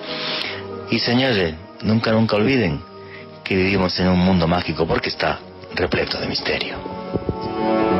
Y 0.92 1.00
señores, 1.00 1.56
nunca, 1.82 2.12
nunca 2.12 2.36
olviden 2.36 2.80
que 3.44 3.56
vivimos 3.56 4.00
en 4.00 4.08
un 4.08 4.20
mundo 4.20 4.48
mágico 4.48 4.86
porque 4.86 5.10
está 5.10 5.40
repleto 5.74 6.20
de 6.20 6.28
misterio. 6.28 7.91